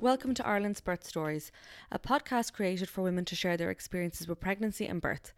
Welcome 0.00 0.32
to 0.36 0.46
Ireland's 0.46 0.80
Birth 0.80 1.04
Stories, 1.04 1.52
a 1.92 1.98
podcast 1.98 2.54
created 2.54 2.88
for 2.88 3.02
women 3.02 3.26
to 3.26 3.36
share 3.36 3.58
their 3.58 3.70
experiences 3.70 4.26
with 4.26 4.40
pregnancy 4.40 4.86
and 4.86 4.98
birth. 4.98 5.34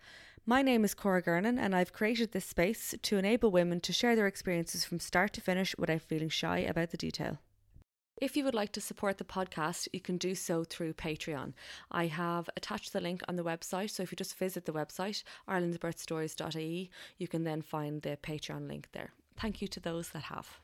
My 0.46 0.62
name 0.62 0.84
is 0.84 0.94
Cora 0.94 1.20
Gernan, 1.20 1.58
and 1.58 1.74
I've 1.74 1.92
created 1.92 2.30
this 2.30 2.44
space 2.44 2.94
to 3.02 3.16
enable 3.16 3.50
women 3.50 3.80
to 3.80 3.92
share 3.92 4.14
their 4.14 4.28
experiences 4.28 4.84
from 4.84 5.00
start 5.00 5.32
to 5.32 5.40
finish 5.40 5.74
without 5.76 6.02
feeling 6.02 6.28
shy 6.28 6.58
about 6.58 6.92
the 6.92 6.96
detail. 6.96 7.40
If 8.20 8.36
you 8.36 8.44
would 8.44 8.54
like 8.54 8.70
to 8.74 8.80
support 8.80 9.18
the 9.18 9.24
podcast, 9.24 9.88
you 9.92 10.00
can 10.00 10.16
do 10.16 10.36
so 10.36 10.62
through 10.62 10.92
Patreon. 10.92 11.54
I 11.90 12.06
have 12.06 12.48
attached 12.56 12.92
the 12.92 13.00
link 13.00 13.22
on 13.26 13.34
the 13.34 13.42
website, 13.42 13.90
so 13.90 14.04
if 14.04 14.12
you 14.12 14.16
just 14.16 14.38
visit 14.38 14.66
the 14.66 14.72
website, 14.72 15.24
irelandsbirthstories.ie, 15.48 16.88
you 17.18 17.26
can 17.26 17.42
then 17.42 17.62
find 17.62 18.02
the 18.02 18.16
Patreon 18.22 18.68
link 18.68 18.90
there. 18.92 19.10
Thank 19.36 19.60
you 19.60 19.66
to 19.66 19.80
those 19.80 20.10
that 20.10 20.22
have. 20.22 20.60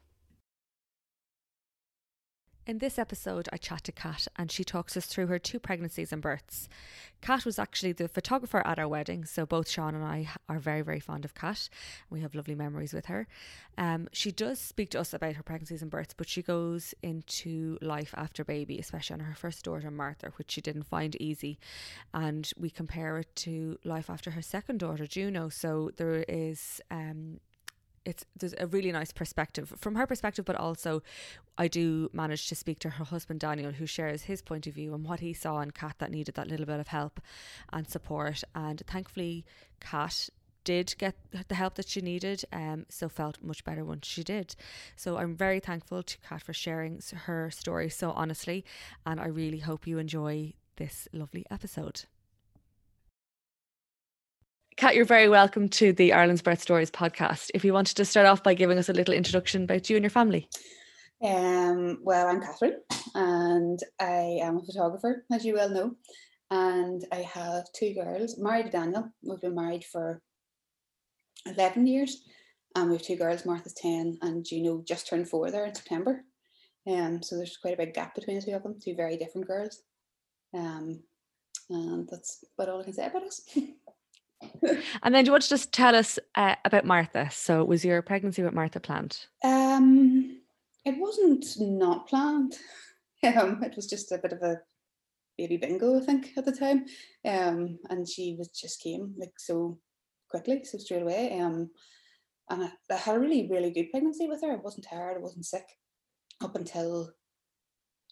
In 2.69 2.81
this 2.81 2.99
episode, 2.99 3.49
I 3.51 3.57
chat 3.57 3.85
to 3.85 3.93
Kat 3.93 4.29
and 4.37 4.53
she 4.53 4.63
talks 4.63 4.95
us 4.95 5.07
through 5.07 5.29
her 5.29 5.39
two 5.39 5.59
pregnancies 5.59 6.13
and 6.13 6.21
births. 6.21 6.69
Kat 7.23 7.47
was 7.47 7.59
actually 7.59 7.93
the 7.93 8.09
photographer 8.09 8.61
at 8.67 8.79
our 8.79 8.87
wedding, 8.87 9.25
so 9.25 9.47
both 9.47 9.71
Sean 9.71 9.95
and 9.95 10.05
I 10.05 10.29
are 10.51 10.59
very, 10.59 10.83
very 10.83 11.01
fond 11.01 11.25
of 11.25 11.35
Kat. 11.35 11.71
We 12.11 12.21
have 12.21 12.35
lovely 12.35 12.55
memories 12.55 12.93
with 12.93 13.07
her. 13.07 13.27
Um, 13.79 14.07
she 14.13 14.31
does 14.31 14.59
speak 14.59 14.91
to 14.91 15.01
us 15.01 15.15
about 15.15 15.37
her 15.37 15.43
pregnancies 15.43 15.81
and 15.81 15.91
births, 15.91 16.13
but 16.13 16.29
she 16.29 16.43
goes 16.43 16.93
into 17.03 17.79
life 17.81 18.13
after 18.19 18.45
baby, 18.45 18.79
especially 18.79 19.15
on 19.15 19.21
her 19.21 19.35
first 19.35 19.65
daughter, 19.65 19.91
Martha, 19.91 20.33
which 20.37 20.51
she 20.51 20.61
didn't 20.61 20.83
find 20.83 21.17
easy. 21.17 21.59
And 22.13 22.51
we 22.59 22.69
compare 22.69 23.17
it 23.17 23.35
to 23.37 23.79
life 23.83 24.11
after 24.11 24.33
her 24.33 24.43
second 24.43 24.81
daughter, 24.81 25.07
Juno. 25.07 25.49
So 25.49 25.91
there 25.97 26.23
is 26.29 26.83
um, 26.91 27.41
it's 28.09 28.25
there's 28.37 28.55
a 28.59 28.67
really 28.67 28.91
nice 28.91 29.13
perspective 29.13 29.73
from 29.77 29.95
her 29.95 30.07
perspective, 30.07 30.45
but 30.45 30.57
also 30.57 31.03
I 31.59 31.69
do 31.69 32.09
manage 32.13 32.49
to 32.49 32.55
speak 32.55 32.79
to 32.81 32.91
her 32.91 33.05
husband 33.05 33.41
Daniel, 33.41 33.73
who 33.73 33.87
shares 33.87 34.23
his 34.23 34.41
point 34.41 34.67
of 34.67 34.75
view 34.75 34.95
and 34.95 35.05
what 35.05 35.21
he 35.21 35.35
saw 35.35 35.61
in 35.61 35.71
Kat 35.73 35.97
that 35.99 36.11
needed 36.11 36.35
that 36.37 36.49
little 36.49 36.67
bit 36.67 36.81
of 36.81 36.89
help 36.89 37.21
and 37.73 37.89
support. 37.89 38.43
And 38.55 38.83
thankfully, 38.87 39.45
Kat 39.81 40.31
did 40.65 40.95
get 40.99 41.15
the 41.49 41.55
help 41.55 41.75
that 41.75 41.89
she 41.89 42.01
needed, 42.01 42.45
um, 42.53 42.87
so 42.89 43.09
felt 43.09 43.43
much 43.43 43.65
better 43.65 43.85
once 43.85 44.07
she 44.07 44.25
did. 44.25 44.57
So 44.97 45.19
I'm 45.19 45.35
very 45.35 45.61
thankful 45.61 46.03
to 46.03 46.19
Kat 46.19 46.43
for 46.43 46.53
sharing 46.53 47.01
her 47.27 47.51
story 47.51 47.91
so 47.91 48.11
honestly, 48.13 48.65
and 49.05 49.21
I 49.21 49.27
really 49.27 49.59
hope 49.59 49.87
you 49.87 49.99
enjoy 49.99 50.55
this 50.77 51.09
lovely 51.13 51.45
episode. 51.51 52.05
Kat, 54.79 54.95
you're 54.95 55.05
very 55.05 55.29
welcome 55.29 55.69
to 55.71 55.93
the 55.93 56.13
Ireland's 56.13 56.41
Birth 56.41 56.63
Stories 56.63 56.89
podcast. 56.89 57.51
If 57.53 57.65
you 57.65 57.73
wanted 57.73 57.97
to 57.97 58.05
start 58.05 58.29
off 58.29 58.45
by 58.45 58.55
giving 58.55 58.79
us 58.79 58.89
a 58.89 58.93
little 58.93 59.13
introduction 59.13 59.65
about 59.65 59.91
you 59.91 59.97
and 59.97 60.05
your 60.05 60.11
family. 60.11 60.49
Um, 61.21 61.99
well, 62.05 62.29
I'm 62.29 62.41
Catherine 62.41 62.77
and 63.17 63.81
I 63.99 64.39
am 64.41 64.59
a 64.59 64.63
photographer, 64.63 65.25
as 65.33 65.45
you 65.45 65.55
well 65.55 65.69
know. 65.69 65.97
And 66.53 67.05
I 67.11 67.23
have 67.23 67.65
two 67.75 67.93
girls, 67.93 68.39
married 68.39 68.67
to 68.67 68.71
Daniel. 68.71 69.11
We've 69.21 69.41
been 69.41 69.57
married 69.57 69.83
for 69.83 70.23
11 71.45 71.89
years. 71.89 72.23
And 72.77 72.89
we 72.89 72.95
have 72.99 73.05
two 73.05 73.17
girls, 73.17 73.45
Martha's 73.45 73.75
10 73.75 74.19
and 74.23 74.47
Juno 74.47 74.85
just 74.87 75.09
turned 75.09 75.29
four 75.29 75.51
there 75.51 75.67
in 75.67 75.75
September. 75.75 76.23
Um, 76.87 77.21
so 77.21 77.35
there's 77.35 77.57
quite 77.57 77.75
a 77.75 77.79
big 77.79 77.95
gap 77.95 78.15
between 78.15 78.39
the 78.39 78.47
two 78.47 78.53
of 78.53 78.63
them, 78.63 78.77
two 78.81 78.95
very 78.95 79.17
different 79.17 79.49
girls. 79.49 79.83
Um, 80.55 81.03
and 81.69 82.09
that's 82.09 82.45
about 82.57 82.73
all 82.73 82.81
I 82.81 82.85
can 82.85 82.93
say 82.93 83.07
about 83.07 83.25
us. 83.25 83.41
and 85.03 85.15
then 85.15 85.25
do 85.25 85.29
you 85.29 85.33
want 85.33 85.43
to 85.43 85.49
just 85.49 85.73
tell 85.73 85.95
us 85.95 86.19
uh, 86.35 86.55
about 86.65 86.85
Martha? 86.85 87.29
So 87.31 87.65
was 87.65 87.85
your 87.85 88.03
pregnancy 88.03 88.43
with 88.43 88.55
Martha 88.55 88.81
planned? 88.81 89.27
Um, 89.43 90.41
it 90.85 90.99
wasn't 90.99 91.47
not 91.59 92.09
planned. 92.09 92.57
Um, 93.25 93.65
it 93.65 93.75
was 93.75 93.89
just 93.89 94.13
a 94.13 94.19
bit 94.19 94.33
of 94.33 94.43
a 94.43 94.61
baby 95.37 95.57
bingo, 95.57 96.01
I 96.01 96.05
think, 96.05 96.31
at 96.37 96.45
the 96.45 96.53
time. 96.53 96.87
Um, 97.25 97.81
and 97.91 98.07
she 98.09 98.37
was 98.39 98.47
just 98.51 98.81
came 98.81 99.13
like 99.19 99.33
so 99.39 99.81
quickly, 100.31 100.63
so 100.65 100.79
straight 100.79 101.03
away. 101.03 101.37
Um, 101.41 101.71
and 102.49 102.63
I, 102.63 102.71
I 102.91 102.97
had 102.97 103.17
a 103.17 103.19
really, 103.19 103.49
really 103.51 103.73
good 103.73 103.91
pregnancy 103.91 104.29
with 104.29 104.43
her. 104.43 104.53
I 104.53 104.57
wasn't 104.57 104.87
tired, 104.89 105.17
I 105.17 105.21
wasn't 105.21 105.47
sick 105.47 105.67
up 106.43 106.55
until 106.55 107.13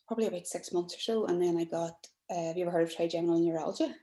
probably 0.09 0.27
about 0.27 0.47
six 0.47 0.73
months 0.73 0.97
or 0.97 1.01
so. 1.01 1.27
And 1.27 1.43
then 1.43 1.57
I 1.57 1.65
got, 1.65 1.95
uh, 2.31 2.49
have 2.49 2.57
you 2.57 2.65
ever 2.65 2.73
heard 2.73 2.89
of 2.89 2.95
trigeminal 2.95 3.39
neuralgia? 3.39 3.95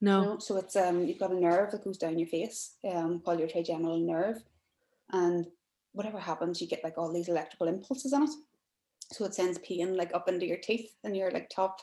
No. 0.00 0.20
You 0.20 0.26
know? 0.26 0.38
So 0.38 0.56
it's 0.56 0.76
um 0.76 1.04
you've 1.04 1.18
got 1.18 1.32
a 1.32 1.40
nerve 1.40 1.72
that 1.72 1.84
goes 1.84 1.98
down 1.98 2.18
your 2.18 2.28
face, 2.28 2.76
um, 2.90 3.20
called 3.24 3.38
your 3.38 3.48
trigeminal 3.48 3.98
nerve. 3.98 4.42
And 5.12 5.46
whatever 5.92 6.18
happens, 6.18 6.60
you 6.60 6.66
get 6.66 6.84
like 6.84 6.98
all 6.98 7.12
these 7.12 7.28
electrical 7.28 7.68
impulses 7.68 8.12
on 8.12 8.24
it. 8.24 8.30
So 9.12 9.24
it 9.24 9.34
sends 9.34 9.58
pain 9.58 9.96
like 9.96 10.12
up 10.14 10.28
into 10.28 10.46
your 10.46 10.58
teeth 10.58 10.90
and 11.04 11.16
your 11.16 11.30
like 11.30 11.48
top 11.48 11.80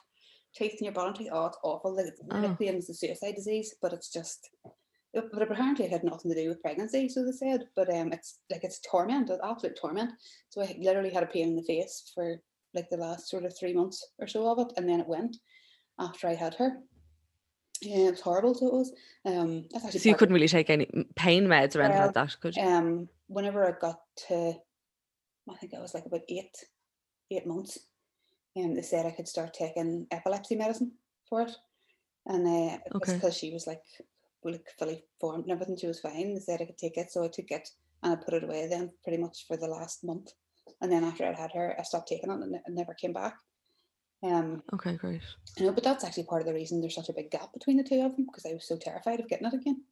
teeth 0.56 0.74
and 0.74 0.82
your 0.82 0.94
bottom 0.94 1.14
teeth. 1.14 1.30
Oh, 1.32 1.46
it's 1.48 1.58
awful. 1.64 1.96
Like 1.96 2.08
it's 2.08 2.22
oh. 2.30 2.56
it's 2.60 2.90
a 2.90 2.94
suicide 2.94 3.36
disease, 3.36 3.76
but 3.82 3.94
it's 3.94 4.10
just 4.10 4.50
but 5.14 5.44
apparently 5.44 5.86
it 5.86 5.92
had 5.92 6.04
nothing 6.04 6.32
to 6.32 6.42
do 6.42 6.50
with 6.50 6.62
pregnancy, 6.62 7.08
so 7.08 7.24
they 7.24 7.32
said. 7.32 7.66
But 7.76 7.94
um 7.94 8.12
it's 8.12 8.40
like 8.52 8.64
it's 8.64 8.80
torment, 8.80 9.30
it's 9.30 9.42
absolute 9.44 9.78
torment. 9.80 10.12
So 10.50 10.62
I 10.62 10.76
literally 10.80 11.12
had 11.12 11.24
a 11.24 11.28
pain 11.28 11.50
in 11.50 11.56
the 11.56 11.64
face 11.64 12.12
for 12.14 12.38
like 12.74 12.90
the 12.90 12.98
last 12.98 13.30
sort 13.30 13.46
of 13.46 13.58
three 13.58 13.74
months 13.74 14.06
or 14.20 14.28
so 14.28 14.50
of 14.50 14.60
it, 14.60 14.74
and 14.78 14.90
then 14.90 15.00
it 15.00 15.08
went 15.08 15.38
after 16.00 16.28
I 16.28 16.34
had 16.34 16.56
her. 16.56 16.78
Yeah, 17.86 18.08
it 18.08 18.12
was 18.12 18.22
horrible. 18.22 18.54
So 18.56 18.68
it 18.68 18.74
was. 18.74 18.94
Um, 19.26 19.66
so 19.92 20.10
you 20.10 20.16
couldn't 20.16 20.34
really 20.34 20.48
take 20.48 20.70
any 20.70 20.88
pain 21.16 21.48
meds 21.48 21.76
or 21.76 21.82
anything 21.82 22.00
well, 22.00 22.08
like 22.08 22.14
that, 22.16 22.40
could 22.40 22.56
you? 22.56 22.64
Um, 22.64 23.10
whenever 23.28 23.66
I 23.66 23.72
got 23.80 24.00
to, 24.28 24.54
I 25.50 25.56
think 25.60 25.74
it 25.74 25.82
was 25.82 25.94
like 25.94 26.06
about 26.06 26.22
eight, 26.30 26.56
eight 27.32 27.48
months, 27.48 27.80
and 28.56 28.66
um, 28.68 28.76
they 28.76 28.82
said 28.82 29.06
I 29.06 29.12
could 29.12 29.28
start 29.28 29.54
taking 29.54 30.08
epilepsy 30.12 30.56
medicine 30.56 30.94
for 31.30 31.42
it, 31.42 31.52
and 32.26 32.48
uh, 32.48 32.78
okay. 32.96 33.14
because 33.14 33.38
she 33.38 33.52
was 33.52 33.68
like, 33.68 33.84
like 34.44 34.66
fully 34.78 35.04
formed 35.20 35.44
and 35.44 35.52
everything, 35.52 35.78
she 35.78 35.88
was 35.88 36.00
fine. 36.00 36.34
They 36.34 36.40
said 36.40 36.62
I 36.62 36.66
could 36.66 36.78
take 36.78 36.98
it, 36.98 37.12
so 37.12 37.24
I 37.24 37.28
took 37.28 37.50
it 37.50 37.68
and 38.02 38.14
I 38.14 38.16
put 38.16 38.34
it 38.34 38.44
away 38.44 38.68
then 38.68 38.92
pretty 39.04 39.22
much 39.22 39.46
for 39.48 39.58
the 39.58 39.68
last 39.68 40.04
month, 40.04 40.32
and 40.82 40.92
then 40.92 41.04
after 41.04 41.26
I'd 41.26 41.36
had 41.36 41.52
her, 41.54 41.76
I 41.78 41.84
stopped 41.84 42.08
taking 42.08 42.30
it 42.32 42.34
and 42.34 42.56
it 42.56 42.62
never 42.70 42.94
came 42.94 43.14
back. 43.14 43.36
Um, 44.24 44.64
okay, 44.74 44.96
great. 44.96 45.22
You 45.58 45.66
know, 45.66 45.74
but 45.74 45.84
that's 45.84 46.04
actually 46.04 46.24
part 46.24 46.42
of 46.42 46.48
the 46.48 46.54
reason 46.54 46.80
there's 46.80 46.96
such 46.96 47.10
a 47.10 47.14
big 47.14 47.30
gap 47.30 47.52
between 47.54 47.78
the 47.78 47.84
two 47.84 48.02
of 48.02 48.16
them 48.16 48.26
because 48.26 48.46
I 48.46 48.54
was 48.54 48.68
so 48.68 48.78
terrified 48.78 49.20
of 49.20 49.28
getting 49.28 49.48
it 49.48 49.54
again. 49.54 49.84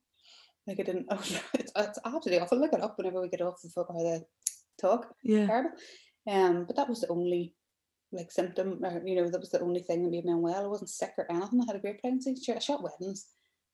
Like 0.65 0.79
I 0.79 0.83
didn't. 0.83 1.07
Oh, 1.11 1.19
it's, 1.53 1.71
it's 1.75 1.99
absolutely 2.05 2.39
awful. 2.39 2.59
Look 2.59 2.73
it 2.73 2.81
up 2.81 2.97
whenever 2.97 3.21
we 3.21 3.27
get 3.27 3.41
off 3.41 3.61
the 3.61 3.69
or 3.75 4.03
the 4.03 4.25
talk. 4.79 5.13
Yeah. 5.23 5.47
Terrible. 5.47 5.71
Um, 6.29 6.65
but 6.65 6.75
that 6.77 6.87
was 6.87 7.01
the 7.01 7.09
only 7.09 7.55
like 8.13 8.31
symptom, 8.31 8.79
or, 8.83 9.01
you 9.05 9.15
know, 9.15 9.29
that 9.29 9.39
was 9.39 9.49
the 9.49 9.61
only 9.61 9.81
thing 9.81 10.03
that 10.03 10.11
made 10.11 10.25
me 10.25 10.31
unwell. 10.31 10.63
I 10.63 10.67
wasn't 10.67 10.89
sick 10.89 11.13
or 11.17 11.25
anything. 11.29 11.61
I 11.61 11.65
had 11.65 11.75
a 11.75 11.79
great 11.79 11.99
pregnancy. 11.99 12.35
I 12.53 12.59
shot 12.59 12.83
weddings, 12.83 13.27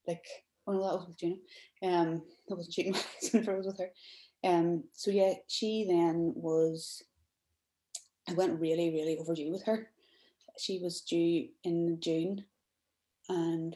like 0.08 0.26
oh 0.66 0.74
no, 0.74 0.84
that 0.84 0.96
was 0.96 1.08
with 1.08 1.18
Juno. 1.18 1.36
Um, 1.84 2.22
I 2.50 2.54
wasn't 2.54 2.74
cheating 2.74 2.96
whenever 3.32 3.54
I 3.54 3.58
was 3.58 3.68
with 3.68 3.80
her. 3.80 3.90
Um, 4.44 4.84
so 4.94 5.12
yeah, 5.12 5.34
she 5.48 5.86
then 5.88 6.34
was. 6.36 7.04
I 8.30 8.34
went 8.34 8.60
really, 8.60 8.90
really 8.90 9.18
overdue 9.18 9.52
with 9.52 9.64
her 9.66 9.90
she 10.60 10.80
was 10.80 11.02
due 11.02 11.48
in 11.64 12.00
June 12.00 12.46
and 13.30 13.76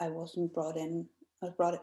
I 0.00 0.08
wasn't 0.08 0.54
brought 0.54 0.76
in. 0.76 1.08
I 1.42 1.46
was 1.46 1.54
brought 1.54 1.74
in. 1.74 1.80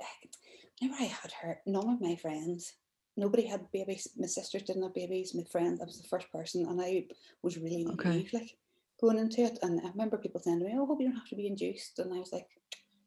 Whenever 0.79 1.03
I 1.03 1.05
had 1.05 1.31
her, 1.41 1.59
none 1.65 1.89
of 1.89 2.01
my 2.01 2.15
friends, 2.15 2.73
nobody 3.17 3.45
had 3.45 3.71
babies. 3.71 4.09
My 4.17 4.27
sisters 4.27 4.63
didn't 4.63 4.83
have 4.83 4.93
babies. 4.93 5.33
My 5.33 5.43
friends, 5.43 5.81
I 5.81 5.85
was 5.85 6.01
the 6.01 6.07
first 6.07 6.31
person, 6.31 6.65
and 6.65 6.81
I 6.81 7.07
was 7.41 7.57
really 7.57 7.85
Okay. 7.93 8.09
naive, 8.09 8.33
like 8.33 8.57
going 9.01 9.17
into 9.19 9.41
it. 9.41 9.59
And 9.61 9.81
I 9.81 9.89
remember 9.89 10.17
people 10.17 10.41
saying 10.41 10.59
to 10.59 10.65
me, 10.65 10.73
"Oh, 10.75 10.83
I 10.83 10.87
hope 10.87 10.99
you 11.01 11.07
don't 11.07 11.17
have 11.17 11.29
to 11.29 11.35
be 11.35 11.47
induced," 11.47 11.99
and 11.99 12.13
I 12.13 12.19
was 12.19 12.31
like, 12.31 12.47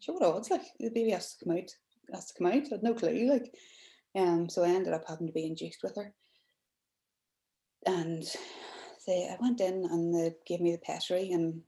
"Sure, 0.00 0.14
what 0.14 0.22
odds? 0.24 0.50
Like 0.50 0.62
the 0.78 0.90
baby 0.90 1.10
has 1.10 1.34
to 1.34 1.44
come 1.44 1.56
out, 1.56 1.70
has 2.12 2.26
to 2.26 2.34
come 2.34 2.46
out." 2.46 2.52
I 2.66 2.68
had 2.70 2.82
no 2.82 2.94
clue, 2.94 3.30
like. 3.30 3.54
Um, 4.14 4.48
so 4.48 4.64
I 4.64 4.70
ended 4.70 4.94
up 4.94 5.04
having 5.06 5.26
to 5.26 5.32
be 5.32 5.44
induced 5.46 5.82
with 5.82 5.94
her, 5.96 6.14
and 7.86 8.24
they, 9.08 9.28
I 9.28 9.36
went 9.40 9.60
in 9.60 9.84
and 9.90 10.14
they 10.14 10.34
gave 10.46 10.60
me 10.60 10.70
the 10.70 10.78
pessary, 10.78 11.32
and 11.32 11.62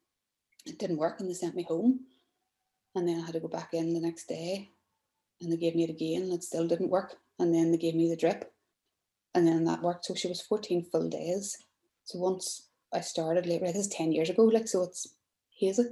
it 0.64 0.78
didn't 0.78 0.98
work, 0.98 1.18
and 1.18 1.28
they 1.28 1.34
sent 1.34 1.56
me 1.56 1.64
home. 1.64 2.00
And 2.94 3.08
then 3.08 3.20
I 3.20 3.26
had 3.26 3.34
to 3.34 3.40
go 3.40 3.48
back 3.48 3.70
in 3.72 3.94
the 3.94 4.00
next 4.00 4.26
day 4.26 4.70
and 5.40 5.52
they 5.52 5.56
gave 5.56 5.74
me 5.74 5.84
it 5.84 5.90
again 5.90 6.22
and 6.22 6.32
it 6.32 6.44
still 6.44 6.66
didn't 6.66 6.90
work. 6.90 7.14
And 7.38 7.54
then 7.54 7.70
they 7.70 7.78
gave 7.78 7.94
me 7.94 8.08
the 8.08 8.16
drip 8.16 8.52
and 9.34 9.46
then 9.46 9.64
that 9.64 9.82
worked. 9.82 10.06
So 10.06 10.14
she 10.14 10.28
was 10.28 10.40
14 10.40 10.84
full 10.90 11.08
days. 11.08 11.56
So 12.04 12.18
once 12.18 12.68
I 12.92 13.00
started 13.00 13.46
later, 13.46 13.66
this 13.66 13.86
is 13.86 13.88
10 13.88 14.12
years 14.12 14.30
ago, 14.30 14.44
like, 14.44 14.68
so 14.68 14.82
it's 14.82 15.06
hazy. 15.50 15.84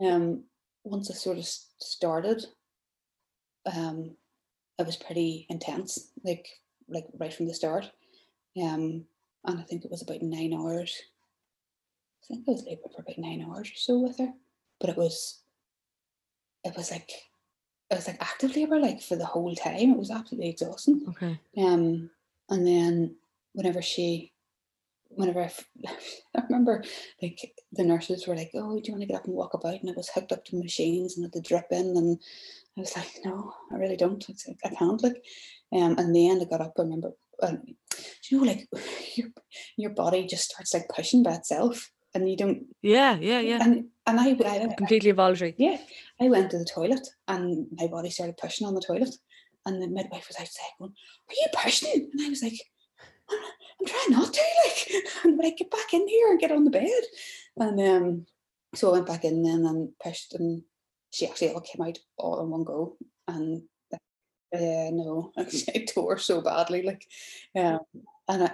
Um, 0.00 0.44
once 0.84 1.10
I 1.10 1.14
sort 1.14 1.38
of 1.38 1.46
started, 1.46 2.44
um, 3.74 4.16
it 4.78 4.86
was 4.86 4.96
pretty 4.96 5.46
intense, 5.48 6.10
like, 6.24 6.46
like 6.88 7.06
right 7.18 7.32
from 7.32 7.46
the 7.46 7.54
start. 7.54 7.90
Um, 8.62 9.06
and 9.44 9.58
I 9.58 9.62
think 9.62 9.84
it 9.84 9.90
was 9.90 10.02
about 10.02 10.22
nine 10.22 10.54
hours. 10.54 11.00
I 12.22 12.26
think 12.34 12.48
I 12.48 12.52
was 12.52 12.64
labour 12.64 12.88
for 12.94 13.02
about 13.02 13.18
nine 13.18 13.42
hours 13.46 13.68
or 13.68 13.76
so 13.76 13.98
with 13.98 14.18
her, 14.18 14.32
but 14.80 14.90
it 14.90 14.96
was 14.96 15.42
it 16.64 16.74
was 16.76 16.90
like 16.90 17.10
it 17.90 17.96
was 17.96 18.06
like 18.06 18.20
active 18.20 18.56
labour 18.56 18.78
like 18.78 19.02
for 19.02 19.16
the 19.16 19.26
whole 19.26 19.54
time. 19.54 19.90
It 19.90 19.98
was 19.98 20.10
absolutely 20.10 20.50
exhausting. 20.50 21.02
Okay. 21.10 21.38
Um, 21.58 22.10
and 22.48 22.66
then 22.66 23.16
whenever 23.52 23.82
she, 23.82 24.32
whenever 25.08 25.40
I, 25.42 25.44
f- 25.44 25.68
I 26.36 26.42
remember 26.48 26.82
like 27.22 27.52
the 27.72 27.84
nurses 27.84 28.26
were 28.26 28.36
like, 28.36 28.50
"Oh, 28.54 28.80
do 28.80 28.86
you 28.86 28.92
want 28.94 29.02
to 29.02 29.06
get 29.06 29.16
up 29.16 29.26
and 29.26 29.34
walk 29.34 29.54
about?" 29.54 29.80
And 29.80 29.90
I 29.90 29.92
was 29.94 30.08
hooked 30.08 30.32
up 30.32 30.44
to 30.46 30.56
machines 30.56 31.16
and 31.16 31.24
had 31.24 31.32
the 31.32 31.42
drip 31.42 31.66
in, 31.70 31.96
and 31.96 32.18
I 32.76 32.80
was 32.80 32.96
like, 32.96 33.20
"No, 33.24 33.52
I 33.70 33.76
really 33.76 33.96
don't. 33.96 34.24
I 34.64 34.68
can't." 34.70 35.02
Like, 35.02 35.22
um, 35.72 35.96
and 35.98 36.16
then 36.16 36.40
I 36.40 36.44
got 36.44 36.62
up. 36.62 36.74
I 36.78 36.82
remember, 36.82 37.12
um, 37.42 37.62
do 37.64 37.74
you 38.30 38.40
know, 38.40 38.44
like 38.46 38.68
your 39.16 39.28
your 39.76 39.90
body 39.90 40.26
just 40.26 40.50
starts 40.50 40.74
like 40.74 40.88
pushing 40.88 41.22
by 41.22 41.34
itself, 41.34 41.90
and 42.14 42.28
you 42.28 42.36
don't. 42.36 42.66
Yeah, 42.82 43.16
yeah, 43.16 43.40
yeah. 43.40 43.58
And 43.62 43.86
and 44.06 44.20
I, 44.20 44.30
I, 44.30 44.74
Completely 44.76 45.12
voluntary. 45.12 45.54
yeah, 45.56 45.78
I 46.20 46.28
went 46.28 46.50
to 46.50 46.58
the 46.58 46.64
toilet 46.66 47.06
and 47.26 47.66
my 47.72 47.86
body 47.86 48.10
started 48.10 48.36
pushing 48.36 48.66
on 48.66 48.74
the 48.74 48.82
toilet. 48.82 49.14
And 49.66 49.80
the 49.80 49.88
midwife 49.88 50.28
was 50.28 50.36
outside 50.38 50.76
going, 50.78 50.92
Are 51.28 51.34
you 51.34 51.46
pushing? 51.54 52.10
And 52.12 52.26
I 52.26 52.28
was 52.28 52.42
like, 52.42 52.60
I'm, 53.30 53.38
I'm 53.80 53.86
trying 53.86 54.10
not 54.10 54.34
to, 54.34 54.40
like, 54.66 55.04
and 55.24 55.38
like, 55.38 55.56
get 55.56 55.70
back 55.70 55.94
in 55.94 56.06
here 56.06 56.30
and 56.30 56.40
get 56.40 56.52
on 56.52 56.64
the 56.64 56.70
bed. 56.70 57.02
And 57.56 57.80
um, 57.80 58.26
so 58.74 58.90
I 58.90 58.92
went 58.92 59.06
back 59.06 59.24
in 59.24 59.42
then 59.42 59.64
and 59.64 59.88
pushed, 60.02 60.34
and 60.34 60.62
she 61.10 61.26
actually 61.26 61.52
all 61.52 61.62
came 61.62 61.80
out 61.80 61.98
all 62.18 62.42
in 62.42 62.50
one 62.50 62.64
go. 62.64 62.98
And 63.26 63.62
uh, 64.54 64.90
no, 64.92 65.32
I 65.38 65.84
tore 65.88 66.18
so 66.18 66.40
badly, 66.40 66.82
like, 66.82 67.06
um, 67.56 67.80
and 68.28 68.44
I, 68.44 68.52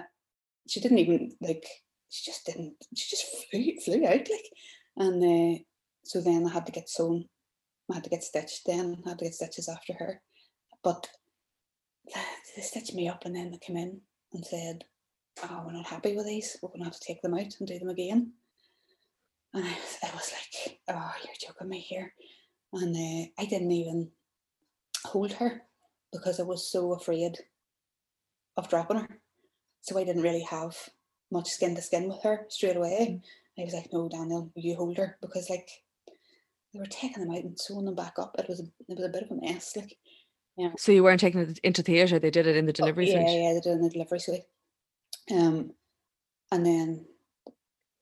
she 0.67 0.79
didn't 0.79 0.99
even 0.99 1.35
like, 1.41 1.65
she 2.09 2.31
just 2.31 2.45
didn't, 2.45 2.73
she 2.95 3.15
just 3.15 3.25
flew, 3.49 3.73
flew 3.83 4.05
out, 4.07 4.27
like, 4.29 4.51
and 4.97 5.23
uh, 5.23 5.59
so 6.03 6.21
then 6.21 6.45
I 6.47 6.51
had 6.51 6.65
to 6.65 6.71
get 6.71 6.89
sewn. 6.89 7.25
I 7.89 7.95
had 7.95 8.03
to 8.05 8.09
get 8.09 8.23
stitched 8.23 8.65
then. 8.65 9.01
I 9.05 9.09
had 9.09 9.19
to 9.19 9.25
get 9.25 9.35
stitches 9.35 9.69
after 9.69 9.93
her. 9.93 10.21
But 10.83 11.07
they 12.55 12.61
stitched 12.61 12.93
me 12.93 13.07
up 13.07 13.25
and 13.25 13.35
then 13.35 13.51
they 13.51 13.57
came 13.57 13.77
in 13.77 14.01
and 14.33 14.45
said, 14.45 14.85
Oh, 15.43 15.63
we're 15.65 15.73
not 15.73 15.87
happy 15.87 16.15
with 16.15 16.25
these. 16.25 16.57
We're 16.61 16.69
going 16.69 16.79
to 16.81 16.85
have 16.85 16.99
to 16.99 17.05
take 17.05 17.21
them 17.21 17.33
out 17.33 17.55
and 17.59 17.67
do 17.67 17.79
them 17.79 17.89
again. 17.89 18.33
And 19.53 19.65
I, 19.65 19.69
was- 19.69 19.97
I 20.03 20.15
was 20.15 20.31
like, 20.33 20.79
Oh, 20.89 21.11
you're 21.23 21.33
joking 21.49 21.69
me 21.69 21.79
here. 21.79 22.13
And 22.73 22.95
uh, 22.95 23.31
I 23.41 23.45
didn't 23.45 23.71
even 23.71 24.11
hold 25.05 25.33
her 25.33 25.61
because 26.11 26.39
I 26.39 26.43
was 26.43 26.69
so 26.69 26.93
afraid 26.93 27.37
of 28.57 28.69
dropping 28.69 28.97
her. 28.97 29.19
So 29.81 29.97
I 29.97 30.03
didn't 30.03 30.21
really 30.23 30.45
have 30.49 30.77
much 31.31 31.49
skin 31.49 31.75
to 31.75 31.81
skin 31.81 32.07
with 32.07 32.21
her 32.23 32.45
straight 32.49 32.75
away. 32.75 33.21
I 33.57 33.63
was 33.63 33.73
like, 33.73 33.91
no, 33.91 34.09
Daniel, 34.09 34.51
will 34.55 34.61
you 34.61 34.75
hold 34.75 34.97
her? 34.97 35.17
Because 35.21 35.49
like 35.49 35.69
they 36.73 36.79
were 36.79 36.85
taking 36.85 37.23
them 37.23 37.35
out 37.35 37.43
and 37.43 37.59
sewing 37.59 37.85
them 37.85 37.95
back 37.95 38.13
up. 38.17 38.35
It 38.37 38.47
was 38.47 38.59
a, 38.59 38.63
it 38.87 38.97
was 38.97 39.05
a 39.05 39.09
bit 39.09 39.23
of 39.23 39.31
a 39.31 39.41
mess. 39.41 39.75
Like 39.75 39.97
yeah. 40.57 40.69
So 40.77 40.91
you 40.91 41.03
weren't 41.03 41.19
taking 41.19 41.41
it 41.41 41.59
into 41.59 41.81
theatre, 41.81 42.19
they 42.19 42.31
did 42.31 42.47
it 42.47 42.55
in 42.55 42.65
the 42.65 42.71
oh, 42.71 42.73
delivery 42.73 43.09
yeah, 43.09 43.25
suite. 43.25 43.41
yeah, 43.41 43.53
they 43.53 43.59
did 43.61 43.69
it 43.69 43.75
in 43.75 43.81
the 43.81 43.89
delivery 43.89 44.19
suite. 44.19 44.43
Um, 45.31 45.73
and 46.51 46.65
then 46.65 47.05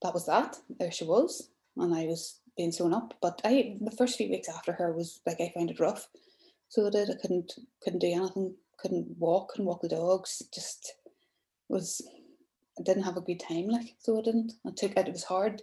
that 0.02 0.14
was 0.14 0.26
that. 0.26 0.58
There 0.80 0.92
she 0.92 1.06
was, 1.06 1.50
and 1.78 1.94
I 1.94 2.06
was 2.06 2.40
being 2.58 2.72
sewn 2.72 2.94
up. 2.94 3.14
But 3.22 3.42
I, 3.44 3.78
the 3.80 3.92
first 3.92 4.18
few 4.18 4.30
weeks 4.30 4.50
after 4.50 4.74
her 4.74 4.92
was 4.92 5.22
like 5.26 5.40
I 5.40 5.52
found 5.56 5.72
it 5.72 5.80
rough. 5.80 6.08
So 6.70 6.86
I. 6.86 6.90
I 7.02 7.16
couldn't 7.22 7.54
couldn't 7.84 8.00
do 8.00 8.08
anything. 8.08 8.56
Couldn't 8.80 9.08
walk. 9.18 9.50
Couldn't 9.50 9.66
walk 9.66 9.82
the 9.82 9.90
dogs. 9.90 10.42
Just 10.54 10.94
was. 11.68 12.02
I 12.80 12.84
didn't 12.84 13.04
have 13.04 13.18
a 13.18 13.22
good 13.22 13.40
time. 13.40 13.68
Like 13.68 13.96
so, 14.00 14.20
I 14.20 14.22
didn't. 14.22 14.54
I 14.66 14.72
took 14.76 14.96
it. 14.96 15.08
It 15.08 15.14
was 15.14 15.24
hard. 15.24 15.62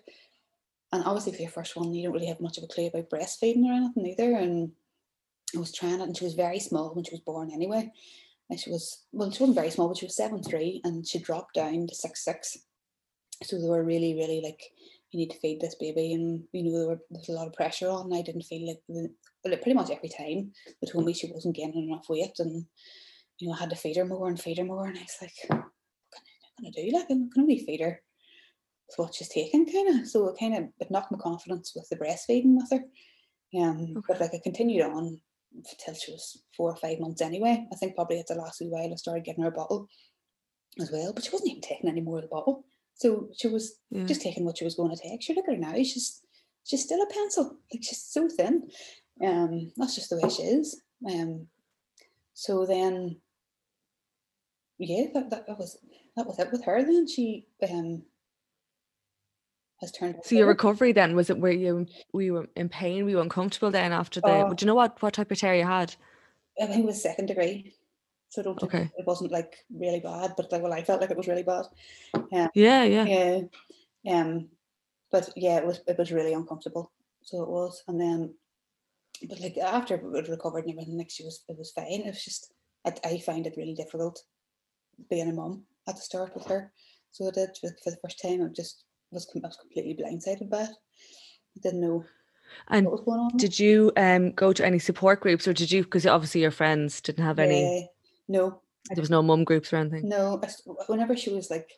And 0.93 1.03
obviously, 1.05 1.33
for 1.33 1.43
your 1.43 1.51
first 1.51 1.77
one, 1.77 1.93
you 1.93 2.05
don't 2.05 2.13
really 2.13 2.27
have 2.27 2.41
much 2.41 2.59
of 2.59 2.65
a 2.65 2.69
clue 2.69 2.87
about 2.87 3.11
breastfeeding 3.11 3.65
or 3.65 3.73
anything 3.73 4.07
either. 4.07 4.37
And 4.37 4.73
I 5.55 5.59
was 5.59 5.73
trying 5.73 6.01
it, 6.01 6.03
and 6.03 6.17
she 6.17 6.25
was 6.25 6.35
very 6.35 6.61
small 6.61 6.95
when 6.95 7.05
she 7.05 7.15
was 7.15 7.21
born 7.21 7.51
anyway. 7.53 7.91
And 8.51 8.61
she 8.61 8.71
was 8.71 9.05
well, 9.13 9.31
she 9.31 9.43
wasn't 9.43 9.57
very 9.57 9.71
small, 9.71 9.89
but 9.89 9.97
she 9.97 10.07
was 10.07 10.17
seven 10.17 10.43
three, 10.43 10.81
and 10.85 11.07
she 11.07 11.19
dropped 11.19 11.55
down 11.55 11.87
to 11.87 11.95
six 11.95 12.25
six. 12.25 12.57
So 13.43 13.61
they 13.61 13.69
were 13.69 13.85
really, 13.85 14.15
really 14.15 14.41
like, 14.43 14.63
you 15.11 15.19
need 15.19 15.31
to 15.31 15.39
feed 15.39 15.61
this 15.61 15.75
baby, 15.75 16.13
and 16.13 16.45
you 16.53 16.65
know 16.65 16.87
there, 16.87 16.97
there 17.11 17.21
was 17.21 17.29
a 17.29 17.33
lot 17.33 17.47
of 17.47 17.53
pressure 17.55 17.89
on. 17.89 18.07
And 18.07 18.15
I 18.15 18.23
didn't 18.23 18.43
feel 18.43 18.67
like, 18.69 19.11
well, 19.49 19.57
pretty 19.59 19.75
much 19.75 19.91
every 19.91 20.09
time 20.09 20.53
they 20.81 20.91
told 20.91 21.05
me 21.05 21.13
she 21.13 21.31
wasn't 21.33 21.57
gaining 21.57 21.89
enough 21.89 22.09
weight, 22.09 22.39
and 22.39 22.67
you 23.39 23.49
know 23.49 23.55
I 23.55 23.59
had 23.59 23.71
to 23.71 23.77
feed 23.77 23.97
her 23.97 24.05
more 24.05 24.29
and 24.29 24.41
feed 24.41 24.59
her 24.59 24.65
more, 24.65 24.87
and 24.87 24.99
I 24.99 25.03
was 25.03 25.17
like, 25.23 25.35
what 25.49 25.61
can 26.61 26.67
I 26.67 26.71
gonna 26.71 26.91
do? 26.91 26.97
Like 26.97 27.05
I 27.05 27.07
can 27.09 27.31
only 27.39 27.59
feed 27.65 27.81
her 27.81 28.01
with 28.89 28.99
what 28.99 29.15
she's 29.15 29.29
taking, 29.29 29.67
kind 29.71 30.01
of. 30.01 30.09
So 30.09 30.29
it 30.29 30.39
kind 30.39 30.57
of 30.57 30.65
it 30.81 30.91
knocked 30.91 31.13
my 31.13 31.19
confidence 31.19 31.73
with 31.75 31.89
the 31.89 31.97
breastfeeding 31.97 32.57
with 32.57 32.71
her. 32.73 32.85
Um, 33.61 34.03
but 34.09 34.21
like 34.21 34.35
I 34.35 34.41
continued 34.43 34.83
on 34.85 35.21
until 35.55 35.95
she 35.95 36.13
was 36.13 36.43
four 36.57 36.71
or 36.71 36.77
five 36.77 37.01
months 37.01 37.23
anyway. 37.23 37.67
I 37.73 37.77
think 37.77 37.95
probably 37.95 38.19
at 38.19 38.27
the 38.27 38.35
last 38.35 38.61
wee 38.61 38.69
while 38.69 38.93
I 38.93 38.97
started 38.97 39.25
giving 39.25 39.43
her 39.43 39.49
a 39.49 39.53
bottle 39.53 39.89
as 40.81 40.91
well, 40.93 41.13
but 41.15 41.25
she 41.25 41.31
wasn't 41.31 41.51
even 41.51 41.63
taking 41.63 41.89
any 41.89 42.03
more 42.03 42.19
of 42.19 42.23
the 42.23 42.29
bottle. 42.29 42.65
So 42.95 43.29
she 43.37 43.49
was 43.49 43.79
Yeah. 43.91 44.05
just 44.05 44.21
taking 44.23 44.45
what 44.45 44.59
she 44.59 44.65
was 44.65 44.75
going 44.75 44.95
to 44.95 45.03
take. 45.03 45.23
She 45.23 45.35
look 45.35 45.49
at 45.49 45.55
her 45.55 45.61
now, 45.61 45.75
she's 45.77 46.21
she's 46.65 46.83
still 46.83 47.01
a 47.03 47.07
pencil. 47.07 47.59
Like 47.73 47.83
she's 47.83 48.03
so 48.03 48.29
thin. 48.29 48.69
Um, 49.25 49.73
that's 49.77 49.95
just 49.95 50.11
the 50.11 50.21
way 50.21 50.29
she 50.29 50.43
is. 50.43 50.83
Um, 51.09 51.47
so 52.35 52.67
then 52.67 53.17
yeah, 54.79 55.07
that, 55.15 55.31
that, 55.31 55.47
that 55.47 55.59
was 55.59 55.79
that 56.17 56.27
was 56.27 56.39
it 56.39 56.53
with 56.53 56.65
her 56.65 56.83
then. 56.83 57.07
She 57.09 57.47
um 57.69 58.03
has 59.81 59.93
turned 59.93 60.17
So 60.25 60.35
your 60.35 60.47
recovery 60.47 60.93
then 60.93 61.17
was 61.17 61.31
it 61.31 61.39
were 61.39 61.51
you 61.51 61.87
we 62.13 62.31
were 62.31 62.49
in 62.57 62.69
pain? 62.69 63.05
We 63.05 63.15
were 63.15 63.23
uncomfortable 63.23 63.71
then 63.71 63.93
after 63.93 64.21
the? 64.21 64.29
Oh. 64.29 64.55
do 64.55 64.65
you 64.65 64.67
know 64.67 64.75
what 64.75 65.01
what 65.03 65.15
type 65.15 65.31
of 65.31 65.39
tear 65.39 65.55
you 65.55 65.65
had? 65.65 65.95
I 66.61 66.67
think 66.67 66.85
it 66.85 66.87
was 66.87 67.03
second 67.03 67.27
degree. 67.27 67.75
So 68.29 68.43
don't 68.43 68.63
Okay. 68.63 68.91
it 68.99 69.07
wasn't 69.07 69.33
like 69.33 69.57
really 69.71 70.01
bad, 70.01 70.35
but 70.37 70.51
like 70.53 70.63
well 70.63 70.73
I 70.73 70.83
felt 70.83 71.01
like 71.01 71.11
it 71.11 71.17
was 71.17 71.29
really 71.29 71.43
bad. 71.43 71.67
Yeah. 72.31 72.49
Yeah, 72.55 72.85
yeah. 72.85 73.05
Yeah. 74.03 74.21
Um 74.21 74.49
but 75.11 75.31
yeah, 75.37 75.59
it 75.59 75.67
was 75.67 75.81
it 75.87 75.97
was 75.97 76.13
really 76.13 76.35
uncomfortable. 76.35 76.93
So 77.23 77.43
it 77.43 77.49
was. 77.49 77.83
And 77.89 78.01
then 78.01 78.35
but 79.29 79.41
like 79.41 79.57
after 79.59 79.95
it 79.95 80.29
recovered 80.29 80.65
and 80.65 80.73
everything, 80.73 80.99
like 80.99 81.11
she 81.11 81.25
was 81.25 81.45
it 81.49 81.57
was 81.59 81.73
fine. 81.73 82.03
It 82.03 82.07
was 82.07 82.25
just 82.25 82.53
I, 82.87 82.95
I 83.05 83.19
find 83.19 83.47
it 83.47 83.55
really 83.57 83.75
difficult 83.75 84.21
being 85.11 85.29
a 85.29 85.33
mum 85.33 85.65
at 85.89 85.97
the 85.97 86.03
start 86.03 86.35
with 86.35 86.47
her. 86.47 86.73
So 87.13 87.29
I 87.29 87.31
did 87.31 87.51
for, 87.61 87.71
for 87.83 87.91
the 87.91 87.99
first 88.03 88.21
time. 88.21 88.43
I 88.43 88.49
just 88.49 88.85
was 89.11 89.29
I 89.35 89.47
was 89.47 89.57
completely 89.57 89.95
blindsided 89.95 90.51
by 90.51 90.63
it. 90.63 90.71
I 90.71 91.61
didn't 91.63 91.81
know 91.81 92.05
And 92.69 92.87
what 92.87 92.93
was 92.93 93.01
going 93.03 93.21
on. 93.21 93.37
did 93.37 93.59
you 93.59 93.93
um 93.97 94.33
go 94.33 94.53
to 94.53 94.65
any 94.65 94.79
support 94.79 95.21
groups 95.21 95.49
or 95.49 95.53
did 95.53 95.71
you 95.73 95.83
because 95.85 96.07
obviously 96.07 96.43
your 96.43 96.51
friends 96.51 97.01
didn't 97.01 97.25
have 97.25 97.39
any 97.39 97.89
no, 98.29 98.61
there 98.91 99.01
was 99.01 99.11
no 99.11 99.23
mum 99.23 99.45
groups 99.45 99.73
or 99.73 99.77
anything? 99.77 100.09
No, 100.09 100.41
I 100.43 100.49
whenever 100.87 101.17
she 101.17 101.31
was 101.31 101.51
like 101.51 101.71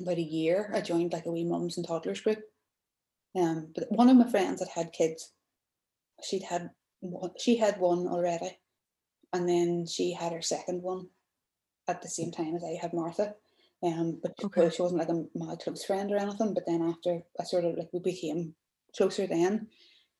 about 0.00 0.18
a 0.18 0.22
year, 0.22 0.70
I 0.74 0.80
joined 0.80 1.12
like 1.12 1.26
a 1.26 1.30
wee 1.32 1.44
mums 1.44 1.76
and 1.76 1.86
toddlers 1.86 2.20
group. 2.20 2.40
Um, 3.36 3.72
but 3.74 3.84
one 3.90 4.08
of 4.08 4.16
my 4.16 4.28
friends 4.30 4.60
that 4.60 4.68
had 4.68 4.92
kids, 4.92 5.32
she'd 6.22 6.42
had 6.42 6.70
one, 7.00 7.30
she 7.38 7.56
had 7.56 7.78
one 7.80 8.06
already, 8.06 8.58
and 9.32 9.48
then 9.48 9.86
she 9.86 10.12
had 10.12 10.32
her 10.32 10.42
second 10.42 10.82
one 10.82 11.08
at 11.86 12.02
the 12.02 12.08
same 12.08 12.32
time 12.32 12.54
as 12.54 12.64
I 12.64 12.78
had 12.80 12.92
Martha. 12.92 13.34
Um, 13.82 14.18
but 14.22 14.34
Okay. 14.44 14.70
she 14.70 14.82
wasn't 14.82 14.98
like 15.00 15.08
a 15.08 15.24
my 15.38 15.54
close 15.56 15.84
friend 15.84 16.10
or 16.10 16.16
anything. 16.16 16.54
But 16.54 16.66
then 16.66 16.82
after 16.82 17.22
I 17.40 17.44
sort 17.44 17.64
of 17.64 17.76
like 17.76 17.90
we 17.92 18.00
became 18.00 18.54
closer 18.96 19.26
then, 19.26 19.68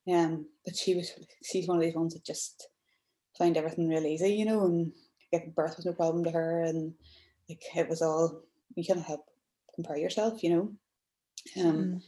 Um, 0.08 0.46
but 0.64 0.76
she 0.76 0.94
was 0.94 1.12
she's 1.44 1.66
one 1.68 1.76
of 1.78 1.82
these 1.82 1.94
ones 1.94 2.14
that 2.14 2.24
just 2.24 2.68
find 3.36 3.56
everything 3.56 3.88
real 3.88 4.06
easy, 4.06 4.32
you 4.32 4.44
know, 4.44 4.64
and 4.64 4.92
giving 5.32 5.50
birth 5.50 5.76
was 5.76 5.86
no 5.86 5.92
problem 5.92 6.24
to 6.24 6.30
her, 6.30 6.62
and 6.62 6.94
like 7.48 7.62
it 7.74 7.88
was 7.88 8.00
all 8.02 8.42
you 8.74 8.84
can't 8.84 9.02
help 9.02 9.24
compare 9.74 9.98
yourself, 9.98 10.42
you 10.42 10.50
know. 10.50 10.72
Um, 11.62 11.76
mm. 11.76 12.02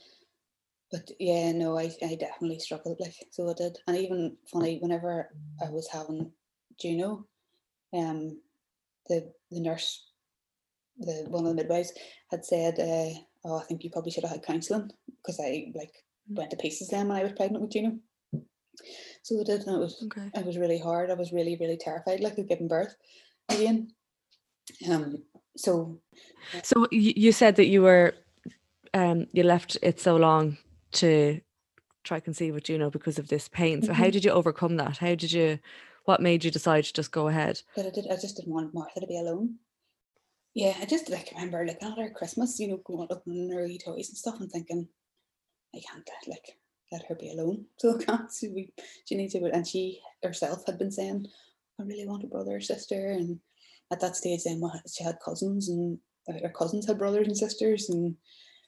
But 0.91 1.11
yeah, 1.21 1.53
no, 1.53 1.79
I 1.79 1.93
I 2.03 2.17
definitely 2.17 2.59
struggled 2.59 2.99
like 3.01 3.15
so 3.31 3.49
I 3.49 3.55
did, 3.55 3.79
and 3.87 3.97
even 3.97 4.37
funny 4.53 4.79
whenever 4.79 5.31
I 5.65 5.71
was 5.71 5.89
having 5.89 6.33
Juno, 6.81 7.27
um, 7.95 8.41
the 9.09 9.33
the 9.51 9.61
nurse, 9.61 10.05
the 10.99 11.27
one 11.29 11.47
of 11.47 11.51
the 11.51 11.63
midwives 11.63 11.93
had 12.31 12.45
said, 12.45 12.79
uh, 12.81 13.19
"Oh, 13.45 13.59
I 13.59 13.65
think 13.65 13.85
you 13.85 13.91
probably 13.91 14.11
should 14.11 14.25
have 14.25 14.33
had 14.33 14.43
counselling 14.43 14.91
because 15.23 15.39
I 15.41 15.73
like 15.75 15.93
mm. 16.31 16.37
went 16.37 16.51
to 16.51 16.57
pieces 16.57 16.89
then 16.89 17.09
when 17.09 17.19
I 17.19 17.23
was 17.23 17.33
pregnant 17.33 17.63
with 17.63 17.73
Juno." 17.73 17.99
So 19.23 19.41
I 19.41 19.45
did, 19.45 19.67
and 19.67 19.77
it 19.77 19.81
was 19.81 20.03
okay. 20.07 20.31
it 20.35 20.47
was 20.47 20.59
really 20.59 20.79
hard. 20.79 21.11
I 21.11 21.15
was 21.15 21.33
really 21.33 21.57
really 21.61 21.77
terrified, 21.77 22.21
like 22.21 22.39
of 22.39 22.49
giving 22.49 22.69
birth 22.69 22.97
again. 23.49 23.93
Um. 24.91 25.23
So. 25.57 26.01
So 26.63 26.87
you 26.91 27.33
said 27.33 27.57
that 27.57 27.67
you 27.67 27.83
were, 27.83 28.15
um, 28.95 29.27
you 29.33 29.43
left 29.43 29.77
it 29.83 30.01
so 30.01 30.17
long 30.17 30.57
to 30.93 31.41
try 32.05 32.21
conceive 32.21 32.55
with 32.55 32.65
Juno 32.65 32.91
because 32.91 33.19
of 33.19 33.29
this 33.29 33.49
pain. 33.49 33.83
So 33.83 33.93
mm-hmm. 33.93 34.03
how 34.03 34.11
did 34.11 34.25
you 34.25 34.31
overcome 34.31 34.77
that? 34.77 34.99
How 34.99 35.15
did 35.15 35.33
you? 35.33 35.59
What 36.05 36.23
made 36.23 36.45
you 36.45 36.51
decide 36.51 36.85
to 36.85 36.93
just 36.93 37.13
go 37.13 37.29
ahead? 37.29 37.61
But 37.77 37.87
I 37.87 37.91
did. 37.91 38.07
I 38.11 38.17
just 38.17 38.37
didn't 38.37 38.53
want 38.53 38.75
Martha 38.75 39.01
to 39.01 39.07
be 39.07 39.19
alone. 39.19 39.57
Yeah, 40.55 40.75
I 40.81 40.87
just 40.87 41.11
like 41.11 41.31
remember 41.35 41.65
like 41.67 41.83
at 41.83 41.99
her 41.99 42.11
Christmas, 42.11 42.59
you 42.59 42.69
know, 42.69 42.81
going 42.85 43.09
up 43.11 43.23
and 43.27 43.53
her 43.53 43.69
toys 43.85 44.09
and 44.09 44.19
stuff, 44.19 44.41
and 44.41 44.51
thinking, 44.51 44.89
I 45.75 45.81
can't 45.81 46.09
like 46.27 46.57
let 46.93 47.07
her 47.07 47.15
be 47.15 47.31
alone. 47.31 47.67
So 47.79 47.97
I 47.99 48.03
can't 48.03 48.31
we 48.43 48.73
she 49.05 49.15
needs 49.15 49.35
to 49.35 49.45
and 49.45 49.67
she 49.67 50.01
herself 50.23 50.65
had 50.67 50.79
been 50.79 50.91
saying, 50.91 51.27
I 51.79 51.85
really 51.85 52.07
want 52.07 52.25
a 52.25 52.27
brother 52.27 52.57
or 52.57 52.61
sister. 52.61 53.11
And 53.11 53.41
at 53.93 54.01
that 54.01 54.17
stage 54.17 54.45
then 54.45 54.63
she 54.93 55.05
had 55.05 55.19
cousins 55.25 55.69
and 55.69 55.99
her 56.29 56.53
cousins 56.57 56.87
had 56.87 56.99
brothers 56.99 57.27
and 57.27 57.37
sisters 57.37 57.89
and 57.89 58.17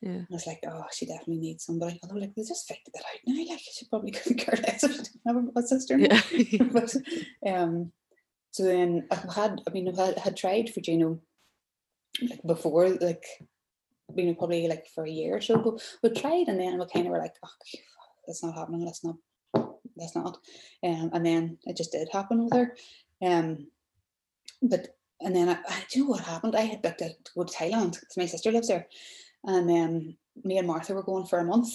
yeah. 0.02 0.22
I 0.22 0.32
was 0.34 0.46
like, 0.48 0.58
oh, 0.66 0.84
she 0.92 1.06
definitely 1.06 1.38
needs 1.38 1.64
somebody. 1.64 2.00
Although, 2.02 2.20
like, 2.20 2.34
they 2.34 2.42
just 2.42 2.66
faked 2.66 2.88
it 2.88 2.96
out 2.98 3.20
now. 3.24 3.44
Like, 3.50 3.60
she 3.60 3.86
probably 3.86 4.10
couldn't 4.10 4.38
care 4.38 4.58
less 4.60 4.82
if 4.82 4.92
she 4.92 5.02
didn't 5.02 5.26
have 5.26 5.36
a 5.56 5.62
sister. 5.62 5.96
Yeah. 5.96 6.20
but, 6.72 6.94
um, 7.46 7.92
so 8.50 8.64
then 8.64 9.06
I 9.12 9.14
had, 9.32 9.60
I 9.66 9.70
mean, 9.70 9.88
I 9.88 10.06
had, 10.06 10.18
had 10.18 10.36
tried 10.36 10.70
for 10.70 10.80
Juno 10.80 11.20
like 12.20 12.42
before, 12.44 12.88
like, 12.88 13.24
you 14.14 14.26
know, 14.26 14.34
probably 14.34 14.66
like 14.66 14.86
for 14.92 15.04
a 15.04 15.10
year 15.10 15.36
or 15.36 15.40
so, 15.40 15.56
but 15.58 15.80
we 16.02 16.20
tried 16.20 16.48
and 16.48 16.60
then 16.60 16.78
we 16.78 16.86
kind 16.86 17.06
of 17.06 17.12
were 17.12 17.18
like, 17.18 17.36
oh, 17.44 17.78
that's 18.26 18.42
not 18.42 18.54
happening. 18.54 18.84
That's 18.84 19.04
not. 19.04 19.16
That's 19.96 20.16
not. 20.16 20.38
Um, 20.82 21.10
and 21.12 21.24
then 21.24 21.58
it 21.64 21.76
just 21.76 21.92
did 21.92 22.08
happen 22.12 22.44
with 22.44 22.52
her. 22.52 22.76
Um, 23.22 23.68
but 24.60 24.96
and 25.20 25.34
then 25.34 25.48
I, 25.48 25.52
I 25.52 25.84
do 25.90 26.00
you 26.00 26.04
know 26.04 26.10
what 26.10 26.24
happened. 26.24 26.56
I 26.56 26.62
had 26.62 26.82
booked 26.82 26.98
to 26.98 27.14
go 27.34 27.44
to 27.44 27.52
Thailand 27.52 28.00
because 28.00 28.16
my 28.16 28.26
sister 28.26 28.50
lives 28.50 28.68
there, 28.68 28.88
and 29.44 29.70
um, 29.70 30.16
me 30.44 30.58
and 30.58 30.66
Martha 30.66 30.94
were 30.94 31.02
going 31.02 31.26
for 31.26 31.38
a 31.38 31.44
month 31.44 31.68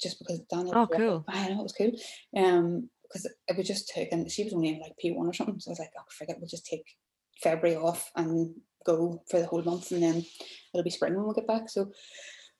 just 0.00 0.18
because 0.18 0.40
Daniel. 0.50 0.76
Oh, 0.76 0.86
cool! 0.86 1.24
I 1.28 1.48
know 1.48 1.60
it 1.60 1.62
was 1.62 1.72
cool. 1.72 1.92
Um, 2.36 2.88
because 3.02 3.26
it 3.48 3.56
was 3.56 3.66
just 3.66 3.88
taken. 3.88 4.28
She 4.28 4.44
was 4.44 4.52
only 4.52 4.70
in 4.70 4.80
like 4.80 4.96
P 4.98 5.12
one 5.12 5.26
or 5.26 5.32
something, 5.32 5.60
so 5.60 5.70
I 5.70 5.72
was 5.72 5.78
like, 5.78 5.92
oh, 5.98 6.02
forget. 6.08 6.38
We'll 6.38 6.48
just 6.48 6.66
take 6.66 6.96
February 7.42 7.76
off 7.76 8.10
and 8.16 8.54
go 8.84 9.22
for 9.30 9.40
the 9.40 9.46
whole 9.46 9.62
month, 9.62 9.92
and 9.92 10.02
then 10.02 10.24
it'll 10.72 10.84
be 10.84 10.90
spring 10.90 11.14
when 11.14 11.26
we 11.26 11.34
get 11.34 11.46
back. 11.46 11.68
So 11.68 11.92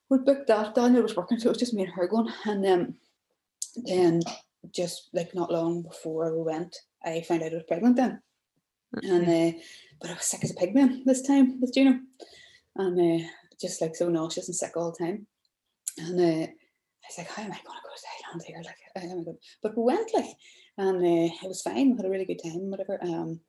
we 0.08 0.18
booked 0.18 0.46
that. 0.48 0.74
Daniel 0.74 1.02
was 1.02 1.16
working, 1.16 1.38
so 1.38 1.48
it 1.48 1.52
was 1.52 1.58
just 1.58 1.74
me 1.74 1.82
and 1.82 1.92
her 1.92 2.06
going, 2.06 2.28
and 2.44 2.66
um, 2.66 2.94
then 3.84 4.20
just 4.72 5.10
like 5.12 5.34
not 5.34 5.50
long 5.50 5.82
before 5.82 6.36
we 6.36 6.42
went, 6.42 6.76
I 7.04 7.22
found 7.22 7.42
out 7.42 7.52
I 7.52 7.56
was 7.56 7.64
pregnant 7.64 7.96
then. 7.96 8.20
And 9.02 9.28
uh, 9.28 9.58
but 10.00 10.10
I 10.10 10.14
was 10.14 10.24
sick 10.24 10.44
as 10.44 10.52
a 10.52 10.54
pig 10.54 10.74
man 10.74 11.02
this 11.04 11.22
time 11.22 11.60
with 11.60 11.74
Juno. 11.74 11.98
And 12.76 13.22
uh, 13.22 13.26
just 13.60 13.80
like 13.80 13.96
so 13.96 14.08
nauseous 14.08 14.48
and 14.48 14.56
sick 14.56 14.76
all 14.76 14.92
the 14.92 15.04
time. 15.04 15.26
And 15.98 16.20
uh, 16.20 16.46
I 16.46 17.06
was 17.08 17.18
like, 17.18 17.30
how 17.30 17.42
am 17.42 17.52
I 17.52 17.60
gonna 17.64 17.80
go 17.82 17.90
to 17.94 18.38
Thailand 18.38 18.44
here? 18.44 18.62
Like, 18.64 19.04
oh 19.04 19.16
my 19.16 19.24
god. 19.24 19.36
But 19.62 19.76
we 19.76 19.82
went 19.84 20.10
like 20.14 20.36
and 20.78 20.98
uh, 20.98 21.34
it 21.42 21.48
was 21.48 21.62
fine. 21.62 21.90
We 21.90 21.96
had 21.96 22.06
a 22.06 22.10
really 22.10 22.24
good 22.24 22.42
time, 22.42 22.70
whatever. 22.70 22.98
Um 23.02 23.40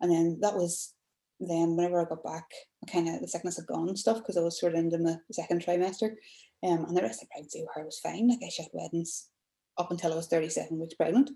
and 0.00 0.10
then 0.10 0.38
that 0.42 0.54
was 0.54 0.94
then 1.40 1.76
whenever 1.76 2.00
I 2.00 2.04
got 2.04 2.24
back, 2.24 2.44
kind 2.90 3.08
of 3.08 3.20
the 3.20 3.28
sickness 3.28 3.56
had 3.56 3.66
gone 3.66 3.88
and 3.88 3.98
stuff 3.98 4.18
because 4.18 4.36
I 4.36 4.40
was 4.40 4.58
sort 4.58 4.74
of 4.74 4.78
into 4.78 4.98
the 4.98 5.20
second 5.32 5.64
trimester. 5.64 6.14
Um, 6.62 6.84
and 6.84 6.96
the 6.96 7.02
rest 7.02 7.22
of 7.22 7.28
the 7.28 7.32
pregnancy 7.32 7.60
with 7.60 7.70
her 7.74 7.84
was 7.84 7.98
fine. 7.98 8.28
Like 8.28 8.38
I 8.44 8.48
shot 8.48 8.68
weddings 8.72 9.28
up 9.76 9.90
until 9.90 10.12
I 10.12 10.16
was 10.16 10.28
37 10.28 10.78
weeks 10.78 10.94
pregnant. 10.94 11.30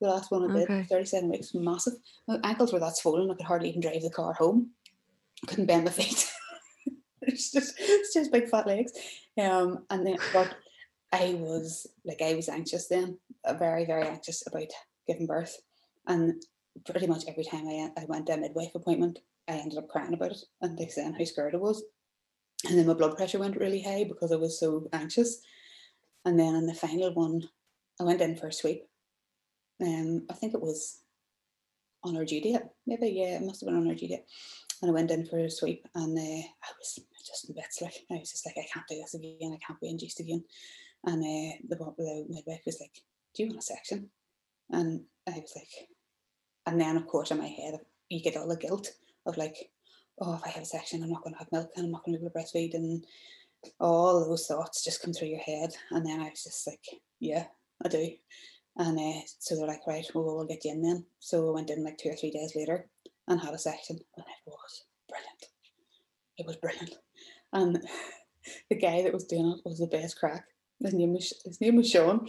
The 0.00 0.08
last 0.08 0.30
one 0.30 0.50
I 0.50 0.54
did, 0.54 0.64
okay. 0.64 0.82
37 0.82 1.30
weeks, 1.30 1.54
massive. 1.54 1.94
My 2.28 2.38
ankles 2.44 2.72
were 2.72 2.80
that 2.80 2.96
swollen, 2.96 3.30
I 3.30 3.34
could 3.34 3.46
hardly 3.46 3.70
even 3.70 3.80
drive 3.80 4.02
the 4.02 4.10
car 4.10 4.34
home. 4.34 4.70
I 5.42 5.46
couldn't 5.46 5.66
bend 5.66 5.84
my 5.84 5.90
feet. 5.92 6.30
it's 7.38 7.52
just 7.52 7.74
it's 7.78 8.14
just 8.14 8.32
big 8.32 8.48
fat 8.48 8.66
legs. 8.66 8.92
Um, 9.38 9.84
and 9.90 10.06
then 10.06 10.16
but 10.32 10.54
I 11.12 11.36
was 11.38 11.86
like 12.04 12.22
I 12.22 12.34
was 12.34 12.48
anxious 12.48 12.88
then, 12.88 13.18
uh, 13.44 13.52
very 13.54 13.84
very 13.84 14.06
anxious 14.06 14.46
about 14.46 14.72
giving 15.06 15.26
birth, 15.26 15.54
and 16.06 16.42
pretty 16.86 17.06
much 17.06 17.24
every 17.28 17.44
time 17.44 17.68
I 17.68 17.90
I 18.00 18.06
went 18.06 18.26
to 18.26 18.32
a 18.32 18.36
midwife 18.38 18.74
appointment, 18.74 19.18
I 19.48 19.52
ended 19.52 19.78
up 19.78 19.88
crying 19.88 20.14
about 20.14 20.32
it 20.32 20.42
and 20.62 20.78
they 20.78 20.88
saying 20.88 21.12
how 21.12 21.24
scared 21.24 21.54
I 21.54 21.58
was, 21.58 21.84
and 22.66 22.78
then 22.78 22.86
my 22.86 22.94
blood 22.94 23.16
pressure 23.16 23.38
went 23.38 23.60
really 23.60 23.82
high 23.82 24.04
because 24.04 24.32
I 24.32 24.36
was 24.36 24.58
so 24.58 24.88
anxious, 24.94 25.42
and 26.24 26.40
then 26.40 26.54
in 26.54 26.66
the 26.66 26.74
final 26.74 27.12
one, 27.12 27.42
I 28.00 28.04
went 28.04 28.22
in 28.22 28.34
for 28.36 28.48
a 28.48 28.52
sweep. 28.52 28.84
Um, 29.82 30.24
I 30.30 30.32
think 30.32 30.54
it 30.54 30.62
was 30.62 31.02
on 32.02 32.16
our 32.16 32.24
due 32.24 32.40
date. 32.40 32.62
Maybe 32.86 33.08
yeah, 33.10 33.36
it 33.36 33.42
must 33.42 33.60
have 33.60 33.68
been 33.68 33.76
on 33.76 33.88
our 33.88 33.94
due 33.94 34.08
date. 34.08 34.24
And 34.82 34.90
I 34.90 34.94
went 34.94 35.10
in 35.10 35.26
for 35.26 35.38
a 35.38 35.50
sweep, 35.50 35.86
and 35.94 36.18
uh, 36.18 36.20
I 36.20 36.70
was 36.78 37.00
just 37.26 37.48
in 37.48 37.54
bits. 37.54 37.80
Like 37.80 37.94
I 38.10 38.16
was 38.16 38.30
just 38.30 38.46
like, 38.46 38.56
I 38.58 38.66
can't 38.72 38.86
do 38.88 38.96
this 38.96 39.14
again. 39.14 39.54
I 39.54 39.66
can't 39.66 39.80
be 39.80 39.88
induced 39.88 40.20
again. 40.20 40.44
And 41.04 41.22
uh, 41.22 41.56
the, 41.68 41.76
the 41.76 42.26
midwife 42.28 42.62
was 42.66 42.78
like, 42.80 42.92
"Do 43.34 43.42
you 43.42 43.48
want 43.48 43.60
a 43.60 43.62
section?" 43.62 44.10
And 44.70 45.02
I 45.28 45.32
was 45.32 45.52
like, 45.56 45.88
and 46.66 46.80
then 46.80 46.96
of 46.96 47.06
course 47.06 47.30
in 47.30 47.38
my 47.38 47.46
head 47.46 47.78
you 48.08 48.20
get 48.20 48.36
all 48.36 48.48
the 48.48 48.56
guilt 48.56 48.90
of 49.24 49.36
like, 49.36 49.70
oh, 50.20 50.34
if 50.34 50.42
I 50.44 50.48
have 50.50 50.62
a 50.62 50.66
section, 50.66 51.02
I'm 51.02 51.10
not 51.10 51.22
going 51.22 51.34
to 51.34 51.38
have 51.38 51.52
milk, 51.52 51.70
and 51.76 51.86
I'm 51.86 51.92
not 51.92 52.04
going 52.04 52.14
to 52.14 52.20
be 52.20 52.26
able 52.26 52.32
to 52.32 52.38
breastfeed, 52.38 52.74
and 52.74 53.04
all 53.80 54.24
those 54.24 54.46
thoughts 54.46 54.84
just 54.84 55.02
come 55.02 55.12
through 55.12 55.28
your 55.28 55.40
head. 55.40 55.70
And 55.90 56.04
then 56.04 56.20
I 56.20 56.30
was 56.30 56.44
just 56.44 56.66
like, 56.66 56.84
yeah, 57.20 57.44
I 57.84 57.88
do. 57.88 58.10
And 58.76 58.98
uh, 58.98 59.20
so 59.38 59.56
they're 59.56 59.66
like, 59.66 59.86
right, 59.86 60.06
well, 60.14 60.24
we'll 60.24 60.44
get 60.44 60.64
you 60.64 60.72
in 60.72 60.82
then. 60.82 61.06
So 61.18 61.48
I 61.48 61.52
went 61.52 61.70
in 61.70 61.82
like 61.82 61.96
two 61.96 62.10
or 62.10 62.14
three 62.16 62.30
days 62.30 62.52
later 62.54 62.88
and 63.28 63.40
had 63.40 63.54
a 63.54 63.58
section, 63.58 63.98
and 64.16 64.26
it 64.26 64.46
was 64.46 64.84
brilliant. 65.08 65.44
It 66.38 66.46
was 66.46 66.56
brilliant. 66.56 66.94
And 67.52 67.82
the 68.70 68.76
guy 68.76 69.02
that 69.02 69.12
was 69.12 69.24
doing 69.24 69.52
it 69.52 69.68
was 69.68 69.78
the 69.78 69.86
best 69.86 70.18
crack. 70.18 70.44
His 70.80 70.94
name 70.94 71.14
was 71.14 71.32
his 71.44 71.60
name 71.60 71.76
was 71.76 71.90
Sean. 71.90 72.28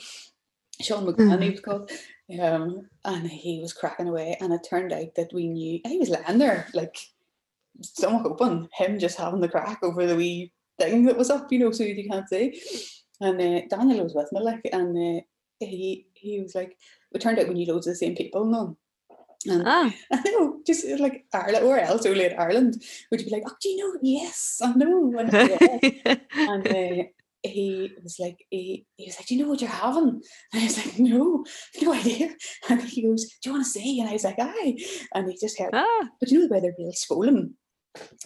Sean 0.81 1.05
McGann, 1.05 1.41
he 1.43 1.49
was 1.49 1.59
called. 1.59 1.91
Um, 2.39 2.87
and 3.03 3.27
he 3.27 3.59
was 3.61 3.73
cracking 3.73 4.07
away. 4.07 4.37
And 4.39 4.53
it 4.53 4.67
turned 4.69 4.93
out 4.93 5.15
that 5.15 5.33
we 5.33 5.47
knew 5.47 5.79
he 5.85 5.97
was 5.97 6.09
lying 6.09 6.37
there, 6.37 6.67
like 6.73 6.95
somewhat 7.81 8.25
open, 8.25 8.69
him 8.73 8.99
just 8.99 9.17
having 9.17 9.41
the 9.41 9.49
crack 9.49 9.79
over 9.81 10.05
the 10.05 10.15
wee 10.15 10.51
thing 10.79 11.05
that 11.05 11.17
was 11.17 11.29
up, 11.29 11.51
you 11.51 11.59
know, 11.59 11.71
so 11.71 11.83
you 11.83 12.07
can't 12.09 12.29
see. 12.29 12.59
And 13.19 13.41
uh, 13.41 13.61
Daniel 13.69 14.03
was 14.03 14.13
with 14.13 14.31
me, 14.31 14.41
like, 14.41 14.69
and 14.71 15.19
uh, 15.19 15.21
he 15.59 16.07
he 16.13 16.39
was 16.41 16.53
like, 16.53 16.77
it 17.13 17.19
turned 17.19 17.39
out 17.39 17.47
we 17.47 17.55
knew 17.55 17.65
loads 17.65 17.87
of 17.87 17.93
the 17.93 17.97
same 17.97 18.15
people, 18.15 18.45
no. 18.45 18.77
And 19.47 19.63
ah. 19.65 19.91
I 20.11 20.21
know, 20.25 20.59
just 20.65 20.85
uh, 20.85 20.97
like 20.97 21.25
Ireland 21.33 21.65
or 21.65 21.79
else 21.79 22.05
only 22.05 22.25
in 22.25 22.39
Ireland, 22.39 22.83
would 23.11 23.21
you 23.21 23.27
be 23.27 23.31
like, 23.31 23.43
oh, 23.45 23.55
do 23.61 23.69
you 23.69 23.77
know? 23.77 23.99
Yes, 24.01 24.59
I 24.63 24.73
know. 24.73 25.13
And, 25.17 25.31
yeah. 25.31 26.15
and 26.35 26.67
uh, 26.67 27.03
he 27.43 27.91
was 28.03 28.17
like, 28.19 28.45
he, 28.49 28.85
he 28.97 29.05
was 29.05 29.17
like, 29.17 29.27
do 29.27 29.35
you 29.35 29.43
know 29.43 29.49
what 29.49 29.61
you're 29.61 29.69
having? 29.69 30.21
And 30.53 30.61
I 30.61 30.65
was 30.65 30.77
like, 30.77 30.99
no, 30.99 31.45
no 31.81 31.93
idea. 31.93 32.35
And 32.69 32.81
he 32.81 33.03
goes, 33.03 33.25
do 33.41 33.49
you 33.49 33.53
want 33.53 33.65
to 33.65 33.71
see? 33.71 33.99
And 33.99 34.09
I 34.09 34.13
was 34.13 34.23
like, 34.23 34.39
aye. 34.39 34.77
And 35.13 35.29
he 35.29 35.37
just 35.39 35.57
had, 35.57 35.71
ah. 35.73 36.09
but 36.19 36.31
you 36.31 36.39
know 36.39 36.47
the 36.47 36.53
way 36.53 36.59
they're 36.59 36.75
really 36.77 36.93
swollen 36.93 37.55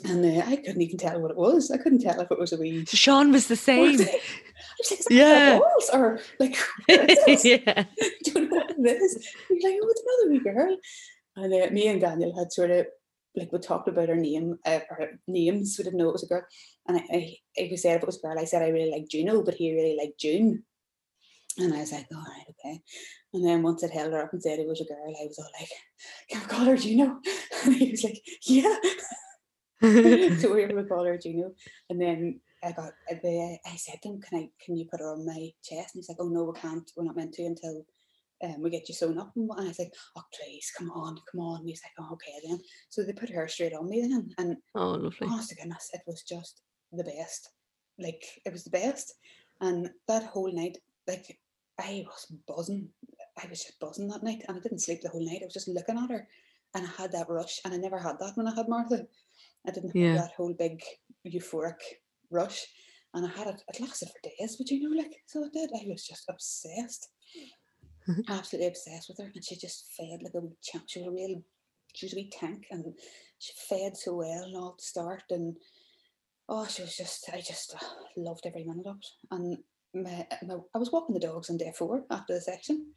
and 0.04 0.26
uh, 0.26 0.44
I 0.46 0.56
couldn't 0.58 0.82
even 0.82 0.98
tell 0.98 1.22
what 1.22 1.32
it 1.32 1.38
was. 1.38 1.72
I 1.72 1.78
couldn't 1.78 2.00
tell 2.02 2.20
if 2.20 2.32
it 2.32 2.40
was 2.40 2.54
a 2.54 2.58
wee. 2.58 2.86
Sean 2.86 3.32
was 3.32 3.48
the 3.48 3.56
same. 3.56 4.00
Was 4.80 4.92
like, 4.92 5.02
yeah. 5.10 5.60
Balls? 5.60 5.90
Or 5.94 6.20
like, 6.40 6.56
yeah. 6.88 7.86
don't 8.24 8.50
know 8.50 8.58
what 8.58 8.72
it 8.72 9.02
is. 9.02 9.28
He's 9.50 9.64
like, 9.64 9.76
oh, 9.82 9.90
it's 9.90 10.04
another 10.06 10.32
wee 10.32 10.40
girl. 10.40 10.78
And 11.36 11.54
uh, 11.54 11.72
me 11.72 11.88
and 11.88 12.00
Daniel 12.00 12.38
had 12.38 12.52
sort 12.52 12.72
of 12.72 12.86
like 13.36 13.52
we 13.52 13.60
talked 13.60 13.88
about 13.88 14.10
her 14.10 14.16
name, 14.16 14.60
uh, 14.66 14.80
her 14.90 15.20
names. 15.28 15.76
We 15.78 15.84
didn't 15.84 16.00
know 16.00 16.10
it 16.10 16.14
was 16.14 16.24
a 16.24 16.28
girl. 16.28 16.44
And 16.88 16.98
I, 16.98 17.04
I, 17.12 17.36
if 17.56 17.72
we 17.72 17.78
said 17.78 17.98
if 17.98 18.04
it 18.04 18.06
was 18.06 18.18
a 18.18 18.28
girl, 18.28 18.40
I 18.40 18.46
said 18.46 18.62
I 18.62 18.70
really 18.70 18.92
like 18.92 19.10
Juno, 19.10 19.42
but 19.44 19.56
he 19.56 19.74
really 19.74 19.98
liked 19.98 20.20
June. 20.20 20.64
And 21.58 21.74
I 21.74 21.80
was 21.80 21.92
like, 21.92 22.08
all 22.14 22.20
right, 22.20 22.46
okay. 22.50 22.82
And 23.34 23.46
then 23.46 23.62
once 23.62 23.84
it 23.84 23.92
held 23.92 24.14
her 24.14 24.24
up 24.24 24.34
and 24.34 24.42
said 24.42 24.60
it 24.60 24.68
was 24.68 24.82
a 24.82 24.86
girl, 24.86 25.16
I 25.22 25.26
was 25.26 25.40
all 25.40 25.50
like, 25.60 25.70
can 26.30 26.42
we 26.42 26.48
call 26.48 26.66
her 26.66 26.78
Juno? 26.78 27.20
And 27.66 27.76
he 27.76 27.92
was 27.92 28.04
like, 28.04 28.22
yeah. 28.46 28.76
so 30.40 30.54
we 30.54 30.66
were 30.66 30.84
call 30.84 31.06
her 31.06 31.18
Juno. 31.18 31.52
And 31.90 32.00
then 32.02 32.40
I 32.64 32.72
got 32.72 32.92
the 33.10 33.58
I 33.66 33.76
said 33.76 34.02
to 34.04 34.10
him, 34.10 34.22
Can 34.22 34.40
I 34.40 34.50
can 34.64 34.78
you 34.78 34.86
put 34.86 35.00
her 35.00 35.12
on 35.12 35.26
my 35.26 35.50
chest? 35.64 35.96
And 35.96 36.02
he's 36.02 36.10
like, 36.10 36.18
Oh 36.20 36.30
no, 36.30 36.44
we 36.44 36.60
can't, 36.60 36.90
we're 36.96 37.06
not 37.06 37.16
meant 37.16 37.34
to 37.34 37.44
until 37.44 37.86
um, 38.44 38.62
we 38.62 38.70
get 38.70 38.90
you 38.90 38.96
sewn 38.96 39.18
up. 39.18 39.32
And 39.36 39.50
I 39.58 39.64
was 39.66 39.80
like, 39.80 39.94
oh, 40.16 40.24
please, 40.34 40.72
come 40.78 40.90
on, 40.92 41.18
come 41.32 41.42
on. 41.42 41.60
And 41.60 41.70
he's 41.70 41.82
like, 41.84 41.94
oh, 42.00 42.14
okay 42.14 42.34
then. 42.48 42.60
So 42.90 43.04
they 43.04 43.14
put 43.14 43.30
her 43.30 43.48
straight 43.48 43.74
on 43.74 43.90
me 43.90 44.02
then. 44.02 44.32
And 44.38 44.58
Oh, 44.76 44.92
lovely. 44.92 45.28
honest 45.28 45.50
to 45.50 45.56
goodness, 45.56 45.90
it 45.94 46.02
was 46.08 46.24
just 46.24 46.62
the 46.92 47.04
best. 47.04 47.50
Like, 48.00 48.24
it 48.46 48.52
was 48.52 48.64
the 48.64 48.72
best. 48.72 49.14
And 49.60 49.90
that 50.08 50.24
whole 50.24 50.52
night, 50.52 50.78
like, 51.08 51.40
I 51.80 52.04
was 52.08 52.34
buzzing. 52.48 52.90
I 53.42 53.48
was 53.48 53.64
just 53.64 53.80
buzzing 53.80 54.08
that 54.10 54.24
night. 54.24 54.44
And 54.48 54.58
I 54.58 54.60
didn't 54.60 54.80
sleep 54.80 55.02
the 55.02 55.10
whole 55.10 55.26
night. 55.26 55.40
I 55.42 55.46
was 55.46 55.54
just 55.54 55.68
looking 55.68 55.98
at 55.98 56.10
her. 56.10 56.28
And 56.74 56.88
I 56.88 57.02
had 57.02 57.12
that 57.12 57.30
rush. 57.30 57.60
And 57.64 57.74
I 57.74 57.78
never 57.78 58.00
had 58.00 58.18
that 58.20 58.36
when 58.36 58.48
I 58.48 58.56
had 58.56 58.70
Martha. 58.70 59.06
I 59.68 59.72
didn't 59.72 59.96
Yeah. 59.96 60.14
have 60.14 60.22
that 60.28 60.36
whole 60.36 60.54
big 60.54 60.82
euphoric 61.26 61.80
rush. 62.30 62.66
And 63.14 63.26
I 63.26 63.30
had 63.30 63.48
it, 63.48 63.62
it 63.68 63.82
lasted 63.82 64.10
for 64.10 64.30
days, 64.30 64.56
but 64.56 64.70
you 64.70 64.90
know, 64.90 64.98
like, 64.98 65.14
so 65.26 65.44
it 65.44 65.54
did. 65.54 65.70
I 65.76 65.86
was 65.88 66.06
just 66.06 66.26
obsessed. 66.30 67.10
Absolutely 68.30 68.68
obsessed 68.68 69.10
with 69.10 69.18
her. 69.20 69.32
And 69.34 69.44
she 69.44 69.56
just 69.56 69.92
fed 69.98 70.24
like 70.24 70.34
a 70.36 70.40
wee 70.40 70.56
champ. 70.64 70.86
She 70.88 71.00
was 71.00 71.08
a 71.10 71.12
real, 71.12 71.44
she 71.94 72.06
was 72.06 72.14
a 72.14 72.16
wee 72.16 72.30
tank 72.32 72.66
and 72.72 72.86
she 73.40 73.54
fed 73.70 73.98
so 73.98 74.16
well 74.16 74.44
and 74.44 74.56
all 74.56 74.76
the 74.78 74.84
start. 74.84 75.24
And 75.30 75.58
oh, 76.48 76.66
she 76.68 76.82
was 76.84 76.96
just, 76.96 77.30
I 77.34 77.42
just 77.42 77.76
uh, 77.76 77.86
loved 78.18 78.46
every 78.46 78.64
minute 78.64 78.88
of 78.88 78.96
it. 78.98 79.08
And 79.32 79.58
my, 79.94 80.26
my, 80.44 80.56
I 80.74 80.78
was 80.78 80.92
walking 80.92 81.14
the 81.14 81.20
dogs 81.20 81.50
on 81.50 81.58
day 81.58 81.74
four 81.78 82.06
after 82.10 82.34
the 82.34 82.42
section. 82.42 82.94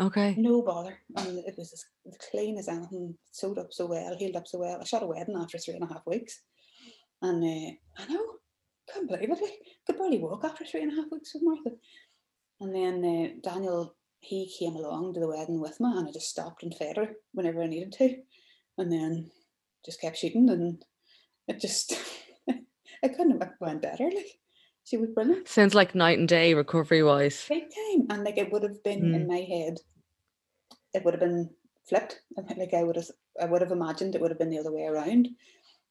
Okay. 0.00 0.34
No 0.38 0.62
bother. 0.62 0.98
It 1.18 1.54
was 1.58 1.72
as 1.72 2.16
clean 2.30 2.56
as 2.58 2.68
anything, 2.68 3.14
sewed 3.32 3.58
up 3.58 3.70
so 3.70 3.86
well, 3.86 4.16
healed 4.16 4.36
up 4.36 4.48
so 4.48 4.58
well. 4.58 4.78
I 4.80 4.84
shot 4.84 5.02
a 5.02 5.06
wedding 5.06 5.36
after 5.36 5.58
three 5.58 5.74
and 5.74 5.84
a 5.84 5.92
half 5.92 6.06
weeks. 6.06 6.40
And 7.20 7.44
uh, 7.44 8.02
I 8.02 8.06
know, 8.08 8.24
couldn't 8.90 9.08
believe 9.08 9.30
it. 9.30 9.52
Could 9.86 9.98
barely 9.98 10.18
walk 10.18 10.44
after 10.44 10.64
three 10.64 10.82
and 10.82 10.92
a 10.92 10.96
half 10.96 11.12
weeks 11.12 11.34
with 11.34 11.42
Martha. 11.44 11.70
And 12.60 12.74
then 12.74 13.04
uh, 13.04 13.48
Daniel, 13.50 13.94
he 14.20 14.50
came 14.58 14.74
along 14.74 15.14
to 15.14 15.20
the 15.20 15.28
wedding 15.28 15.60
with 15.60 15.78
me 15.80 15.90
and 15.94 16.08
I 16.08 16.12
just 16.12 16.30
stopped 16.30 16.62
and 16.62 16.74
fed 16.74 16.96
her 16.96 17.10
whenever 17.32 17.62
I 17.62 17.66
needed 17.66 17.92
to. 17.92 18.16
And 18.78 18.90
then 18.90 19.30
just 19.84 20.00
kept 20.00 20.16
shooting 20.16 20.48
and 20.48 20.82
it 21.46 21.60
just, 21.60 21.92
it 22.46 23.16
couldn't 23.16 23.42
have 23.42 23.52
went 23.60 23.82
better. 23.82 24.04
Like, 24.04 24.38
she 24.84 24.96
was 24.96 25.10
brilliant 25.10 25.48
Sounds 25.48 25.74
like 25.74 25.94
night 25.94 26.18
and 26.18 26.28
day 26.28 26.54
recovery 26.54 27.02
wise. 27.02 27.46
big 27.48 27.64
time. 27.64 28.06
And 28.10 28.24
like 28.24 28.38
it 28.38 28.52
would 28.52 28.62
have 28.62 28.82
been 28.82 29.14
in 29.14 29.22
hmm. 29.22 29.28
my 29.28 29.40
head, 29.40 29.78
it 30.94 31.04
would 31.04 31.14
have 31.14 31.20
been 31.20 31.50
flipped. 31.88 32.20
I 32.38 32.54
Like 32.54 32.74
I 32.74 32.82
would 32.82 32.96
have, 32.96 33.10
I 33.40 33.46
would 33.46 33.62
have 33.62 33.72
imagined 33.72 34.14
it 34.14 34.20
would 34.20 34.30
have 34.30 34.38
been 34.38 34.50
the 34.50 34.58
other 34.58 34.72
way 34.72 34.84
around. 34.84 35.28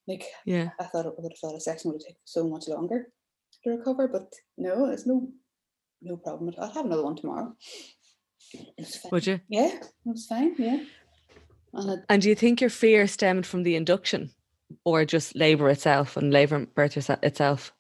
Like 0.08 0.26
Yeah. 0.46 0.70
I 0.80 0.86
thought 0.86 1.06
it 1.06 1.14
would 1.18 1.32
have 1.32 1.40
thought 1.40 1.58
a 1.58 1.62
section 1.62 1.92
would 1.92 2.02
have 2.02 2.08
taken 2.08 2.22
so 2.26 2.48
much 2.48 2.68
longer 2.68 3.12
to 3.64 3.70
recover, 3.70 4.08
but 4.08 4.34
no, 4.58 4.86
it's 4.86 5.06
no, 5.06 5.30
no 6.02 6.18
problem. 6.18 6.50
at 6.50 6.58
all. 6.58 6.66
I'll 6.66 6.72
have 6.72 6.86
another 6.86 7.04
one 7.04 7.16
tomorrow. 7.16 7.56
Would 9.12 9.28
you? 9.28 9.40
Yeah, 9.50 9.76
it 9.76 9.92
was 10.06 10.26
fine. 10.26 10.56
Yeah, 10.58 10.84
and 11.74 11.90
it, 11.92 12.00
And 12.10 12.22
do 12.22 12.30
you 12.30 12.36
think 12.36 12.62
your 12.62 12.70
fear 12.70 13.06
stemmed 13.08 13.46
from 13.46 13.64
the 13.64 13.76
induction 13.76 14.32
or 14.86 15.06
just 15.06 15.36
labour 15.36 15.70
itself 15.70 16.18
and 16.18 16.34
labour 16.34 16.56
and 16.56 16.74
birth 16.74 16.98
itself? 16.98 17.74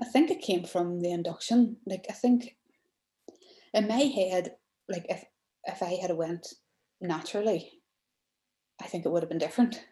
I 0.00 0.06
think 0.06 0.30
it 0.30 0.40
came 0.42 0.64
from 0.64 1.00
the 1.00 1.10
induction. 1.12 1.76
Like 1.86 2.06
I 2.08 2.12
think 2.14 2.56
in 3.74 3.86
my 3.88 3.98
head, 3.98 4.54
like 4.88 5.06
if 5.08 5.24
if 5.66 5.82
I 5.82 5.98
had 6.00 6.16
went 6.16 6.46
naturally, 7.00 7.70
I 8.82 8.86
think 8.86 9.04
it 9.04 9.10
would 9.12 9.22
have 9.22 9.28
been 9.28 9.38
different. 9.38 9.84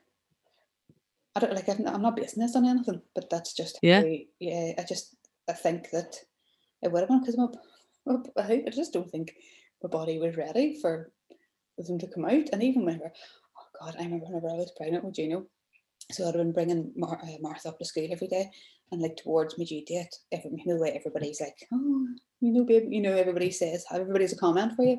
I 1.37 1.41
don't 1.41 1.55
like. 1.55 1.69
I'm 1.69 1.83
not, 1.85 1.95
I'm 1.95 2.03
not 2.03 2.17
basing 2.17 2.43
this 2.43 2.57
on 2.57 2.67
anything, 2.67 3.03
but 3.15 3.29
that's 3.31 3.53
just 3.55 3.79
Yeah. 3.83 4.00
how- 4.00 4.17
yeah. 4.41 4.73
I 4.79 4.85
just 4.88 5.15
I 5.49 5.53
think 5.53 5.91
that 5.91 6.17
it 6.83 6.91
would 6.91 7.00
have 7.00 7.09
been 7.09 7.21
because 7.21 7.35
I'm 7.37 7.45
up, 7.45 7.57
up. 8.09 8.27
I 8.37 8.65
just 8.73 8.93
don't 8.93 9.11
think 9.11 9.33
my 9.83 9.88
body 9.88 10.19
was 10.19 10.37
ready 10.37 10.79
for 10.81 11.12
them 11.79 11.99
to 11.99 12.09
come 12.09 12.25
out. 12.25 12.49
And 12.53 12.62
even 12.62 12.85
whenever, 12.85 13.12
oh 13.15 13.67
God, 13.81 13.97
I 13.99 14.05
remember 14.05 14.27
whenever 14.27 14.49
I 14.49 14.55
was 14.55 14.73
pregnant 14.77 15.05
with 15.05 15.14
Juno, 15.14 15.47
so 16.11 16.27
I'd 16.27 16.35
been 16.35 16.53
bringing 16.53 16.93
Mar- 16.97 17.21
uh, 17.23 17.37
Martha 17.41 17.69
up 17.69 17.79
to 17.79 17.85
school 17.85 18.09
every 18.11 18.29
day, 18.29 18.51
and 18.91 19.03
like 19.03 19.17
towards 19.17 19.59
my 19.59 19.65
due 19.65 19.85
date, 19.85 20.15
every, 20.33 20.51
you 20.65 20.75
know 20.75 20.83
everybody's 20.83 21.41
like, 21.41 21.57
oh, 21.73 22.07
you 22.41 22.53
know, 22.53 22.65
babe, 22.65 22.89
you 22.91 23.03
know, 23.03 23.15
everybody 23.15 23.51
says, 23.51 23.85
everybody's 23.93 24.33
a 24.33 24.39
comment 24.39 24.73
for 24.75 24.85
you, 24.85 24.99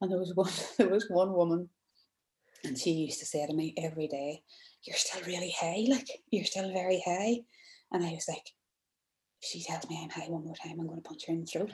and 0.00 0.10
there 0.10 0.18
was 0.18 0.34
one, 0.34 0.50
there 0.78 0.88
was 0.88 1.08
one 1.10 1.32
woman, 1.32 1.68
and 2.64 2.78
she 2.78 2.90
used 2.92 3.20
to 3.20 3.26
say 3.26 3.46
to 3.46 3.52
me 3.52 3.74
every 3.78 4.08
day, 4.08 4.42
"You're 4.84 4.96
still 4.96 5.22
really 5.22 5.54
high, 5.58 5.84
like 5.88 6.08
you're 6.30 6.44
still 6.44 6.72
very 6.72 7.02
high," 7.04 7.40
and 7.92 8.04
I 8.04 8.12
was 8.12 8.26
like, 8.28 8.52
if 9.42 9.48
she 9.48 9.62
tells 9.62 9.88
me 9.88 10.00
I'm 10.02 10.10
high 10.10 10.28
one 10.28 10.44
more 10.44 10.56
time, 10.56 10.78
I'm 10.78 10.86
going 10.86 11.02
to 11.02 11.08
punch 11.08 11.26
her 11.26 11.32
in 11.32 11.40
the 11.40 11.46
throat. 11.46 11.72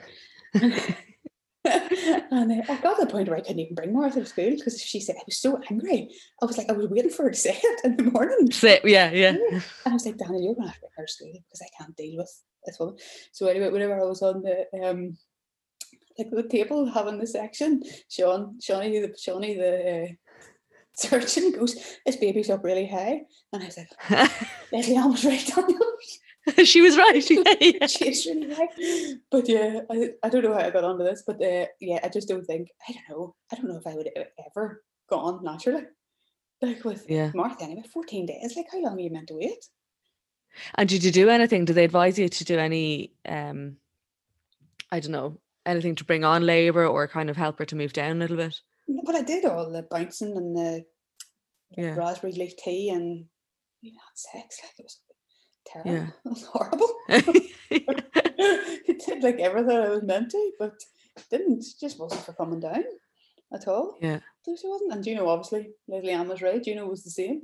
and 2.31 2.51
uh, 2.51 2.71
I 2.71 2.77
got 2.77 2.97
to 2.97 3.05
the 3.05 3.11
point 3.11 3.27
where 3.29 3.37
I 3.37 3.41
couldn't 3.41 3.59
even 3.59 3.75
bring 3.75 3.93
Martha 3.93 4.19
to 4.19 4.25
school 4.25 4.51
because 4.51 4.81
she 4.81 4.99
said 4.99 5.15
I 5.17 5.23
was 5.25 5.37
so 5.37 5.59
angry. 5.69 6.09
I 6.41 6.45
was 6.45 6.57
like, 6.57 6.69
I 6.69 6.73
was 6.73 6.87
waiting 6.87 7.11
for 7.11 7.23
her 7.23 7.31
to 7.31 7.35
say 7.47 7.59
it 7.61 7.81
in 7.83 7.97
the 7.97 8.03
morning. 8.11 8.51
Say- 8.51 8.81
yeah, 8.83 9.11
yeah. 9.11 9.35
And 9.51 9.63
I 9.85 9.93
was 9.93 10.05
like, 10.05 10.17
Daniel, 10.17 10.41
you're 10.43 10.55
gonna 10.55 10.67
have 10.67 10.75
to 10.75 10.81
bring 10.81 10.91
her 10.97 11.05
to 11.05 11.11
school 11.11 11.31
because 11.33 11.61
I 11.61 11.69
can't 11.77 11.95
deal 11.95 12.17
with 12.17 12.43
this 12.65 12.79
woman. 12.79 12.97
So 13.31 13.47
anyway, 13.47 13.69
whenever 13.69 13.99
I 13.99 14.05
was 14.05 14.21
on 14.21 14.41
the 14.41 14.65
um 14.83 15.17
like 16.17 16.29
the 16.31 16.43
table 16.43 16.89
having 16.91 17.19
the 17.19 17.27
section, 17.27 17.83
Sean, 18.09 18.59
Shawnee, 18.61 18.99
the 18.99 19.15
Shawnee, 19.17 19.55
the 19.55 20.03
uh, 20.03 20.07
surgeon 20.93 21.51
goes, 21.51 21.75
This 22.05 22.17
baby's 22.17 22.49
up 22.49 22.63
really 22.63 22.87
high. 22.87 23.21
And 23.53 23.63
I 23.63 23.65
was 23.67 23.77
like, 23.77 24.31
Leslie 24.71 24.95
Ann 24.95 25.11
was 25.11 25.25
right, 25.25 25.45
Daniel. 25.55 25.86
she 26.63 26.81
was 26.81 26.97
right. 26.97 27.23
Yeah, 27.29 27.53
yeah. 27.59 27.87
She's 27.87 28.25
really 28.25 28.47
right. 28.47 29.15
But 29.31 29.47
yeah, 29.49 29.81
I, 29.89 30.11
I 30.23 30.29
don't 30.29 30.43
know 30.43 30.53
how 30.53 30.59
I 30.59 30.69
got 30.69 30.83
onto 30.83 31.03
this, 31.03 31.23
but 31.25 31.41
uh, 31.43 31.65
yeah, 31.79 31.99
I 32.03 32.09
just 32.09 32.27
don't 32.27 32.45
think 32.45 32.69
I 32.87 32.93
don't 32.93 33.09
know. 33.09 33.35
I 33.51 33.55
don't 33.55 33.67
know 33.67 33.77
if 33.77 33.87
I 33.87 33.95
would 33.95 34.09
have 34.15 34.27
ever 34.47 34.83
gone 35.09 35.43
naturally. 35.43 35.83
Like 36.61 36.83
with 36.83 37.05
Yeah. 37.09 37.31
Martha 37.35 37.63
anyway, 37.63 37.83
14 37.93 38.25
days. 38.25 38.53
Like 38.55 38.67
how 38.71 38.81
long 38.81 38.97
are 38.97 38.99
you 39.01 39.11
meant 39.11 39.27
to 39.27 39.35
wait? 39.35 39.65
And 40.75 40.89
did 40.89 41.03
you 41.03 41.11
do 41.11 41.29
anything? 41.29 41.65
Did 41.65 41.73
they 41.75 41.83
advise 41.83 42.17
you 42.17 42.29
to 42.29 42.43
do 42.45 42.57
any, 42.57 43.13
um, 43.27 43.77
I 44.91 44.99
don't 44.99 45.11
know, 45.11 45.37
anything 45.67 45.93
to 45.95 46.03
bring 46.03 46.23
on 46.23 46.45
labour 46.45 46.87
or 46.87 47.07
kind 47.07 47.29
of 47.29 47.37
help 47.37 47.59
her 47.59 47.65
to 47.65 47.75
move 47.75 47.93
down 47.93 48.15
a 48.15 48.19
little 48.19 48.37
bit? 48.37 48.59
No, 48.87 49.03
But 49.05 49.15
I 49.15 49.21
did 49.21 49.45
all 49.45 49.69
the 49.69 49.83
bouncing 49.83 50.35
and 50.35 50.55
the, 50.55 50.85
Yeah. 51.77 51.93
raspberry 51.95 52.33
leaf 52.33 52.55
tea 52.57 52.89
and 52.89 53.25
we 53.83 53.89
had 53.89 54.15
sex. 54.15 54.59
Like 54.63 54.71
it 54.79 54.83
was 54.83 54.99
terrible. 55.67 55.91
Yeah. 55.95 56.07
It 56.25 56.29
was 56.29 56.43
horrible. 56.45 56.91
it 57.69 59.05
did 59.05 59.23
like 59.23 59.39
everything 59.39 59.77
I 59.77 59.89
was 59.89 60.03
meant 60.03 60.31
to, 60.31 60.51
but 60.59 60.73
didn't. 61.31 61.59
It 61.59 61.79
just 61.79 61.99
wasn't 61.99 62.21
for 62.25 62.33
coming 62.33 62.59
down 62.59 62.83
at 63.53 63.67
all. 63.67 63.97
yeah. 64.01 64.19
So 64.43 64.55
she 64.59 64.67
wasn't. 64.67 64.93
And 64.93 65.03
Juno, 65.03 65.27
obviously, 65.27 65.71
Leslie 65.87 66.11
Ann 66.11 66.27
was 66.27 66.41
right. 66.41 66.63
Juno 66.63 66.87
was 66.87 67.03
the 67.03 67.09
same. 67.09 67.41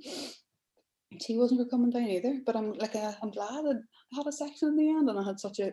She 1.21 1.37
wasn't 1.37 1.61
for 1.61 1.69
coming 1.69 1.91
down 1.91 2.07
either. 2.07 2.39
But 2.45 2.55
I'm 2.55 2.73
like, 2.73 2.95
uh, 2.95 3.13
I'm 3.21 3.31
glad 3.31 3.65
I 3.65 4.15
had 4.15 4.27
a 4.27 4.31
section 4.31 4.69
in 4.69 4.75
the 4.77 4.89
end 4.89 5.09
and 5.09 5.19
I 5.19 5.23
had 5.23 5.39
such 5.39 5.59
a 5.59 5.71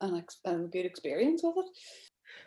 an 0.00 0.16
ex- 0.16 0.40
a 0.44 0.54
good 0.58 0.84
experience 0.84 1.42
with 1.44 1.54
it. 1.58 1.70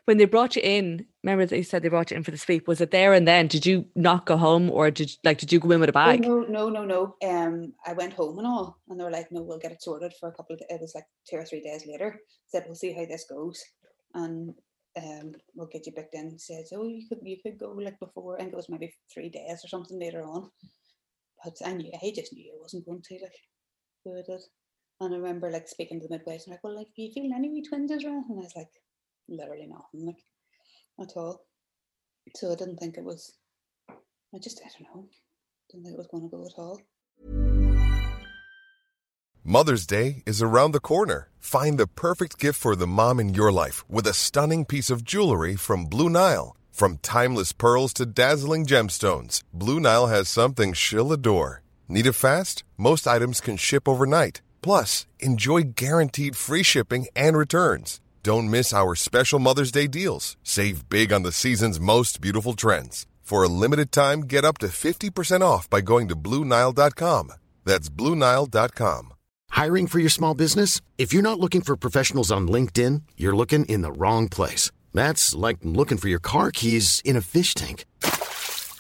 When 0.06 0.18
they 0.18 0.26
brought 0.26 0.56
you 0.56 0.62
in, 0.64 1.06
remember 1.24 1.46
they 1.46 1.64
said 1.64 1.82
they 1.82 1.90
brought 1.90 2.12
you 2.12 2.18
in 2.18 2.24
for 2.24 2.32
the 2.32 2.38
sweep. 2.38 2.68
Was 2.68 2.80
it 2.80 2.92
there 2.92 3.14
and 3.14 3.28
then? 3.28 3.48
Did 3.48 3.66
you 3.66 3.86
not 3.96 4.26
go 4.26 4.38
home 4.38 4.70
or 4.70 4.92
did 4.92 5.12
like 5.24 5.40
did 5.40 5.52
you 5.52 5.60
go 5.60 5.72
in 5.72 5.80
with 5.80 5.90
a 5.90 5.94
Oh, 5.94 5.94
bag? 5.94 6.22
no, 6.22 6.42
no, 6.42 6.70
no, 6.70 6.86
no. 6.86 7.16
Um, 7.28 7.74
I 7.86 7.94
went 7.94 8.14
home 8.14 8.38
and 8.38 8.46
all, 8.48 8.78
and 8.88 9.00
they 9.00 9.04
were 9.04 9.12
like, 9.12 9.32
"No, 9.32 9.42
we'll 9.42 9.58
get 9.58 9.72
it 9.72 9.82
sorted 9.82 10.14
for 10.20 10.30
a 10.30 10.34
couple 10.34 10.56
of." 10.56 10.62
It 10.70 10.80
was 10.82 10.94
like 10.94 11.06
two 11.28 11.38
or 11.38 11.46
three 11.46 11.62
days 11.62 11.88
later. 11.88 12.20
Said, 12.48 12.66
"We'll 12.68 12.76
see 12.76 12.94
how 12.94 13.06
this 13.06 13.26
goes, 13.28 13.64
and 14.14 14.54
um, 15.02 15.32
we'll 15.56 15.68
get 15.68 15.88
you 15.88 15.94
booked 15.94 16.14
in." 16.14 16.38
Says, 16.38 16.72
"Oh, 16.76 16.88
you 16.88 17.08
could, 17.10 17.20
you 17.24 17.38
could 17.42 17.58
go 17.58 17.72
like 17.72 18.00
before." 18.00 18.38
Think 18.38 18.54
it 18.54 18.56
was 18.56 18.70
maybe 18.70 18.94
three 19.12 19.30
days 19.30 19.64
or 19.64 19.68
something 19.70 20.00
later 20.00 20.24
on. 20.24 20.52
But 21.44 21.56
I 21.66 21.74
knew, 21.74 21.92
I 22.02 22.12
just 22.16 22.34
knew 22.34 22.54
I 22.56 22.62
wasn't 22.62 22.86
going 22.86 23.02
to 23.02 23.14
like 23.16 23.40
do 24.06 24.16
it. 24.16 24.42
And 25.02 25.14
I 25.14 25.18
remember 25.18 25.52
like 25.52 25.68
speaking 25.68 26.00
to 26.00 26.08
the 26.08 26.16
midwives 26.16 26.46
and 26.46 26.52
like, 26.54 26.64
"Well, 26.64 26.76
like, 26.78 26.88
do 26.96 27.02
you 27.02 27.12
feel 27.12 27.34
any 27.34 27.50
wee 27.50 27.64
twinges 27.68 28.04
or 28.04 28.10
anything?" 28.10 28.38
And 28.38 28.40
I 28.40 28.44
was 28.44 28.56
like, 28.56 28.70
"Literally 29.28 29.68
nothing, 29.68 30.08
like 30.08 31.10
at 31.10 31.16
all." 31.16 31.46
So 32.36 32.52
I 32.52 32.56
didn't 32.56 32.78
think 32.78 32.98
it 32.98 33.04
was. 33.04 33.38
I 33.90 34.40
just, 34.42 34.62
I 34.66 34.70
don't 34.78 34.96
know. 34.96 35.08
Didn't 35.72 35.86
think 35.86 35.96
it 35.96 35.98
was 35.98 36.08
going 36.12 36.30
to 36.30 36.36
go 36.36 36.46
at 36.46 36.58
all. 36.58 36.82
Mother's 39.44 39.86
Day 39.86 40.24
is 40.26 40.42
around 40.42 40.72
the 40.72 40.80
corner. 40.80 41.30
Find 41.40 41.78
the 41.78 41.86
perfect 41.86 42.40
gift 42.40 42.60
for 42.60 42.76
the 42.76 42.88
mom 42.88 43.20
in 43.20 43.36
your 43.36 43.52
life 43.52 43.88
with 43.88 44.08
a 44.08 44.14
stunning 44.14 44.66
piece 44.66 44.90
of 44.90 45.04
jewelry 45.04 45.56
from 45.56 45.86
Blue 45.86 46.10
Nile. 46.10 46.58
From 46.72 46.98
timeless 46.98 47.54
pearls 47.54 47.94
to 47.94 48.08
dazzling 48.08 48.66
gemstones, 48.66 49.44
Blue 49.54 49.80
Nile 49.80 50.08
has 50.08 50.28
something 50.28 50.74
she'll 50.74 51.14
adore. 51.14 51.62
Need 51.88 52.08
it 52.08 52.14
fast? 52.14 52.64
Most 52.76 53.08
items 53.08 53.40
can 53.40 53.56
ship 53.56 53.88
overnight. 53.88 54.42
Plus, 54.64 55.06
enjoy 55.20 55.62
guaranteed 55.62 56.36
free 56.36 56.64
shipping 56.64 57.06
and 57.16 57.38
returns. 57.38 58.02
Don't 58.26 58.50
miss 58.50 58.74
our 58.74 58.96
special 58.96 59.38
Mother's 59.38 59.72
Day 59.72 59.86
deals. 59.86 60.36
Save 60.42 60.90
big 60.90 61.14
on 61.14 61.22
the 61.22 61.32
season's 61.32 61.80
most 61.80 62.20
beautiful 62.20 62.54
trends. 62.54 63.06
For 63.22 63.44
a 63.44 63.48
limited 63.48 63.92
time, 63.92 64.22
get 64.22 64.44
up 64.44 64.58
to 64.62 64.68
50% 64.70 65.42
off 65.42 65.70
by 65.70 65.82
going 65.82 66.08
to 66.08 66.16
BlueNile.com. 66.16 67.34
That's 67.66 67.88
BlueNile.com. 67.88 69.14
Hiring 69.52 69.86
for 69.86 70.00
your 70.00 70.10
small 70.10 70.34
business? 70.34 70.82
If 70.98 71.14
you're 71.14 71.30
not 71.30 71.40
looking 71.40 71.62
for 71.62 71.78
professionals 71.78 72.32
on 72.32 72.48
LinkedIn, 72.48 73.04
you're 73.16 73.36
looking 73.36 73.66
in 73.66 73.84
the 73.84 73.92
wrong 73.92 74.28
place. 74.28 74.72
That's 74.92 75.36
like 75.36 75.58
looking 75.62 76.00
for 76.00 76.10
your 76.10 76.24
car 76.24 76.50
keys 76.50 77.04
in 77.06 77.16
a 77.16 77.22
fish 77.22 77.54
tank. 77.54 77.86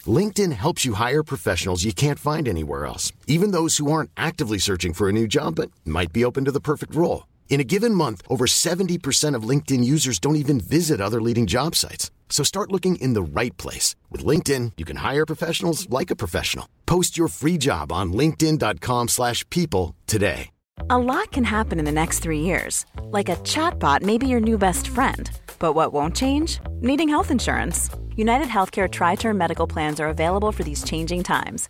LinkedIn 0.08 0.54
helps 0.54 0.86
you 0.86 0.94
hire 0.94 1.22
professionals 1.22 1.84
you 1.84 1.94
can't 1.94 2.18
find 2.18 2.48
anywhere 2.48 2.88
else, 2.88 3.12
even 3.28 3.52
those 3.52 3.78
who 3.78 3.92
aren't 3.92 4.10
actively 4.18 4.58
searching 4.58 4.94
for 4.94 5.08
a 5.08 5.14
new 5.14 5.28
job 5.28 5.54
but 5.58 5.70
might 5.86 6.12
be 6.12 6.26
open 6.26 6.46
to 6.46 6.52
the 6.52 6.60
perfect 6.60 6.96
role. 6.96 7.28
In 7.48 7.62
a 7.62 7.64
given 7.64 7.96
month, 7.96 8.22
over 8.28 8.46
70% 8.46 9.34
of 9.34 9.50
LinkedIn 9.50 9.84
users 9.84 10.20
don't 10.20 10.36
even 10.36 10.60
visit 10.60 11.00
other 11.00 11.22
leading 11.22 11.46
job 11.46 11.74
sites. 11.74 12.12
So 12.28 12.44
start 12.44 12.72
looking 12.72 12.98
in 12.98 13.14
the 13.14 13.22
right 13.40 13.56
place. 13.56 13.96
With 14.12 14.26
LinkedIn, 14.26 14.74
you 14.76 14.84
can 14.84 14.98
hire 14.98 15.26
professionals 15.26 15.90
like 15.90 16.12
a 16.12 16.18
professional. 16.18 16.68
Post 16.86 17.18
your 17.18 17.30
free 17.30 17.58
job 17.58 17.94
on 17.94 18.12
linkedin.com 18.12 19.08
slash 19.08 19.50
people 19.50 19.96
today. 20.06 20.50
A 20.90 20.98
lot 20.98 21.32
can 21.32 21.46
happen 21.46 21.80
in 21.80 21.86
the 21.86 21.92
next 21.92 22.20
three 22.20 22.42
years. 22.42 22.86
Like 23.04 23.30
a 23.30 23.38
chatbot 23.38 24.02
may 24.02 24.18
be 24.18 24.28
your 24.28 24.42
new 24.42 24.58
best 24.58 24.88
friend. 24.88 25.32
But 25.58 25.74
what 25.74 25.94
won't 25.94 26.16
change? 26.16 26.60
Needing 26.82 27.08
health 27.10 27.32
insurance. 27.32 27.90
United 28.16 28.48
Healthcare 28.48 28.92
Tri 28.92 29.16
Term 29.16 29.38
Medical 29.38 29.68
Plans 29.68 30.00
are 30.00 30.08
available 30.08 30.52
for 30.52 30.64
these 30.64 30.84
changing 30.84 31.24
times. 31.24 31.70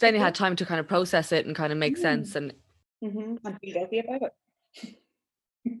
Then 0.00 0.14
you 0.14 0.20
had 0.20 0.34
time 0.34 0.56
to 0.56 0.66
kind 0.66 0.80
of 0.80 0.88
process 0.88 1.32
it 1.32 1.46
and 1.46 1.56
kind 1.56 1.72
of 1.72 1.78
make 1.78 1.96
sense. 1.96 2.36
And 2.36 2.54
mm-hmm, 3.02 3.36
and 3.44 3.58
feel 3.60 3.74
guilty 3.74 3.98
about 3.98 4.22
it. 4.22 4.98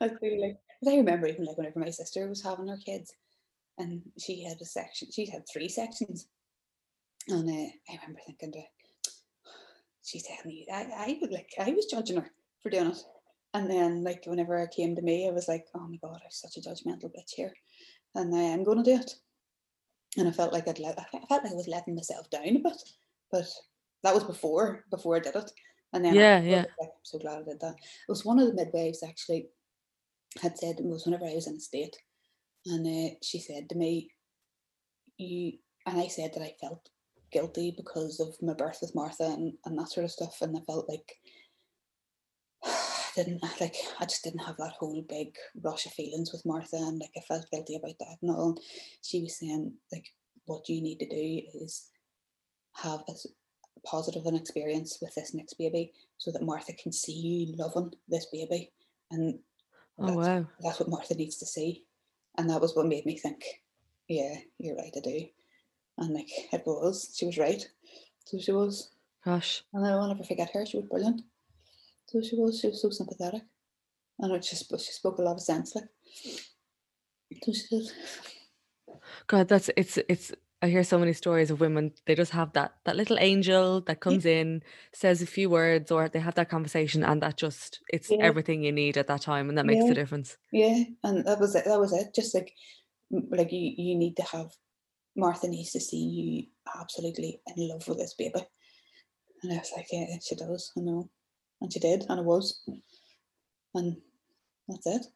I 0.00 0.08
feel 0.08 0.40
like, 0.40 0.56
I 0.86 0.96
remember 0.96 1.26
even 1.26 1.44
like 1.44 1.56
whenever 1.56 1.78
my 1.80 1.90
sister 1.90 2.28
was 2.28 2.42
having 2.42 2.68
her 2.68 2.78
kids, 2.84 3.12
and 3.78 4.02
she 4.18 4.44
had 4.44 4.60
a 4.60 4.64
section. 4.64 5.08
She 5.12 5.26
had 5.26 5.42
three 5.52 5.68
sections, 5.68 6.26
and 7.28 7.48
uh, 7.48 7.70
I 7.92 7.98
remember 8.00 8.20
thinking 8.26 8.52
to, 8.52 8.62
she's 10.04 10.24
telling 10.24 10.46
me 10.46 10.66
I, 10.72 10.86
I 10.96 11.18
would 11.20 11.32
like 11.32 11.50
I 11.58 11.70
was 11.70 11.86
judging 11.86 12.16
her 12.16 12.30
for 12.62 12.70
doing 12.70 12.88
it, 12.88 12.98
and 13.54 13.70
then 13.70 14.04
like 14.04 14.24
whenever 14.26 14.58
it 14.58 14.74
came 14.76 14.94
to 14.96 15.02
me, 15.02 15.28
I 15.28 15.32
was 15.32 15.48
like, 15.48 15.66
oh 15.74 15.86
my 15.88 15.96
god, 16.02 16.20
I'm 16.24 16.30
such 16.30 16.56
a 16.56 16.68
judgmental 16.68 17.10
bitch 17.10 17.32
here, 17.34 17.52
and 18.14 18.34
I 18.34 18.42
am 18.42 18.64
going 18.64 18.82
to 18.82 18.90
do 18.90 19.00
it. 19.00 19.14
And 20.18 20.26
I 20.26 20.30
felt 20.30 20.52
like 20.52 20.66
I'd 20.66 20.78
let, 20.78 20.98
I 20.98 21.04
felt 21.28 21.44
like 21.44 21.52
I 21.52 21.54
was 21.54 21.68
letting 21.68 21.94
myself 21.94 22.30
down 22.30 22.44
a 22.44 22.58
bit, 22.58 22.82
but 23.30 23.46
that 24.02 24.14
was 24.14 24.24
before 24.24 24.84
before 24.90 25.16
I 25.16 25.20
did 25.20 25.36
it. 25.36 25.50
And 25.92 26.04
then 26.04 26.14
Yeah, 26.14 26.40
yeah. 26.40 26.56
I 26.56 26.82
like, 26.82 26.90
I'm 26.94 27.04
so 27.04 27.18
glad 27.18 27.40
I 27.40 27.42
did 27.42 27.60
that. 27.60 27.74
It 27.76 28.10
was 28.10 28.24
one 28.24 28.38
of 28.38 28.48
the 28.48 28.54
midwives 28.54 29.02
actually 29.02 29.48
had 30.40 30.58
said 30.58 30.76
it 30.78 30.84
was 30.84 31.06
whenever 31.06 31.24
I 31.24 31.34
was 31.34 31.46
in 31.46 31.56
a 31.56 31.60
state, 31.60 31.96
and 32.66 32.86
uh, 32.86 33.14
she 33.22 33.38
said 33.38 33.68
to 33.68 33.76
me, 33.76 34.10
"You," 35.16 35.52
and 35.86 36.00
I 36.00 36.08
said 36.08 36.32
that 36.34 36.42
I 36.42 36.54
felt 36.60 36.88
guilty 37.32 37.74
because 37.76 38.20
of 38.20 38.34
my 38.42 38.54
birth 38.54 38.78
with 38.80 38.94
Martha 38.94 39.24
and, 39.24 39.54
and 39.64 39.78
that 39.78 39.90
sort 39.90 40.04
of 40.04 40.10
stuff, 40.10 40.38
and 40.42 40.56
I 40.56 40.60
felt 40.66 40.88
like 40.88 41.12
didn't 43.16 43.42
like 43.60 43.74
I 44.00 44.04
just 44.04 44.24
didn't 44.24 44.44
have 44.44 44.56
that 44.58 44.74
whole 44.78 45.02
big 45.08 45.34
rush 45.62 45.86
of 45.86 45.92
feelings 45.92 46.32
with 46.32 46.44
Martha, 46.44 46.76
and 46.76 47.00
like 47.00 47.12
I 47.16 47.20
felt 47.20 47.50
guilty 47.50 47.76
about 47.76 47.98
that 48.00 48.16
and 48.22 48.30
all. 48.30 48.60
She 49.02 49.22
was 49.22 49.38
saying 49.38 49.72
like, 49.92 50.06
what 50.44 50.68
you 50.68 50.82
need 50.82 50.98
to 50.98 51.08
do 51.08 51.42
is 51.62 51.88
have 52.82 53.00
a 53.08 53.14
positive 53.84 54.26
an 54.26 54.34
experience 54.34 54.98
with 55.00 55.14
this 55.14 55.34
next 55.34 55.54
baby, 55.54 55.92
so 56.18 56.30
that 56.32 56.42
Martha 56.42 56.72
can 56.72 56.92
see 56.92 57.12
you 57.12 57.56
loving 57.56 57.92
this 58.08 58.26
baby, 58.32 58.70
and 59.10 59.38
oh 59.98 60.06
that's, 60.06 60.16
wow, 60.16 60.46
that's 60.60 60.80
what 60.80 60.88
Martha 60.88 61.14
needs 61.14 61.36
to 61.38 61.46
see. 61.46 61.84
And 62.38 62.50
that 62.50 62.60
was 62.60 62.76
what 62.76 62.86
made 62.86 63.06
me 63.06 63.16
think, 63.16 63.42
yeah, 64.08 64.34
you're 64.58 64.76
right, 64.76 64.92
I 64.94 65.00
do. 65.00 65.26
And 65.98 66.14
like 66.14 66.28
it 66.52 66.62
was, 66.66 67.14
she 67.16 67.24
was 67.24 67.38
right. 67.38 67.66
So 68.26 68.38
she 68.38 68.52
was. 68.52 68.90
gosh, 69.24 69.64
And 69.72 69.86
I 69.86 69.94
will 69.94 70.08
never 70.08 70.22
forget 70.22 70.50
her. 70.52 70.66
She 70.66 70.76
was 70.76 70.86
brilliant. 70.86 71.22
So 72.08 72.20
she 72.20 72.36
was, 72.36 72.60
she 72.60 72.68
was 72.68 72.82
so 72.82 72.90
sympathetic. 72.90 73.42
And 74.18 74.34
it 74.34 74.42
just 74.42 74.70
she 74.70 74.92
spoke 74.92 75.18
a 75.18 75.22
lot 75.22 75.36
of 75.36 75.42
sense, 75.42 75.74
like 75.74 75.84
so 77.42 77.52
she 77.52 77.62
did. 77.70 77.92
God, 79.26 79.48
that's 79.48 79.70
it's 79.76 79.98
it's. 80.08 80.32
I 80.62 80.68
hear 80.68 80.84
so 80.84 80.98
many 80.98 81.12
stories 81.12 81.50
of 81.50 81.60
women. 81.60 81.92
They 82.06 82.14
just 82.14 82.32
have 82.32 82.52
that 82.54 82.72
that 82.84 82.96
little 82.96 83.18
angel 83.20 83.82
that 83.82 84.00
comes 84.00 84.24
in, 84.24 84.62
says 84.92 85.20
a 85.20 85.26
few 85.26 85.50
words, 85.50 85.90
or 85.90 86.08
they 86.08 86.18
have 86.18 86.34
that 86.36 86.48
conversation, 86.48 87.04
and 87.04 87.20
that 87.22 87.36
just 87.36 87.80
it's 87.92 88.10
Yeah. 88.10 88.18
everything 88.20 88.62
you 88.62 88.72
need 88.72 88.96
at 88.96 89.06
that 89.08 89.20
time, 89.20 89.48
and 89.48 89.58
that 89.58 89.66
makes 89.66 89.84
Yeah. 89.84 89.88
the 89.90 89.94
difference. 89.94 90.38
Yeah, 90.52 90.84
and 91.04 91.24
that 91.26 91.40
was 91.40 91.54
it. 91.54 91.66
That 91.66 91.78
was 91.78 91.92
it. 91.92 92.14
Just 92.14 92.34
like 92.34 92.54
like 93.10 93.52
you, 93.52 93.74
you 93.76 93.94
need 93.96 94.16
to 94.16 94.22
have 94.22 94.50
Martha 95.14 95.46
needs 95.46 95.72
to 95.72 95.80
see 95.80 95.98
you 95.98 96.46
absolutely 96.74 97.40
in 97.46 97.68
love 97.68 97.86
with 97.86 97.98
this 97.98 98.14
baby. 98.14 98.40
And 99.42 99.52
I 99.52 99.56
was 99.58 99.72
like, 99.76 99.86
yeah, 99.92 100.06
she 100.26 100.34
does. 100.36 100.72
I 100.76 100.80
know, 100.80 101.10
and 101.60 101.70
she 101.72 101.78
did, 101.80 102.06
and 102.08 102.18
it 102.18 102.24
was, 102.24 102.62
and 103.74 103.96
that's 104.68 104.86
it. 104.86 105.06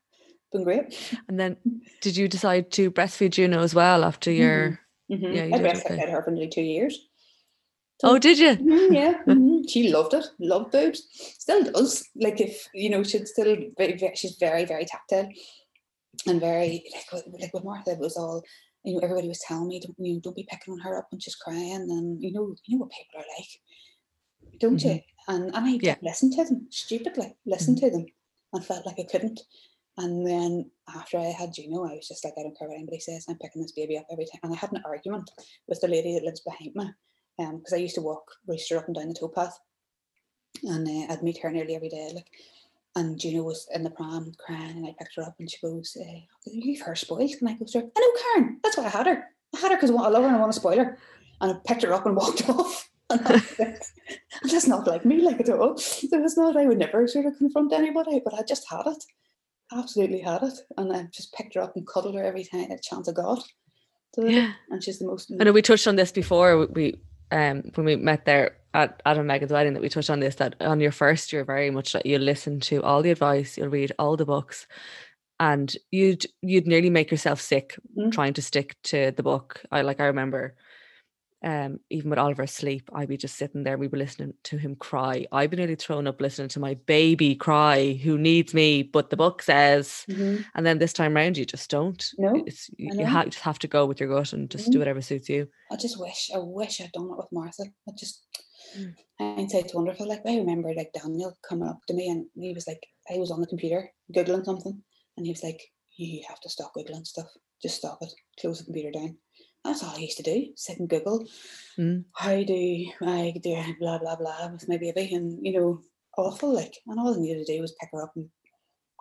Been 0.52 0.64
great. 0.64 1.16
And 1.28 1.40
then, 1.40 1.56
did 2.02 2.16
you 2.16 2.28
decide 2.28 2.70
to 2.72 2.90
breastfeed 2.90 3.30
Juno 3.30 3.62
as 3.62 3.74
well 3.74 4.04
after 4.04 4.30
your? 4.30 4.64
Mm-hmm. 4.66 4.74
Mhm. 5.10 5.34
Yeah, 5.34 5.44
you 5.46 5.54
I 5.54 5.58
did, 5.58 5.66
breastfed 5.66 5.90
okay. 5.92 6.10
her 6.10 6.22
for 6.22 6.30
nearly 6.30 6.48
two 6.48 6.62
years. 6.62 7.08
Oh, 8.02 8.18
did 8.18 8.38
you? 8.38 8.56
Mhm, 8.56 8.94
yeah, 8.94 9.22
mhm. 9.26 9.68
she 9.68 9.90
loved 9.90 10.14
it. 10.14 10.26
Loved 10.38 10.72
boobs. 10.72 11.02
Still 11.38 11.64
does. 11.64 12.08
Like 12.16 12.40
if 12.40 12.68
you 12.72 12.88
know, 12.90 13.02
she's 13.02 13.30
still 13.30 13.56
very, 13.76 13.98
she's 14.14 14.36
very, 14.36 14.64
very 14.64 14.84
tactile 14.86 15.28
and 16.26 16.40
very 16.40 16.84
like 16.94 17.12
with- 17.12 17.40
like 17.42 17.52
with 17.54 17.64
Martha. 17.64 17.90
It 17.92 17.98
was 17.98 18.16
all 18.16 18.42
you 18.84 18.94
know. 18.94 19.00
Everybody 19.00 19.28
was 19.28 19.40
telling 19.40 19.68
me, 19.68 19.80
don't 19.80 19.96
you 19.98 20.14
know, 20.14 20.20
don't 20.20 20.36
be 20.36 20.46
picking 20.50 20.72
on 20.74 20.80
her 20.80 20.96
up 20.98 21.08
when 21.10 21.20
she's 21.20 21.34
crying, 21.36 21.88
and 21.90 22.22
you 22.22 22.32
know, 22.32 22.54
you 22.64 22.78
know 22.78 22.84
what 22.84 22.92
people 22.92 23.20
are 23.20 23.30
like, 23.36 24.60
don't 24.60 24.82
you? 24.82 25.00
And 25.28 25.54
and 25.54 25.66
I 25.66 25.78
Yeah. 25.82 25.96
listen 26.02 26.30
to 26.36 26.44
them 26.44 26.68
stupidly, 26.70 27.36
listen 27.44 27.76
to 27.76 27.90
them, 27.90 28.06
and 28.52 28.64
felt 28.64 28.86
like 28.86 28.98
I 28.98 29.04
couldn't. 29.10 29.40
And 30.00 30.26
then 30.26 30.70
after 30.96 31.18
I 31.18 31.24
had 31.26 31.52
Juno, 31.52 31.84
I 31.84 31.96
was 31.96 32.08
just 32.08 32.24
like, 32.24 32.32
I 32.38 32.42
don't 32.42 32.58
care 32.58 32.68
what 32.68 32.78
anybody 32.78 33.00
says. 33.00 33.26
I'm 33.28 33.36
picking 33.36 33.60
this 33.60 33.72
baby 33.72 33.98
up 33.98 34.06
every 34.10 34.24
time. 34.24 34.40
And 34.42 34.54
I 34.54 34.56
had 34.56 34.72
an 34.72 34.82
argument 34.86 35.30
with 35.68 35.80
the 35.80 35.88
lady 35.88 36.14
that 36.14 36.24
lives 36.24 36.40
behind 36.40 36.74
me 36.74 36.90
because 37.36 37.72
I 37.72 37.76
used 37.76 37.94
to 37.94 38.02
walk 38.02 38.30
Rooster 38.46 38.78
up 38.78 38.86
and 38.86 38.94
down 38.94 39.08
the 39.08 39.14
towpath, 39.14 39.58
and 40.64 40.86
uh, 40.86 41.12
I'd 41.12 41.22
meet 41.22 41.38
her 41.38 41.50
nearly 41.50 41.74
every 41.74 41.88
day. 41.88 42.10
Like, 42.14 42.28
and 42.96 43.18
Juno 43.18 43.44
was 43.44 43.68
in 43.72 43.82
the 43.82 43.90
pram 43.90 44.32
crying, 44.44 44.76
and 44.76 44.86
I 44.86 44.94
picked 44.98 45.16
her 45.16 45.22
up, 45.22 45.36
and 45.38 45.50
she 45.50 45.58
goes, 45.62 45.96
uh, 46.00 46.20
"Leave 46.46 46.82
her 46.82 46.94
spoiled." 46.94 47.32
And 47.40 47.48
I 47.48 47.54
go, 47.54 47.66
"Sir, 47.66 47.80
I 47.80 48.00
know, 48.00 48.22
Karen. 48.22 48.60
That's 48.62 48.76
why 48.76 48.84
I 48.84 48.88
had 48.88 49.06
her. 49.06 49.24
I 49.54 49.60
had 49.60 49.70
her 49.70 49.76
because 49.76 49.90
I 49.90 49.94
love 49.94 50.22
her 50.22 50.28
and 50.28 50.36
I 50.36 50.40
want 50.40 50.52
to 50.52 50.60
spoil 50.60 50.78
her." 50.78 50.98
And 51.40 51.52
I 51.52 51.56
picked 51.66 51.82
her 51.82 51.94
up 51.94 52.06
and 52.06 52.16
walked 52.22 52.48
off. 52.48 52.88
And 53.08 53.24
that's, 53.24 54.68
not 54.68 54.86
like 54.86 55.04
me, 55.04 55.20
like 55.22 55.40
at 55.40 55.48
all. 55.48 55.80
There 56.10 56.20
was 56.20 56.36
not. 56.36 56.56
I 56.56 56.66
would 56.66 56.78
never 56.78 57.08
sort 57.08 57.26
of 57.26 57.38
confront 57.38 57.72
anybody, 57.72 58.20
but 58.24 58.34
I 58.34 58.42
just 58.42 58.68
had 58.70 58.86
it. 58.86 59.04
Absolutely 59.72 60.20
had 60.20 60.42
it, 60.42 60.54
and 60.76 60.92
I 60.92 61.04
just 61.12 61.32
picked 61.34 61.54
her 61.54 61.60
up 61.62 61.76
and 61.76 61.86
cuddled 61.86 62.14
her 62.16 62.24
every 62.24 62.44
time 62.44 62.60
I 62.60 62.64
had 62.64 62.78
a 62.78 62.82
chance 62.82 63.08
I 63.08 63.12
got. 63.12 63.42
So, 64.14 64.24
Yeah. 64.26 64.52
and 64.70 64.82
she's 64.82 64.98
the 64.98 65.06
most. 65.06 65.32
I 65.40 65.44
know 65.44 65.52
we 65.52 65.62
touched 65.62 65.86
on 65.86 65.96
this 65.96 66.10
before. 66.12 66.66
We 66.66 67.00
um 67.30 67.62
when 67.76 67.86
we 67.86 67.94
met 67.96 68.24
there 68.24 68.56
at 68.74 69.00
Adam 69.06 69.20
and 69.20 69.28
Megan's 69.28 69.52
wedding 69.52 69.74
that 69.74 69.82
we 69.82 69.88
touched 69.88 70.10
on 70.10 70.18
this 70.20 70.34
that 70.36 70.56
on 70.60 70.80
your 70.80 70.90
first 70.92 71.32
year 71.32 71.44
very 71.44 71.70
much 71.70 71.92
that 71.92 72.06
you'll 72.06 72.22
listen 72.22 72.58
to 72.60 72.82
all 72.82 73.02
the 73.02 73.10
advice, 73.12 73.56
you'll 73.56 73.68
read 73.68 73.92
all 74.00 74.16
the 74.16 74.24
books, 74.26 74.66
and 75.38 75.76
you'd 75.92 76.26
you'd 76.42 76.66
nearly 76.66 76.90
make 76.90 77.10
yourself 77.12 77.40
sick 77.40 77.76
Mm. 77.96 78.10
trying 78.12 78.34
to 78.34 78.42
stick 78.42 78.76
to 78.84 79.12
the 79.12 79.22
book. 79.22 79.62
I 79.70 79.82
like 79.82 80.00
I 80.00 80.06
remember 80.06 80.56
um, 81.42 81.80
even 81.90 82.10
with 82.10 82.18
Oliver 82.18 82.42
asleep, 82.42 82.88
I'd 82.92 83.08
be 83.08 83.16
just 83.16 83.36
sitting 83.36 83.62
there. 83.64 83.78
We 83.78 83.88
were 83.88 83.98
listening 83.98 84.34
to 84.44 84.58
him 84.58 84.76
cry. 84.76 85.26
I'd 85.32 85.50
be 85.50 85.56
nearly 85.56 85.74
thrown 85.76 86.06
up 86.06 86.20
listening 86.20 86.48
to 86.48 86.60
my 86.60 86.74
baby 86.86 87.34
cry, 87.34 87.94
who 88.02 88.18
needs 88.18 88.52
me, 88.54 88.82
but 88.82 89.10
the 89.10 89.16
book 89.16 89.42
says. 89.42 90.04
Mhm. 90.08 90.44
And 90.54 90.66
then 90.66 90.78
this 90.78 90.92
time 90.92 91.14
round, 91.14 91.36
you 91.38 91.44
just 91.46 91.70
don't. 91.70 92.04
No, 92.18 92.42
it's, 92.46 92.68
you, 92.76 92.90
you 92.98 93.06
ha- 93.06 93.24
just 93.24 93.40
have 93.44 93.58
to 93.60 93.68
go 93.68 93.86
with 93.86 94.00
your 94.00 94.08
gut 94.08 94.32
and 94.32 94.50
just 94.50 94.70
do 94.70 94.76
Mhm. 94.76 94.80
whatever 94.80 95.00
suits 95.02 95.28
you. 95.28 95.48
I 95.70 95.76
just 95.76 95.98
wish, 95.98 96.30
I 96.34 96.38
wish 96.38 96.80
I'd 96.80 96.92
done 96.92 97.10
it 97.10 97.16
with 97.16 97.32
Martha. 97.32 97.64
I 97.88 97.92
just, 97.98 98.26
Mm. 98.78 98.94
hindsight's 99.18 99.74
wonderful. 99.74 100.06
Like 100.06 100.20
I 100.26 100.36
remember 100.36 100.72
like 100.74 100.92
Daniel 100.92 101.36
coming 101.48 101.66
up 101.68 101.80
to 101.88 101.94
me 101.94 102.08
and 102.08 102.26
he 102.36 102.52
was 102.52 102.66
like, 102.68 102.86
I 103.12 103.18
was 103.18 103.30
on 103.32 103.40
the 103.40 103.46
computer 103.46 103.90
googling 104.14 104.44
something, 104.44 104.80
and 105.16 105.26
he 105.26 105.32
was 105.32 105.42
like, 105.42 105.60
"You 105.96 106.22
have 106.28 106.38
to 106.40 106.48
stop 106.50 106.72
googling 106.76 107.04
stuff. 107.06 107.26
Just 107.60 107.76
stop 107.78 107.98
it. 108.02 108.12
Close 108.38 108.58
the 108.58 108.64
computer 108.66 108.92
down." 108.92 109.18
That's 109.64 109.82
all 109.82 109.94
I 109.94 109.98
used 109.98 110.16
to 110.18 110.22
do. 110.22 110.46
Sit 110.56 110.78
and 110.78 110.88
Google. 110.88 111.26
Mm. 111.78 112.04
How 112.14 112.42
do 112.42 112.86
I 113.02 113.34
do 113.42 113.62
blah 113.78 113.98
blah 113.98 114.16
blah 114.16 114.48
with 114.52 114.68
my 114.68 114.78
baby, 114.78 115.14
and 115.14 115.44
you 115.44 115.52
know, 115.52 115.80
awful. 116.16 116.54
Like, 116.54 116.74
and 116.86 116.98
all 116.98 117.14
I 117.14 117.20
needed 117.20 117.46
to 117.46 117.56
do 117.56 117.60
was 117.60 117.74
pick 117.80 117.90
her 117.92 118.02
up 118.02 118.12
and 118.16 118.28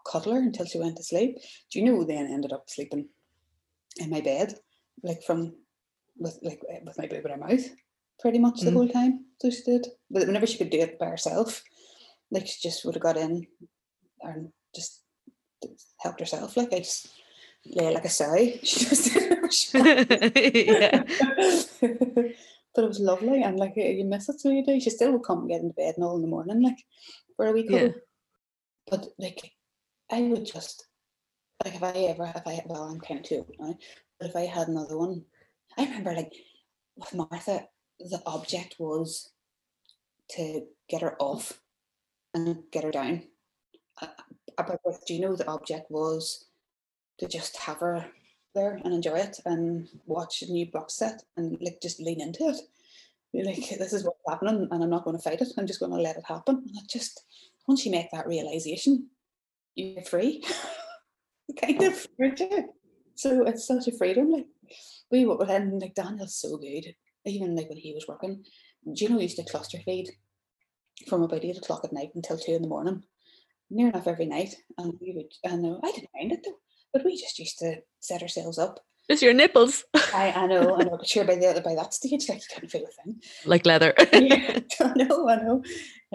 cuddle 0.05 0.33
her 0.33 0.39
until 0.39 0.65
she 0.65 0.79
went 0.79 0.97
to 0.97 1.03
sleep. 1.03 1.37
Do 1.71 1.79
you 1.79 1.85
know? 1.85 2.03
Then 2.03 2.27
I 2.27 2.31
ended 2.33 2.51
up 2.53 2.69
sleeping 2.69 3.07
in 3.97 4.09
my 4.09 4.21
bed, 4.21 4.55
like 5.03 5.23
from 5.23 5.53
with 6.17 6.37
like 6.41 6.61
uh, 6.69 6.79
with 6.85 6.97
my 6.97 7.07
baby 7.07 7.23
in 7.25 7.31
her 7.39 7.47
mouth, 7.47 7.65
pretty 8.19 8.39
much 8.39 8.61
the 8.61 8.71
Mm. 8.71 8.73
whole 8.73 8.89
time. 8.89 9.25
So 9.41 9.49
she 9.49 9.63
did. 9.63 9.87
But 10.11 10.27
whenever 10.27 10.45
she 10.45 10.57
could 10.57 10.69
do 10.69 10.79
it 10.81 10.99
by 10.99 11.05
herself, 11.07 11.63
like 12.31 12.47
she 12.47 12.59
just 12.67 12.83
would 12.85 12.95
have 12.95 13.03
got 13.03 13.17
in 13.17 13.47
and 14.21 14.49
just 14.75 15.03
helped 16.01 16.19
herself. 16.19 16.57
Like 16.57 16.73
I 16.73 16.79
just 16.79 17.07
lay 17.65 17.93
like 17.93 18.05
a 18.05 18.09
sow. 18.09 18.35
She 18.63 18.85
just 18.85 19.15
did 19.49 19.73
whatever 19.73 20.21
she 20.21 20.27
wanted. 20.27 20.55
yeah. 20.55 21.03
but 22.75 22.83
it 22.83 22.87
was 22.87 22.99
lovely 22.99 23.41
and 23.43 23.57
like 23.57 23.73
you 23.75 24.05
miss 24.05 24.29
it 24.29 24.39
so 24.39 24.49
you 24.49 24.65
do. 24.65 24.79
She 24.79 24.89
still 24.89 25.11
would 25.13 25.23
come 25.23 25.39
and 25.39 25.49
get 25.49 25.61
into 25.61 25.73
bed 25.73 25.95
and 25.95 26.03
all 26.05 26.15
in 26.15 26.21
the 26.21 26.27
morning, 26.27 26.61
like 26.61 26.77
for 27.35 27.47
a 27.47 27.51
week. 27.51 27.67
Yeah. 27.69 27.89
But 28.89 29.07
like 29.17 29.51
I 30.11 30.21
would 30.21 30.45
just 30.45 30.87
like 31.63 31.75
if 31.75 31.83
I 31.83 31.91
ever 31.91 32.31
if 32.35 32.47
I 32.47 32.61
well 32.65 32.83
I'm 32.83 32.99
kind 32.99 33.19
of 33.19 33.25
too 33.25 33.35
old 33.37 33.55
now, 33.59 33.77
but 34.19 34.29
if 34.29 34.35
I 34.35 34.45
had 34.45 34.67
another 34.67 34.97
one, 34.97 35.25
I 35.77 35.85
remember 35.85 36.13
like 36.13 36.33
with 36.95 37.13
Martha, 37.13 37.67
the 37.99 38.21
object 38.25 38.75
was 38.79 39.31
to 40.31 40.63
get 40.87 41.01
her 41.01 41.15
off 41.19 41.59
and 42.33 42.63
get 42.71 42.83
her 42.83 42.91
down. 42.91 43.23
Uh, 44.01 44.07
But 44.57 44.79
with 44.83 45.03
Juno, 45.07 45.35
the 45.35 45.47
object 45.47 45.89
was 45.89 46.45
to 47.19 47.27
just 47.27 47.57
have 47.57 47.79
her 47.79 48.05
there 48.59 48.79
and 48.83 48.93
enjoy 48.93 49.17
it 49.17 49.39
and 49.45 49.87
watch 50.05 50.41
a 50.41 50.51
new 50.51 50.69
box 50.71 50.95
set 50.95 51.23
and 51.37 51.57
like 51.61 51.79
just 51.81 51.99
lean 51.99 52.21
into 52.21 52.43
it. 52.49 52.57
Be 53.33 53.43
Like 53.43 53.77
this 53.77 53.93
is 53.93 54.03
what's 54.03 54.19
happening 54.27 54.67
and 54.69 54.83
I'm 54.83 54.89
not 54.89 55.03
going 55.03 55.17
to 55.17 55.23
fight 55.23 55.41
it. 55.41 55.49
I'm 55.57 55.67
just 55.67 55.79
going 55.79 55.91
to 55.91 55.97
let 55.97 56.17
it 56.17 56.23
happen. 56.27 56.55
And 56.55 56.75
it 56.77 56.89
just 56.89 57.23
once 57.67 57.85
you 57.85 57.91
make 57.91 58.11
that 58.11 58.27
realization, 58.27 59.07
you're 59.75 60.03
free. 60.03 60.43
kind 61.61 61.81
of 61.83 62.07
aren't? 62.19 62.41
So 63.15 63.45
it's 63.45 63.67
such 63.67 63.87
a 63.87 63.97
freedom. 63.97 64.31
Like 64.31 64.47
we 65.11 65.25
were 65.25 65.43
and 65.49 65.81
like 65.81 65.95
Daniel's 65.95 66.35
so 66.35 66.57
good. 66.57 66.95
Even 67.25 67.55
like 67.55 67.69
when 67.69 67.77
he 67.77 67.93
was 67.93 68.07
working, 68.07 68.43
Juno 68.93 69.19
used 69.19 69.37
to 69.37 69.43
cluster 69.43 69.77
feed 69.85 70.09
from 71.07 71.21
about 71.21 71.43
eight 71.43 71.57
o'clock 71.57 71.81
at 71.83 71.93
night 71.93 72.11
until 72.15 72.37
two 72.37 72.53
in 72.53 72.61
the 72.61 72.67
morning, 72.67 73.03
near 73.69 73.89
enough 73.89 74.07
every 74.07 74.25
night. 74.25 74.55
And 74.77 74.93
we 75.01 75.13
would, 75.13 75.31
and 75.43 75.77
I 75.83 75.91
didn't 75.91 76.09
mind 76.15 76.31
it 76.31 76.39
though, 76.45 76.59
but 76.93 77.03
we 77.05 77.17
just 77.17 77.39
used 77.39 77.59
to 77.59 77.77
set 77.99 78.21
ourselves 78.21 78.57
up. 78.57 78.79
Just 79.09 79.23
your 79.23 79.33
nipples, 79.33 79.85
I, 80.13 80.31
I 80.35 80.45
know, 80.45 80.75
I 80.75 80.83
know, 80.83 80.97
but 80.97 81.07
sure 81.07 81.23
by 81.23 81.33
the 81.35 81.61
by 81.65 81.73
that 81.73 81.95
stage, 81.95 82.29
like 82.29 82.37
you 82.41 82.45
couldn't 82.53 82.69
feel 82.69 82.83
a 82.83 83.03
thing. 83.03 83.19
like 83.43 83.65
leather. 83.65 83.91
yeah, 84.13 84.59
I 84.81 84.93
know, 84.95 85.27
I 85.27 85.35
know. 85.37 85.63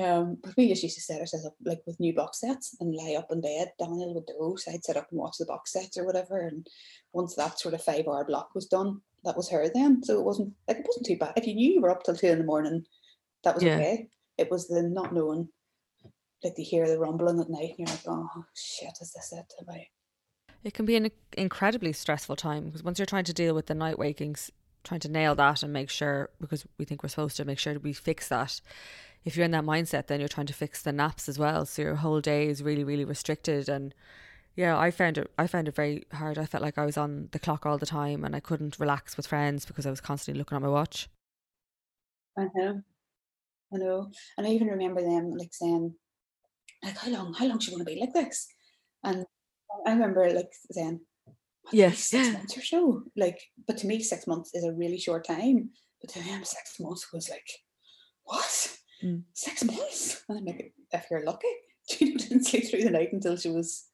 Um, 0.01 0.37
but 0.41 0.55
we 0.57 0.69
just 0.69 0.85
used 0.85 0.95
to 0.95 1.03
set 1.03 1.19
ourselves 1.21 1.45
up 1.45 1.55
like 1.65 1.81
with 1.89 1.99
new 1.99 2.15
box 2.15 2.41
sets 2.41 2.77
and 2.79 2.95
lie 2.95 3.17
up 3.19 3.33
in 3.33 3.41
bed. 3.41 3.73
Daniel 3.81 4.15
would 4.15 4.27
doze. 4.27 4.65
I'd 4.69 4.85
sit 4.85 4.97
up 4.97 5.09
and 5.11 5.19
watch 5.19 5.39
the 5.41 5.45
box 5.47 5.73
sets 5.73 5.99
or 5.99 6.07
whatever. 6.07 6.39
And 6.47 6.69
once 7.13 7.35
that 7.35 7.59
sort 7.59 7.75
of 7.75 7.83
five 7.83 8.07
hour 8.07 8.25
block 8.25 8.55
was 8.55 8.67
done, 8.67 9.01
that 9.25 9.37
was 9.37 9.51
her 9.51 9.69
then. 9.75 10.01
So 10.05 10.21
it 10.21 10.25
wasn't 10.25 10.53
like 10.69 10.77
it 10.79 10.87
wasn't 10.87 11.07
too 11.07 11.17
bad. 11.17 11.33
If 11.37 11.49
you 11.49 11.55
knew 11.57 11.73
you 11.73 11.81
were 11.81 11.91
up 11.91 12.05
till 12.05 12.15
two 12.15 12.29
in 12.29 12.39
the 12.39 12.45
morning, 12.45 12.85
that 13.43 13.57
was 13.57 13.65
Yeah. 13.65 13.75
okay. 13.75 14.09
It 14.39 14.53
was 14.53 14.69
the 14.69 14.85
not 14.85 15.13
knowing, 15.13 15.49
like 16.45 16.55
to 16.55 16.63
hear 16.63 16.87
the 16.87 17.01
rumbling 17.01 17.41
at 17.41 17.51
night, 17.51 17.75
and 17.77 17.79
you're 17.81 17.89
like, 17.89 18.07
oh 18.07 18.45
shit, 18.55 18.93
is 19.01 19.13
this 19.13 19.33
it? 19.33 19.53
Am 19.61 19.75
I? 19.75 19.87
It 20.65 20.73
can 20.73 20.87
be 20.87 20.97
an 20.97 21.11
incredibly 21.37 21.93
stressful 21.93 22.37
time 22.37 22.65
because 22.65 22.83
once 22.83 22.99
you're 22.99 23.07
trying 23.07 23.25
to 23.25 23.35
deal 23.35 23.55
with 23.55 23.67
the 23.67 23.75
night 23.75 23.99
wakings, 23.99 24.51
trying 24.83 25.01
to 25.01 25.11
nail 25.11 25.35
that 25.35 25.63
and 25.63 25.73
make 25.73 25.91
sure, 25.91 26.31
because 26.41 26.67
we 26.79 26.87
think 26.87 27.03
we're 27.03 27.11
supposed 27.11 27.37
to 27.37 27.45
make 27.45 27.59
sure 27.59 27.79
we 27.79 27.93
fix 27.93 28.29
that. 28.29 28.61
If 29.25 29.37
you're 29.37 29.45
in 29.45 29.51
that 29.53 29.65
mindset, 29.65 30.07
then 30.07 30.21
you're 30.21 30.29
trying 30.29 30.47
to 30.47 30.55
fix 30.55 30.83
the 30.83 30.93
naps 30.93 31.29
as 31.29 31.39
well. 31.39 31.67
So 31.67 31.83
your 31.83 31.97
whole 31.97 32.21
day 32.21 32.49
is 32.49 32.63
really, 32.63 32.85
really 32.85 33.05
restricted. 33.05 33.69
And 33.69 33.95
yeah, 34.57 34.79
I 34.79 34.91
found 34.91 35.19
it. 35.19 35.31
I 35.39 35.47
found 35.47 35.69
it 35.69 35.75
very 35.75 36.05
hard. 36.13 36.39
I 36.39 36.47
felt 36.47 36.63
like 36.63 36.79
I 36.79 36.85
was 36.85 36.97
on 36.97 37.29
the 37.33 37.39
clock 37.39 37.67
all 37.67 37.79
the 37.79 37.87
time, 37.87 38.25
and 38.25 38.37
I 38.37 38.41
couldn't 38.41 38.79
relax 38.79 39.17
with 39.17 39.27
friends 39.27 39.65
because 39.65 39.87
I 39.87 39.91
was 39.91 40.01
constantly 40.01 40.39
looking 40.39 40.57
at 40.57 40.63
my 40.63 40.69
watch. 40.69 41.09
I 42.39 42.49
know, 42.55 42.83
I 43.73 43.77
know, 43.77 44.11
and 44.37 44.47
I 44.47 44.51
even 44.51 44.69
remember 44.69 45.01
them 45.01 45.33
like 45.37 45.53
saying, 45.53 45.95
like, 46.83 46.97
how 46.97 47.11
long, 47.11 47.33
how 47.35 47.47
long 47.47 47.61
she 47.61 47.71
want 47.71 47.81
to 47.81 47.93
be 47.93 47.99
like 48.01 48.13
this? 48.13 48.47
And 49.03 49.25
I 49.87 49.93
remember 49.93 50.31
like 50.33 50.53
saying, 50.71 51.01
"What, 51.25 51.35
like, 51.67 51.73
Yes. 51.75 51.99
six 52.01 52.33
months 52.33 52.57
or 52.59 52.63
so. 52.63 53.03
Like, 53.17 53.41
but 53.67 53.79
to 53.79 53.87
me, 53.87 54.03
six 54.03 54.27
months 54.27 54.55
is 54.55 54.65
a 54.65 54.73
really 54.73 54.99
short 54.99 55.27
time. 55.27 55.71
But 56.01 56.11
to 56.11 56.23
them, 56.23 56.45
six 56.45 56.79
months 56.81 57.13
was 57.13 57.31
like, 57.31 57.49
what? 58.25 58.77
Mm. 59.03 59.23
Six 59.33 59.65
months? 59.65 60.23
And 60.29 60.39
I'm 60.39 60.45
like, 60.45 60.75
if 60.93 61.07
you're 61.11 61.25
lucky, 61.25 61.49
she 61.91 62.15
didn't 62.15 62.45
sleep 62.45 62.69
through 62.69 62.85
the 62.85 62.91
night 62.91 63.13
until 63.13 63.37
she 63.37 63.51
was 63.51 63.89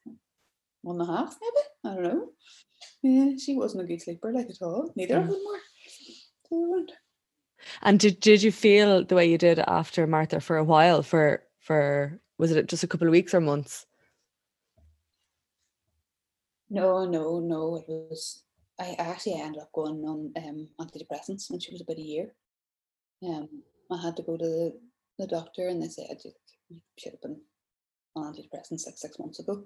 one 0.81 0.99
and 0.99 1.09
a 1.09 1.13
half, 1.17 1.37
maybe. 1.41 1.65
I 1.85 1.95
don't 2.01 2.03
know. 2.03 2.27
Yeah, 3.03 3.37
she 3.37 3.55
wasn't 3.55 3.83
a 3.83 3.87
good 3.87 4.01
sleeper, 4.01 4.31
like 4.33 4.49
at 4.49 4.61
all. 4.61 4.91
Neither 4.95 5.17
of 5.19 5.25
Mm. 5.25 5.29
them 5.29 5.39
were. 5.45 6.85
And 7.81 7.99
did 7.99 8.19
did 8.19 8.43
you 8.43 8.51
feel 8.51 9.05
the 9.05 9.15
way 9.15 9.25
you 9.29 9.37
did 9.37 9.59
after 9.59 10.05
Martha 10.07 10.39
for 10.41 10.57
a 10.57 10.63
while? 10.63 11.01
For 11.03 11.43
for 11.59 12.19
was 12.37 12.51
it 12.51 12.67
just 12.67 12.83
a 12.83 12.87
couple 12.87 13.07
of 13.07 13.11
weeks 13.11 13.33
or 13.33 13.39
months? 13.41 13.85
No, 16.71 17.05
no, 17.05 17.39
no. 17.39 17.75
It 17.75 17.85
was. 17.87 18.43
I 18.79 18.95
actually 18.97 19.39
ended 19.39 19.61
up 19.61 19.71
going 19.73 20.03
on 20.05 20.31
um, 20.37 20.69
antidepressants 20.79 21.51
when 21.51 21.59
she 21.59 21.71
was 21.71 21.81
about 21.81 21.97
a 21.97 22.01
year. 22.01 22.33
Um, 23.23 23.49
I 23.91 24.01
had 24.01 24.15
to 24.15 24.23
go 24.23 24.37
to 24.37 24.43
the, 24.43 24.79
the 25.19 25.27
doctor, 25.27 25.67
and 25.67 25.81
they 25.81 25.89
said 25.89 26.17
you, 26.69 26.79
should 26.97 27.11
have 27.11 27.21
been 27.21 27.41
on 28.15 28.33
antidepressants 28.33 28.85
like 28.85 28.97
six 28.97 29.19
months 29.19 29.39
ago. 29.39 29.65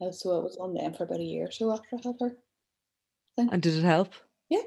Uh, 0.00 0.12
so 0.12 0.38
I 0.38 0.42
was 0.44 0.56
on 0.58 0.74
them 0.74 0.94
for 0.94 1.04
about 1.04 1.18
a 1.20 1.24
year 1.24 1.48
or 1.48 1.50
so 1.50 1.72
after 1.72 1.88
I 1.96 2.06
had 2.06 2.14
her. 2.20 2.36
Thing. 3.36 3.48
And 3.52 3.60
did 3.60 3.74
it 3.74 3.84
help? 3.84 4.14
Yeah, 4.48 4.62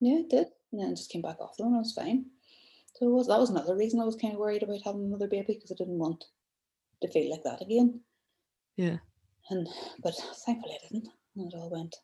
yeah, 0.00 0.18
it 0.18 0.28
did. 0.28 0.48
And 0.72 0.80
then 0.80 0.88
I 0.88 0.90
just 0.90 1.10
came 1.10 1.22
back 1.22 1.40
off 1.40 1.56
them, 1.56 1.68
and 1.68 1.76
I 1.76 1.78
was 1.78 1.94
fine. 1.94 2.26
So 2.96 3.06
it 3.06 3.12
was 3.12 3.28
that 3.28 3.38
was 3.38 3.50
another 3.50 3.76
reason 3.76 4.00
I 4.00 4.04
was 4.04 4.16
kind 4.16 4.34
of 4.34 4.40
worried 4.40 4.64
about 4.64 4.82
having 4.84 5.04
another 5.04 5.28
baby 5.28 5.54
because 5.54 5.70
I 5.70 5.76
didn't 5.78 5.98
want 5.98 6.24
to 7.00 7.08
feel 7.08 7.30
like 7.30 7.44
that 7.44 7.62
again. 7.62 8.00
Yeah. 8.76 8.98
And 9.50 9.68
but 10.02 10.14
thankfully 10.46 10.74
I 10.74 10.88
didn't. 10.88 11.08
And 11.36 11.52
it 11.52 11.56
all 11.56 11.70
went 11.70 11.96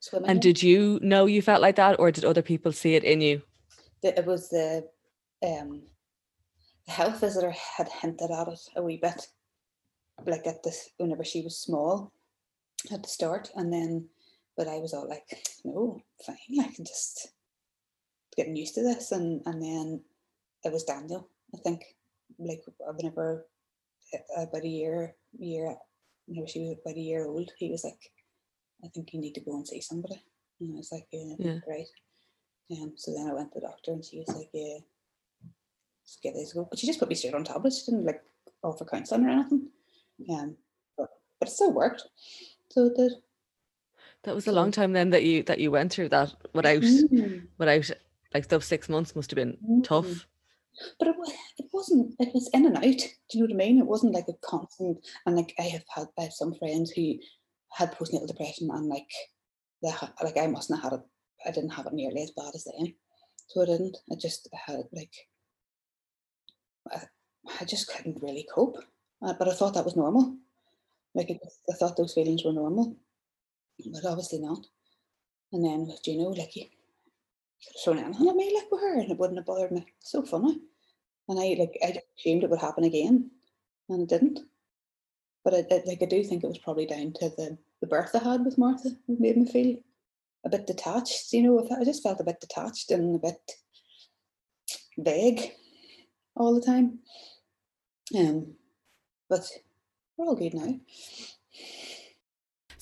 swimming. 0.00 0.30
And 0.30 0.40
did 0.40 0.62
you 0.62 0.98
know 1.02 1.26
you 1.26 1.42
felt 1.42 1.62
like 1.62 1.76
that, 1.76 1.98
or 1.98 2.10
did 2.10 2.24
other 2.24 2.42
people 2.42 2.72
see 2.72 2.94
it 2.94 3.04
in 3.04 3.20
you? 3.20 3.42
it 4.04 4.26
was 4.26 4.48
the 4.50 4.86
um 5.42 5.82
the 6.86 6.92
health 6.92 7.20
visitor 7.20 7.50
had 7.76 7.88
hinted 7.88 8.30
at 8.30 8.48
it 8.48 8.60
a 8.76 8.82
wee 8.82 8.98
bit 9.00 9.26
like 10.26 10.46
at 10.46 10.62
this 10.62 10.90
whenever 10.98 11.24
she 11.24 11.40
was 11.40 11.56
small 11.58 12.12
at 12.92 13.02
the 13.02 13.08
start 13.08 13.50
and 13.56 13.72
then 13.72 14.06
but 14.56 14.68
I 14.68 14.78
was 14.78 14.92
all 14.94 15.08
like 15.08 15.26
no 15.64 16.00
fine 16.24 16.36
I 16.60 16.68
can 16.68 16.84
just 16.84 17.28
getting 18.36 18.56
used 18.56 18.74
to 18.74 18.82
this 18.82 19.12
and 19.12 19.42
and 19.46 19.62
then 19.62 20.02
it 20.64 20.72
was 20.72 20.84
Daniel 20.84 21.28
I 21.54 21.58
think 21.58 21.82
like 22.38 22.62
whenever 22.78 23.46
about 24.36 24.64
a 24.64 24.68
year 24.68 25.14
year 25.38 25.76
whenever 26.26 26.46
she 26.48 26.60
was 26.60 26.76
about 26.80 26.96
a 26.96 27.00
year 27.00 27.26
old 27.26 27.50
he 27.58 27.70
was 27.70 27.84
like 27.84 28.10
I 28.84 28.88
think 28.88 29.12
you 29.12 29.20
need 29.20 29.34
to 29.34 29.40
go 29.40 29.54
and 29.54 29.66
see 29.66 29.80
somebody 29.80 30.22
and 30.60 30.74
I 30.74 30.76
was 30.78 30.92
like 30.92 31.06
yeah, 31.12 31.34
Yeah. 31.38 31.58
great 31.64 31.88
um, 32.72 32.92
so 32.96 33.12
then 33.12 33.28
I 33.28 33.34
went 33.34 33.52
to 33.52 33.60
the 33.60 33.66
doctor 33.66 33.92
and 33.92 34.04
she 34.04 34.18
was 34.18 34.28
like, 34.28 34.48
yeah, 34.52 34.78
just 36.04 36.22
get 36.22 36.34
this 36.34 36.52
go. 36.52 36.66
But 36.68 36.78
she 36.78 36.86
just 36.86 36.98
put 36.98 37.08
me 37.08 37.14
straight 37.14 37.34
on 37.34 37.44
tablets. 37.44 37.84
She 37.84 37.90
didn't 37.90 38.06
like 38.06 38.22
offer 38.62 38.84
counselling 38.84 39.26
or 39.26 39.30
anything. 39.30 39.68
Um, 40.30 40.56
but, 40.96 41.08
but 41.38 41.48
it 41.48 41.52
still 41.52 41.72
worked. 41.72 42.04
So 42.70 42.86
it 42.86 42.96
did. 42.96 43.12
That 44.22 44.34
was 44.34 44.46
a 44.46 44.52
long 44.52 44.70
time 44.70 44.92
then 44.92 45.10
that 45.10 45.24
you 45.24 45.42
that 45.42 45.60
you 45.60 45.70
went 45.70 45.92
through 45.92 46.08
that 46.08 46.34
without 46.54 46.80
Mm, 46.80 47.46
without 47.58 47.90
like 48.32 48.48
those 48.48 48.64
six 48.64 48.88
months 48.88 49.14
must 49.14 49.30
have 49.30 49.36
been 49.36 49.58
mm. 49.68 49.84
tough. 49.84 50.26
But 50.98 51.08
it, 51.08 51.16
it 51.58 51.66
wasn't, 51.72 52.14
it 52.18 52.34
was 52.34 52.50
in 52.52 52.66
and 52.66 52.76
out. 52.76 52.82
Do 52.82 52.88
you 53.32 53.40
know 53.40 53.54
what 53.54 53.62
I 53.62 53.66
mean? 53.66 53.78
It 53.78 53.86
wasn't 53.86 54.14
like 54.14 54.28
a 54.28 54.46
constant, 54.46 54.98
and 55.26 55.36
like 55.36 55.54
I 55.58 55.62
have 55.62 55.84
had, 55.94 56.06
I 56.18 56.22
have 56.22 56.32
some 56.32 56.54
friends 56.54 56.90
who 56.90 57.14
had 57.72 57.92
postnatal 57.92 58.28
depression 58.28 58.70
and 58.72 58.88
like, 58.88 59.10
they 59.82 59.90
like 60.22 60.38
I 60.38 60.46
mustn't 60.46 60.80
have 60.80 60.92
had 60.92 61.00
it, 61.00 61.06
I 61.46 61.50
didn't 61.50 61.70
have 61.70 61.86
it 61.86 61.92
nearly 61.92 62.22
as 62.22 62.30
bad 62.30 62.52
as 62.54 62.64
them. 62.64 62.94
So 63.48 63.62
I 63.62 63.66
didn't. 63.66 63.96
I 64.10 64.14
just 64.18 64.48
had 64.66 64.84
like, 64.92 65.12
I, 66.90 67.02
I 67.60 67.64
just 67.64 67.88
couldn't 67.88 68.22
really 68.22 68.46
cope. 68.52 68.78
Uh, 69.22 69.34
but 69.38 69.48
I 69.48 69.54
thought 69.54 69.74
that 69.74 69.84
was 69.84 69.96
normal. 69.96 70.36
Like 71.14 71.30
I, 71.30 71.38
I 71.70 71.74
thought 71.76 71.96
those 71.96 72.14
feelings 72.14 72.44
were 72.44 72.52
normal, 72.52 72.96
but 73.86 74.04
obviously 74.04 74.40
not. 74.40 74.66
And 75.52 75.64
then 75.64 75.86
with 75.86 76.02
Juno, 76.02 76.30
like 76.30 76.56
you 76.56 76.66
thrown 77.82 77.98
anything 77.98 78.28
at 78.28 78.36
me 78.36 78.52
like 78.54 78.70
with 78.70 78.80
her 78.80 79.00
and 79.00 79.10
it 79.10 79.18
wouldn't 79.18 79.38
have 79.38 79.46
bothered 79.46 79.72
me. 79.72 79.86
So 80.00 80.22
funny. 80.22 80.60
And 81.28 81.38
I 81.38 81.56
like 81.58 81.78
I 81.82 81.98
assumed 82.18 82.44
it 82.44 82.50
would 82.50 82.60
happen 82.60 82.84
again. 82.84 83.30
And 83.88 84.02
it 84.02 84.08
didn't. 84.08 84.40
But 85.44 85.54
I, 85.54 85.58
I 85.70 85.82
like 85.86 86.02
I 86.02 86.06
do 86.06 86.22
think 86.22 86.44
it 86.44 86.48
was 86.48 86.58
probably 86.58 86.86
down 86.86 87.12
to 87.20 87.30
the, 87.30 87.58
the 87.80 87.86
birth 87.86 88.14
I 88.14 88.18
had 88.18 88.44
with 88.44 88.58
Martha. 88.58 88.90
It 89.08 89.20
made 89.20 89.36
me 89.36 89.46
feel 89.46 89.76
a 90.44 90.50
bit 90.50 90.66
detached, 90.66 91.32
you 91.32 91.42
know, 91.42 91.66
I 91.80 91.84
just 91.84 92.02
felt 92.02 92.20
a 92.20 92.24
bit 92.24 92.40
detached 92.40 92.90
and 92.90 93.16
a 93.16 93.18
bit 93.18 93.52
vague 94.98 95.52
all 96.36 96.54
the 96.54 96.60
time. 96.60 96.98
Um 98.16 98.54
but 99.28 99.48
we're 100.16 100.26
all 100.26 100.36
good 100.36 100.54
now. 100.54 100.78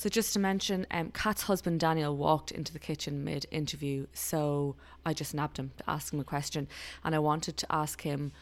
So 0.03 0.09
just 0.09 0.33
to 0.33 0.41
mention, 0.41 0.85
um, 0.91 1.13
Kat's 1.13 1.43
husband 1.43 1.79
Daniel 1.79 2.17
walked 2.17 2.51
into 2.51 2.73
the 2.73 2.81
kitchen 2.81 3.23
mid 3.23 3.47
interview, 3.53 4.09
so 4.13 4.75
I 5.07 5.15
just 5.15 5.33
nabbed 5.33 5.61
him 5.61 5.71
to 5.79 5.85
ask 5.89 6.13
him 6.13 6.19
a 6.19 6.25
question, 6.25 6.67
and 7.05 7.15
I 7.15 7.21
wanted 7.21 7.57
to 7.59 7.73
ask 7.73 8.01
him 8.01 8.33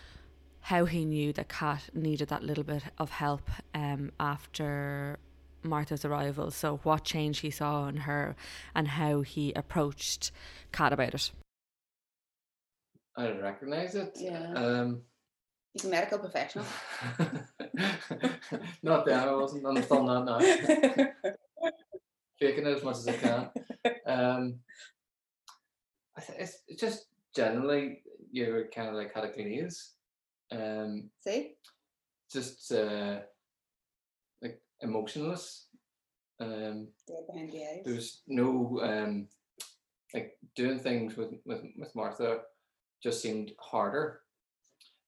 how 0.63 0.87
he 0.87 1.05
knew 1.05 1.35
that 1.35 1.51
Kat 1.51 1.91
needed 1.93 2.29
that 2.29 2.43
little 2.43 2.65
bit 2.65 2.85
of 2.97 3.11
help 3.11 3.51
um, 3.75 4.11
after 4.19 5.19
Martha's 5.63 6.03
arrival. 6.03 6.51
So 6.51 6.81
what 6.83 7.05
change 7.05 7.41
he 7.41 7.51
saw 7.51 7.89
in 7.89 7.99
her, 7.99 8.37
and 8.75 8.89
how 8.89 9.21
he 9.21 9.53
approached 9.53 10.33
Kat 10.73 10.95
about 10.95 11.13
it. 11.13 11.31
I 13.19 13.27
didn't 13.27 13.43
recognize 13.43 13.95
it. 13.97 14.17
Yeah. 14.17 14.55
Um, 14.55 15.03
He's 15.75 15.85
a 15.85 15.89
medical 15.89 16.19
professional. 16.19 16.65
not 18.83 19.07
that 19.07 19.29
I 19.29 19.33
wasn't. 19.33 19.67
I'm 19.67 19.83
still 19.83 20.03
not 20.03 20.25
now. 20.25 21.39
Faking 22.39 22.67
it 22.67 22.77
as 22.77 22.83
much 22.83 22.97
as 22.97 23.09
I 23.09 23.13
can. 23.13 23.51
Um, 24.07 24.57
I 26.17 26.21
th- 26.21 26.39
it's, 26.39 26.59
it's 26.69 26.81
just 26.81 27.07
generally 27.35 28.03
you're 28.31 28.67
kind 28.69 28.89
of 28.89 28.95
like 28.95 29.15
had 29.15 29.25
a 29.25 29.29
glaze. 29.33 29.93
Um, 30.53 31.11
See? 31.21 31.55
just 32.31 32.73
uh, 32.73 33.21
like 34.43 34.61
emotionless. 34.81 35.69
Um, 36.41 36.89
Dead 37.07 37.27
behind 37.31 37.53
the 37.53 37.63
eyes. 37.63 37.83
there's 37.85 38.23
no 38.27 38.81
um, 38.83 39.29
like 40.13 40.37
doing 40.57 40.79
things 40.79 41.17
with, 41.17 41.35
with 41.45 41.63
with 41.77 41.95
Martha 41.95 42.41
just 43.03 43.23
seemed 43.23 43.53
harder. 43.59 44.21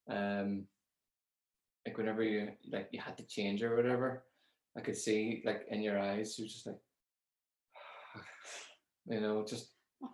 Um, 0.08 0.64
like 1.86 1.98
whenever 1.98 2.22
you 2.22 2.52
like 2.70 2.88
you 2.92 3.00
had 3.00 3.18
to 3.18 3.26
change 3.26 3.62
or 3.62 3.76
whatever, 3.76 4.24
I 4.76 4.80
could 4.80 4.96
see 4.96 5.42
like 5.44 5.66
in 5.68 5.82
your 5.82 5.98
eyes 5.98 6.38
you 6.38 6.44
were 6.44 6.48
just 6.48 6.66
like, 6.66 6.78
you 9.06 9.20
know, 9.20 9.44
just 9.46 9.72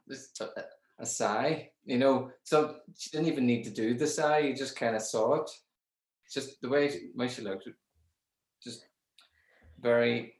just 0.08 0.40
a, 0.40 0.64
a 0.98 1.06
sigh. 1.06 1.70
You 1.84 1.98
know, 1.98 2.30
so 2.42 2.76
she 2.96 3.10
didn't 3.10 3.28
even 3.28 3.46
need 3.46 3.64
to 3.64 3.70
do 3.70 3.94
the 3.94 4.06
sigh. 4.06 4.38
You 4.38 4.56
just 4.56 4.76
kind 4.76 4.96
of 4.96 5.02
saw 5.02 5.34
it. 5.34 5.50
Just 6.32 6.60
the 6.60 6.68
way 6.68 6.90
she, 6.90 7.10
way 7.14 7.28
she 7.28 7.40
looked, 7.40 7.68
just 8.62 8.84
very, 9.80 10.34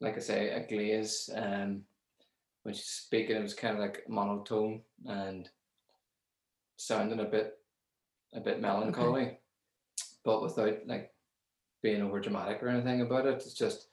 like 0.00 0.16
I 0.16 0.20
say, 0.20 0.50
a 0.50 0.66
glaze. 0.66 1.30
Um, 1.34 1.82
when 2.62 2.74
she's 2.74 2.84
speaking, 2.84 3.36
it 3.36 3.42
was 3.42 3.54
kind 3.54 3.74
of 3.74 3.80
like 3.80 4.02
monotone 4.08 4.82
and 5.06 5.48
sounding 6.76 7.20
a 7.20 7.24
bit, 7.24 7.54
a 8.34 8.40
bit 8.40 8.60
melancholy, 8.60 9.38
but 10.24 10.42
without 10.42 10.86
like 10.86 11.13
being 11.84 12.02
over 12.02 12.18
dramatic 12.18 12.62
or 12.62 12.68
anything 12.68 13.02
about 13.02 13.26
it. 13.26 13.34
It's 13.34 13.52
just, 13.52 13.88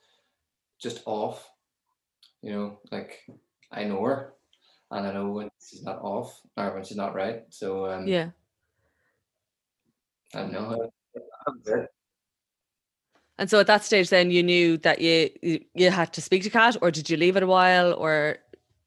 just 0.80 1.02
off. 1.04 1.48
You 2.40 2.50
know, 2.50 2.78
like 2.90 3.20
I 3.70 3.84
know 3.84 4.02
her, 4.02 4.32
and 4.90 5.06
I 5.06 5.12
know 5.12 5.30
when 5.30 5.50
she's 5.64 5.84
not 5.84 6.00
off 6.02 6.40
or 6.56 6.74
when 6.74 6.82
she's 6.82 6.96
not 6.96 7.14
right. 7.14 7.44
So 7.50 7.86
um, 7.86 8.08
Yeah. 8.08 8.30
I 10.34 10.38
don't 10.40 10.52
know. 10.52 10.90
Was 11.46 11.66
it. 11.66 11.88
And 13.38 13.50
so 13.50 13.60
at 13.60 13.66
that 13.66 13.84
stage, 13.84 14.08
then 14.08 14.30
you 14.30 14.42
knew 14.42 14.78
that 14.78 15.00
you 15.00 15.30
you, 15.42 15.60
you 15.74 15.90
had 15.90 16.12
to 16.14 16.22
speak 16.22 16.42
to 16.44 16.50
Kat, 16.50 16.76
or 16.80 16.90
did 16.90 17.10
you 17.10 17.16
leave 17.16 17.36
it 17.36 17.42
a 17.42 17.46
while, 17.46 17.92
or 17.92 18.38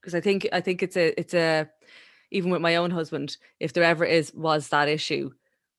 because 0.02 0.16
I 0.16 0.22
think 0.22 0.48
I 0.52 0.62
think 0.62 0.82
it's 0.82 0.98
a 0.98 1.18
it's 1.20 1.34
a 1.34 1.70
even 2.32 2.50
with 2.50 2.62
my 2.62 2.76
own 2.76 2.92
husband, 2.92 3.38
if 3.60 3.74
there 3.74 3.84
ever 3.84 4.06
is 4.06 4.34
was 4.34 4.70
that 4.70 4.90
issue, 4.90 5.32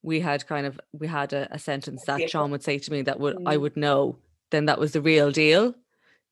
we 0.06 0.20
had 0.20 0.46
kind 0.46 0.66
of 0.66 0.80
we 0.92 1.08
had 1.08 1.32
a, 1.32 1.48
a 1.50 1.58
sentence 1.58 2.04
that 2.04 2.20
safe 2.20 2.30
Sean 2.30 2.52
would 2.52 2.62
say 2.62 2.78
to 2.78 2.92
me 2.92 3.02
that 3.02 3.18
would 3.18 3.36
I 3.44 3.56
Mm. 3.56 3.60
would 3.62 3.76
know 3.76 4.16
then 4.50 4.66
that 4.66 4.78
was 4.78 4.92
the 4.92 5.00
real 5.02 5.32
deal. 5.32 5.74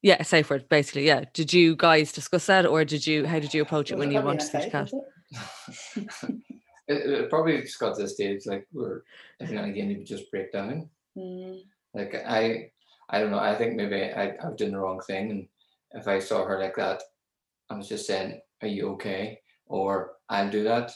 Yeah, 0.01 0.23
safe 0.23 0.49
word, 0.51 0.69
basically. 0.69 1.07
Yeah. 1.07 1.25
Did 1.33 1.53
you 1.53 1.75
guys 1.75 2.13
discuss 2.13 2.47
that, 2.47 2.67
or 2.67 2.85
did 2.85 3.05
you? 3.07 3.27
How 3.27 3.41
did 3.41 3.53
you 3.53 3.63
approach 3.63 3.91
it 3.91 3.97
Was 3.97 4.07
when 4.07 4.15
you 4.15 4.23
wanted 4.23 4.41
to 4.41 4.47
a 4.47 4.49
speak 4.49 4.63
to 4.63 4.71
fight, 4.71 4.73
Kat? 4.73 4.93
was 4.93 5.97
it? 5.97 6.35
it, 6.89 7.11
it 7.11 7.31
probably 7.31 7.61
just 7.63 7.79
got 7.81 7.97
to 7.97 8.03
the 8.03 8.09
stage 8.09 8.43
like 8.47 8.67
where 8.71 9.03
every 9.41 9.57
now 9.57 9.63
and 9.65 9.73
again 9.73 9.91
you 9.91 9.99
would 9.99 10.07
just 10.07 10.31
break 10.31 10.53
down. 10.53 10.89
Mm, 11.19 11.63
Like 11.95 12.15
I, 12.15 12.71
I 13.11 13.19
don't 13.19 13.33
know. 13.33 13.39
I 13.41 13.57
think 13.57 13.75
maybe 13.75 14.05
I, 14.13 14.37
I 14.43 14.49
was 14.49 14.57
doing 14.57 14.73
the 14.73 14.79
wrong 14.79 15.01
thing, 15.01 15.31
and 15.31 15.49
if 15.93 16.07
I 16.07 16.19
saw 16.21 16.45
her 16.45 16.61
like 16.61 16.77
that, 16.77 17.03
I 17.71 17.77
was 17.77 17.89
just 17.89 18.07
saying, 18.07 18.41
"Are 18.63 18.69
you 18.69 18.91
okay?" 18.91 19.41
or 19.67 20.13
"I'll 20.29 20.51
do 20.51 20.63
that," 20.65 20.93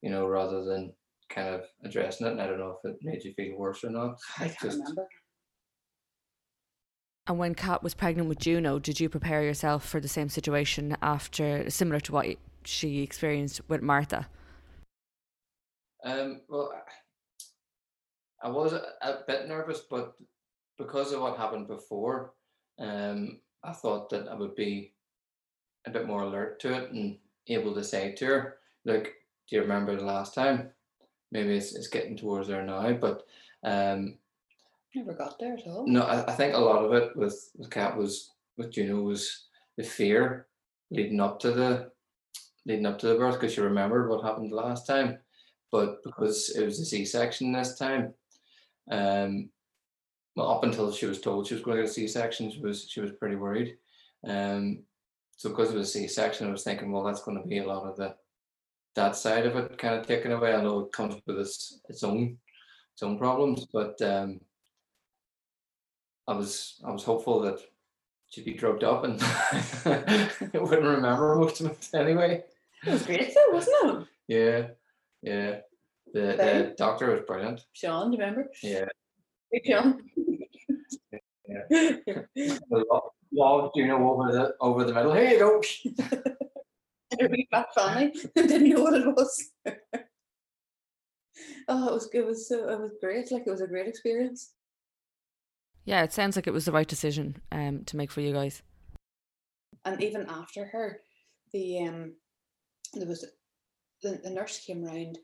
you 0.00 0.08
know, 0.10 0.26
rather 0.26 0.64
than 0.64 0.94
kind 1.34 1.48
of 1.48 1.62
addressing 1.84 2.26
it. 2.26 2.32
And 2.32 2.40
I 2.40 2.46
don't 2.46 2.58
know 2.58 2.78
if 2.82 2.90
it 2.90 2.98
made 3.02 3.24
you 3.24 3.32
feel 3.34 3.56
worse 3.56 3.82
or 3.84 3.90
not. 3.90 4.18
I 4.38 4.48
can't 4.48 4.60
just- 4.60 4.78
remember. 4.78 5.08
And 7.28 7.38
when 7.38 7.54
Kat 7.54 7.84
was 7.84 7.94
pregnant 7.94 8.28
with 8.28 8.40
Juno, 8.40 8.80
did 8.80 8.98
you 8.98 9.08
prepare 9.08 9.44
yourself 9.44 9.86
for 9.86 10.00
the 10.00 10.08
same 10.08 10.28
situation 10.28 10.96
after, 11.00 11.70
similar 11.70 12.00
to 12.00 12.12
what 12.12 12.26
she 12.64 13.02
experienced 13.02 13.60
with 13.68 13.80
Martha? 13.80 14.28
Um, 16.04 16.40
well, 16.48 16.72
I 16.74 18.48
I 18.48 18.48
was 18.48 18.72
a, 18.72 18.82
a 19.02 19.20
bit 19.24 19.46
nervous, 19.46 19.82
but 19.88 20.14
because 20.76 21.12
of 21.12 21.20
what 21.20 21.36
happened 21.36 21.68
before, 21.68 22.34
um, 22.80 23.40
I 23.62 23.72
thought 23.72 24.10
that 24.10 24.26
I 24.26 24.34
would 24.34 24.56
be 24.56 24.94
a 25.86 25.90
bit 25.90 26.08
more 26.08 26.22
alert 26.22 26.58
to 26.60 26.74
it 26.74 26.90
and 26.90 27.18
able 27.46 27.72
to 27.74 27.84
say 27.84 28.12
to 28.16 28.26
her, 28.26 28.58
"Look, 28.84 29.04
do 29.48 29.56
you 29.56 29.62
remember 29.62 29.94
the 29.94 30.04
last 30.04 30.34
time?" 30.34 30.72
Maybe 31.32 31.56
it's, 31.56 31.74
it's 31.74 31.88
getting 31.88 32.16
towards 32.16 32.46
there 32.46 32.62
now, 32.62 32.92
but 32.92 33.24
um, 33.64 34.18
Never 34.94 35.14
got 35.14 35.38
there 35.38 35.54
at 35.54 35.66
all. 35.66 35.86
no, 35.86 36.02
I, 36.02 36.30
I 36.30 36.32
think 36.34 36.54
a 36.54 36.58
lot 36.58 36.84
of 36.84 36.92
it 36.92 37.16
with 37.16 37.50
with 37.56 37.70
Kat 37.70 37.96
was 37.96 38.32
with 38.58 38.70
Juno 38.70 39.00
was 39.00 39.46
the 39.78 39.82
fear 39.82 40.46
leading 40.90 41.20
up 41.20 41.40
to 41.40 41.50
the 41.50 41.90
leading 42.66 42.84
up 42.84 42.98
to 42.98 43.06
the 43.06 43.14
birth 43.14 43.40
because 43.40 43.54
she 43.54 43.62
remembered 43.62 44.10
what 44.10 44.22
happened 44.22 44.52
the 44.52 44.56
last 44.56 44.86
time, 44.86 45.18
but 45.70 46.02
because 46.04 46.50
it 46.50 46.64
was 46.64 46.78
a 46.78 46.84
C 46.84 47.06
section 47.06 47.50
this 47.52 47.78
time, 47.78 48.12
um, 48.90 49.48
well 50.36 50.50
up 50.50 50.64
until 50.64 50.92
she 50.92 51.06
was 51.06 51.22
told 51.22 51.46
she 51.46 51.54
was 51.54 51.62
going 51.62 51.78
to 51.78 51.82
get 51.84 51.90
a 51.90 51.92
C 51.94 52.06
section, 52.06 52.50
she 52.50 52.60
was 52.60 52.86
she 52.90 53.00
was 53.00 53.12
pretty 53.12 53.36
worried, 53.36 53.78
um, 54.28 54.82
so 55.38 55.48
because 55.48 55.70
it 55.70 55.78
was 55.78 55.88
a 55.88 55.92
C 55.92 56.06
section, 56.06 56.48
I 56.48 56.52
was 56.52 56.64
thinking, 56.64 56.92
well, 56.92 57.02
that's 57.02 57.22
going 57.22 57.40
to 57.40 57.48
be 57.48 57.58
a 57.60 57.66
lot 57.66 57.84
of 57.84 57.96
the 57.96 58.14
that 58.94 59.16
side 59.16 59.46
of 59.46 59.56
it 59.56 59.78
kind 59.78 59.94
of 59.94 60.06
taken 60.06 60.32
away. 60.32 60.54
I 60.54 60.62
know 60.62 60.80
it 60.80 60.92
comes 60.92 61.16
with 61.26 61.38
its 61.38 61.80
its 61.88 62.02
own 62.02 62.38
its 62.94 63.02
own 63.02 63.18
problems, 63.18 63.66
but 63.72 64.00
um, 64.02 64.40
I 66.28 66.34
was 66.34 66.80
I 66.84 66.90
was 66.90 67.04
hopeful 67.04 67.40
that 67.42 67.60
she'd 68.28 68.44
be 68.44 68.54
drugged 68.54 68.84
up 68.84 69.04
and 69.04 69.20
wouldn't 70.54 70.82
remember 70.82 71.34
most 71.36 71.60
of 71.60 71.70
it 71.70 71.88
anyway. 71.94 72.42
It 72.86 72.92
was 72.92 73.02
great 73.04 73.34
though, 73.34 73.54
wasn't 73.54 73.76
it? 73.84 74.06
Yeah, 74.28 74.66
yeah. 75.22 75.60
The 76.12 76.20
the 76.36 76.74
doctor 76.76 77.10
was 77.10 77.22
brilliant. 77.26 77.64
Sean, 77.72 78.10
do 78.10 78.16
you 78.16 78.22
remember? 78.22 78.50
Yeah. 78.62 78.84
Hey, 79.50 79.62
Sean. 79.64 80.02
Lo- 82.70 83.12
Love, 83.34 83.70
you 83.74 83.86
know, 83.86 84.10
over 84.10 84.30
the 84.30 84.54
over 84.60 84.84
the 84.84 84.92
middle. 84.92 85.14
Here 85.14 85.30
you 85.30 85.38
go. 85.38 85.62
a 87.20 87.28
wee 87.28 87.48
fat 87.50 87.74
family 87.74 88.12
didn't 88.34 88.68
know 88.68 88.82
what 88.82 88.94
it 88.94 89.06
was. 89.06 89.50
oh, 91.68 91.88
it 91.88 91.92
was 91.92 92.08
it 92.12 92.26
was 92.26 92.48
so 92.48 92.68
it 92.68 92.80
was 92.80 92.92
great. 93.00 93.30
Like 93.30 93.46
it 93.46 93.50
was 93.50 93.60
a 93.60 93.66
great 93.66 93.88
experience. 93.88 94.52
Yeah, 95.84 96.02
it 96.02 96.12
sounds 96.12 96.36
like 96.36 96.46
it 96.46 96.52
was 96.52 96.64
the 96.64 96.72
right 96.72 96.86
decision 96.86 97.42
um, 97.50 97.84
to 97.86 97.96
make 97.96 98.12
for 98.12 98.20
you 98.20 98.32
guys. 98.32 98.62
And 99.84 100.00
even 100.00 100.26
after 100.28 100.66
her, 100.66 101.00
the 101.52 101.86
um, 101.86 102.12
there 102.94 103.08
was 103.08 103.24
the, 104.02 104.20
the 104.22 104.30
nurse 104.30 104.64
came 104.64 104.84
round. 104.84 105.18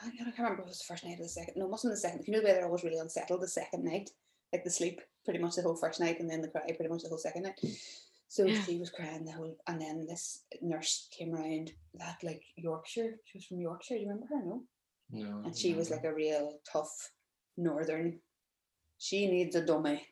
I 0.00 0.10
can't 0.10 0.28
I 0.28 0.30
can't 0.30 0.38
remember 0.38 0.62
if 0.62 0.66
it 0.66 0.68
was 0.68 0.78
the 0.78 0.92
first 0.92 1.04
night 1.04 1.18
or 1.18 1.24
the 1.24 1.28
second. 1.28 1.54
No, 1.56 1.66
it 1.66 1.70
wasn't 1.70 1.92
the 1.92 2.00
second. 2.00 2.24
You 2.26 2.32
know, 2.32 2.40
the 2.40 2.46
way 2.46 2.52
they're 2.52 2.66
always 2.66 2.84
really 2.84 2.98
unsettled 2.98 3.42
the 3.42 3.48
second 3.48 3.84
night, 3.84 4.10
like 4.52 4.64
the 4.64 4.70
sleep 4.70 5.00
pretty 5.24 5.40
much 5.40 5.56
the 5.56 5.62
whole 5.62 5.76
first 5.76 6.00
night, 6.00 6.20
and 6.20 6.30
then 6.30 6.40
the 6.40 6.48
cry 6.48 6.62
pretty 6.66 6.88
much 6.88 7.02
the 7.02 7.08
whole 7.08 7.18
second 7.18 7.42
night. 7.42 7.60
So 8.28 8.46
she 8.52 8.78
was 8.78 8.90
crying 8.90 9.24
the 9.24 9.32
whole, 9.32 9.56
and 9.66 9.80
then 9.80 10.06
this 10.06 10.42
nurse 10.60 11.08
came 11.16 11.34
around 11.34 11.72
that 11.94 12.18
like 12.22 12.42
Yorkshire. 12.56 13.16
She 13.24 13.38
was 13.38 13.46
from 13.46 13.60
Yorkshire. 13.60 13.94
Do 13.94 14.00
you 14.00 14.08
remember 14.08 14.26
her? 14.26 14.44
No. 14.44 14.62
No. 15.10 15.42
And 15.44 15.56
she 15.56 15.72
was 15.72 15.90
like 15.90 16.04
a 16.04 16.14
real 16.14 16.60
tough 16.70 17.10
northern. 17.56 18.20
She 18.98 19.26
needs 19.26 19.56
a 19.56 19.64
dummy, 19.64 20.06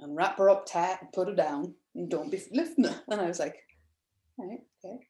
and 0.00 0.16
wrap 0.16 0.38
her 0.38 0.50
up 0.50 0.66
tight 0.66 0.98
and 1.00 1.12
put 1.12 1.28
her 1.28 1.34
down, 1.34 1.74
and 1.94 2.10
don't 2.10 2.30
be 2.30 2.42
lifting 2.52 2.84
her. 2.84 3.02
And 3.08 3.20
I 3.20 3.26
was 3.26 3.38
like, 3.38 3.56
right, 4.36 4.58
okay. 4.84 5.06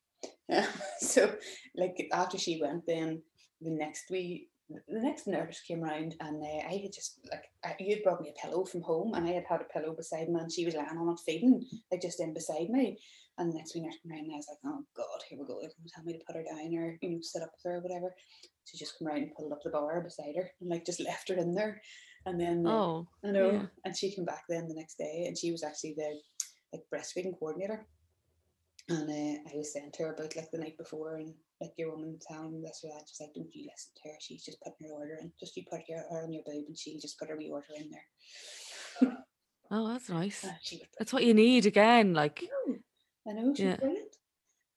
Yeah. 0.48 0.66
so 0.98 1.32
like 1.74 1.96
after 2.12 2.36
she 2.36 2.60
went, 2.60 2.86
then 2.86 3.22
the 3.62 3.70
next 3.70 4.10
week 4.10 4.50
the 4.88 5.00
next 5.00 5.26
nurse 5.26 5.60
came 5.66 5.82
around 5.84 6.14
and 6.20 6.42
uh, 6.42 6.68
I 6.68 6.80
had 6.82 6.92
just 6.92 7.18
like 7.30 7.44
I, 7.64 7.74
you 7.78 7.94
had 7.96 8.04
brought 8.04 8.20
me 8.20 8.30
a 8.34 8.40
pillow 8.40 8.64
from 8.64 8.82
home 8.82 9.14
and 9.14 9.26
I 9.26 9.32
had 9.32 9.44
had 9.48 9.60
a 9.60 9.72
pillow 9.72 9.94
beside 9.94 10.28
me 10.28 10.40
and 10.40 10.50
she 10.52 10.64
was 10.64 10.74
lying 10.74 10.88
on 10.98 11.08
it 11.12 11.20
feeding 11.26 11.64
like 11.90 12.02
just 12.02 12.20
in 12.20 12.32
beside 12.34 12.68
me. 12.70 12.98
And 13.38 13.50
the 13.52 13.56
next 13.56 13.74
nurse 13.76 13.96
came 14.02 14.12
around 14.12 14.24
and 14.24 14.32
I 14.32 14.36
was 14.36 14.48
like 14.48 14.58
oh 14.66 14.84
god 14.96 15.20
here 15.28 15.38
we 15.40 15.46
go 15.46 15.58
they're 15.60 15.70
going 15.70 15.86
to 15.86 15.92
tell 15.94 16.04
me 16.04 16.12
to 16.12 16.24
put 16.26 16.36
her 16.36 16.44
down 16.44 16.74
or 16.76 16.98
you 17.00 17.10
know 17.10 17.18
sit 17.22 17.42
up 17.42 17.52
with 17.52 17.62
her 17.72 17.78
or 17.78 17.82
whatever. 17.82 18.14
She 18.66 18.78
just 18.78 18.98
come 18.98 19.08
around 19.08 19.22
and 19.22 19.34
pulled 19.34 19.52
up 19.52 19.62
the 19.64 19.70
bar 19.70 20.00
beside 20.02 20.36
her 20.36 20.50
and 20.60 20.70
like 20.70 20.86
just 20.86 21.00
left 21.04 21.28
her 21.28 21.36
in 21.36 21.54
there. 21.54 21.80
And 22.26 22.38
then 22.40 22.64
Oh, 22.66 23.06
I 23.24 23.30
know 23.30 23.50
yeah. 23.52 23.66
and 23.84 23.96
she 23.96 24.14
came 24.14 24.24
back 24.24 24.44
then 24.48 24.68
the 24.68 24.74
next 24.74 24.98
day 24.98 25.24
and 25.26 25.36
she 25.36 25.50
was 25.50 25.62
actually 25.64 25.94
the 25.96 26.20
like 26.72 26.82
breastfeeding 26.94 27.38
coordinator 27.38 27.86
and 28.90 29.08
uh, 29.08 29.50
I 29.50 29.56
was 29.56 29.72
saying 29.72 29.90
to 29.94 30.02
her 30.04 30.14
about 30.14 30.34
like 30.36 30.50
the 30.50 30.58
night 30.58 30.76
before 30.76 31.16
and 31.16 31.32
like 31.60 31.72
your 31.78 31.90
woman 31.92 32.18
telling 32.26 32.60
this 32.62 32.80
or 32.84 32.90
that, 32.92 33.06
just 33.06 33.20
like, 33.20 33.32
don't 33.34 33.48
you 33.54 33.66
listen 33.70 33.92
to 34.02 34.08
her? 34.08 34.14
She's 34.20 34.44
just 34.44 34.60
putting 34.62 34.88
her 34.88 34.94
order 34.94 35.18
in. 35.20 35.32
Just 35.38 35.56
you 35.56 35.64
put 35.70 35.80
your 35.88 35.98
her 36.10 36.22
on 36.24 36.32
your 36.32 36.42
boob 36.44 36.64
and 36.66 36.76
she'll 36.76 37.00
just 37.00 37.18
put 37.18 37.28
her 37.28 37.36
wee 37.36 37.50
order 37.50 37.66
in 37.76 37.90
there. 37.90 39.16
oh, 39.70 39.88
that's 39.88 40.08
nice. 40.08 40.44
Uh, 40.44 40.52
That's 40.98 41.12
what 41.12 41.24
you 41.24 41.34
need 41.34 41.66
again. 41.66 42.14
Like, 42.14 42.36
brilliant. 42.64 42.84
I 43.28 43.32
know 43.32 43.54
she's 43.54 43.66
Yeah. 43.66 43.76
brilliant. 43.76 44.16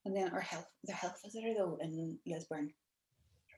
And 0.06 0.16
then 0.16 0.30
our 0.34 0.42
health 0.42 0.68
their 0.84 0.96
health 0.98 1.20
visitor 1.24 1.54
though 1.58 1.78
in 1.82 2.18
Lisburn. 2.28 2.72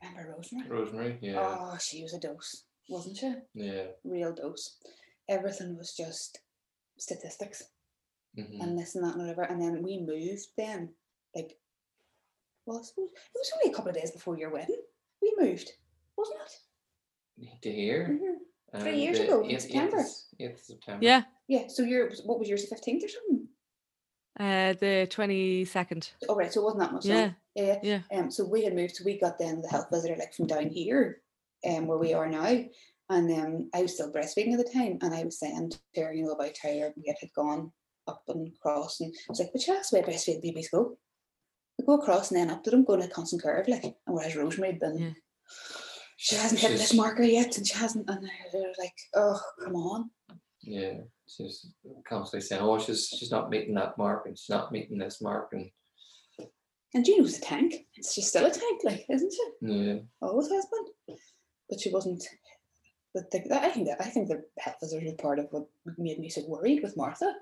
Remember 0.03 0.36
Rosemary? 0.38 0.70
Rosemary. 0.70 1.18
Yeah. 1.22 1.39
Oh, 1.39 1.78
she 1.82 2.03
was 2.03 2.14
a 2.14 2.20
dose, 2.20 2.66
wasn't 2.88 3.18
she? 3.18 3.34
yeah. 3.56 3.86
Real 4.03 4.34
dose. 4.34 4.78
Everything 5.28 5.76
was 5.76 5.95
just 5.97 6.39
statistics. 6.97 7.64
Mhm. 8.38 8.61
and 8.61 8.77
this 8.77 8.95
and 8.95 9.03
that 9.03 9.13
and 9.15 9.21
whatever. 9.21 9.43
And 9.43 9.61
then 9.61 9.81
we 9.83 9.99
moved 9.99 10.47
then, 10.57 10.89
like, 11.36 11.57
well, 12.65 12.79
I 12.79 12.83
suppose 12.83 13.09
it 13.13 13.38
was 13.39 13.51
only 13.55 13.71
a 13.71 13.75
couple 13.75 13.89
of 13.91 13.95
days 13.97 14.11
before 14.11 14.38
your 14.38 14.49
wedding. 14.51 14.81
We 15.21 15.33
moved, 15.38 15.71
wasn't 16.17 16.39
it? 17.39 17.61
To 17.61 17.71
hear. 17.71 18.07
Mhm. 18.07 18.81
Three 18.81 18.99
years 18.99 19.19
ago, 19.19 19.41
in 19.43 19.59
September. 19.59 20.03
Eighth 20.39 20.59
of 20.59 20.59
September. 20.59 21.05
yeah, 21.05 21.23
Yeah. 21.47 21.67
So 21.67 21.83
your 21.83 22.11
what 22.25 22.39
was 22.39 22.49
yours, 22.49 22.63
the 22.63 22.67
fifteenth 22.75 23.03
or 23.03 23.07
something? 23.07 23.47
uh, 24.38 24.73
the 24.73 25.07
22nd. 25.09 26.11
Oh 26.27 26.36
right, 26.36 26.51
so 26.51 26.59
it 26.59 26.63
wasn't 26.65 26.81
that 26.81 26.93
much. 26.93 27.05
long. 27.05 27.17
Yeah, 27.17 27.33
Yeah. 27.55 27.79
yeah. 28.11 28.19
Um. 28.19 28.29
So 28.31 28.43
we 28.45 28.63
had 28.63 28.75
moved. 28.75 28.95
So 28.97 29.05
we 29.05 29.17
got 29.19 29.38
then 29.39 29.61
the 29.61 29.69
health 29.69 29.88
visitor 29.91 30.15
like 30.17 30.33
from 30.33 30.47
down 30.47 30.67
here, 30.67 31.21
um, 31.65 31.88
where 31.88 31.97
we 31.97 32.13
are 32.13 32.27
now. 32.27 32.63
And 33.09 33.31
um, 33.31 33.69
I 33.73 33.83
was 33.83 33.93
still 33.93 34.11
breastfeeding 34.11 34.53
at 34.53 34.57
the 34.65 34.71
time, 34.73 34.97
and 35.01 35.13
I 35.13 35.23
was 35.23 35.39
saying 35.39 35.71
to 35.93 36.01
her, 36.01 36.11
you 36.13 36.25
know, 36.25 36.31
about 36.31 36.57
how 36.61 36.69
our 36.69 36.93
weight 36.97 37.17
had 37.21 37.31
gone 37.33 37.71
up 38.08 38.24
and 38.28 38.47
across, 38.56 38.99
and 39.01 39.14
I 39.14 39.26
was 39.30 39.39
like, 39.39 39.51
"But 39.53 39.66
you 39.68 39.74
that's 39.74 39.89
the 39.89 39.97
way 39.99 40.03
breastfeeding 40.06 40.41
babies 40.41 40.70
go. 40.70 40.97
They 41.78 41.86
go 41.86 41.95
across 41.99 42.32
and 42.32 42.39
then 42.39 42.49
up 42.49 42.64
to 42.64 42.72
them, 42.72 42.86
going 42.86 43.01
a 43.01 43.08
constant 43.08 43.41
curve, 43.43 43.68
like." 43.68 43.84
And 43.84 43.95
whereas 44.06 44.36
Rosemary 44.36 44.74
had 44.74 44.80
been, 44.80 44.97
Yeah. 44.97 45.14
she 46.18 46.36
hasn't 46.36 46.62
hit 46.62 46.78
this 46.78 46.93
marker 46.93 47.24
yet, 47.24 47.58
and 47.58 47.68
she 47.68 47.74
hasn't, 47.76 48.10
and 48.10 48.30
they're 48.51 48.74
like, 48.78 48.95
"Oh, 49.14 49.39
come 49.64 49.76
on." 49.76 50.12
Yeah. 50.62 51.01
She's 51.28 51.68
constantly 52.08 52.45
saying, 52.45 52.62
"Oh, 52.62 52.78
she's 52.80 53.08
she's 53.08 53.32
not 53.32 53.49
meeting 53.49 53.74
that 53.76 53.97
mark, 53.97 54.26
and 54.28 54.38
she's 54.38 54.49
not 54.49 54.72
meeting 54.72 54.97
this 54.97 55.22
mark," 55.22 55.53
and 55.53 55.72
And 56.93 57.03
Juno's 57.03 57.38
a 57.39 57.41
tank. 57.41 57.74
It's 57.95 58.14
she's 58.14 58.28
still 58.28 58.45
a 58.45 58.51
tank, 58.51 58.82
like, 58.84 59.06
isn't 59.10 59.34
she? 59.34 59.45
yeah, 59.62 59.99
always 60.22 60.49
has 60.49 60.66
been. 60.68 61.18
But 61.70 61.80
she 61.82 61.91
wasn't. 61.91 62.24
But 63.14 63.32
the, 63.32 63.39
I 63.60 63.70
think 63.70 63.88
that 63.88 63.99
I 64.01 64.10
think 64.10 64.28
the 64.28 64.43
health 64.60 64.78
visitor 64.82 65.06
is 65.06 65.14
part 65.16 65.39
of 65.39 65.47
what 65.51 65.66
made 65.97 66.20
me 66.20 66.30
so 66.30 66.45
worried 66.47 66.84
with 66.84 66.95
Martha 66.95 67.34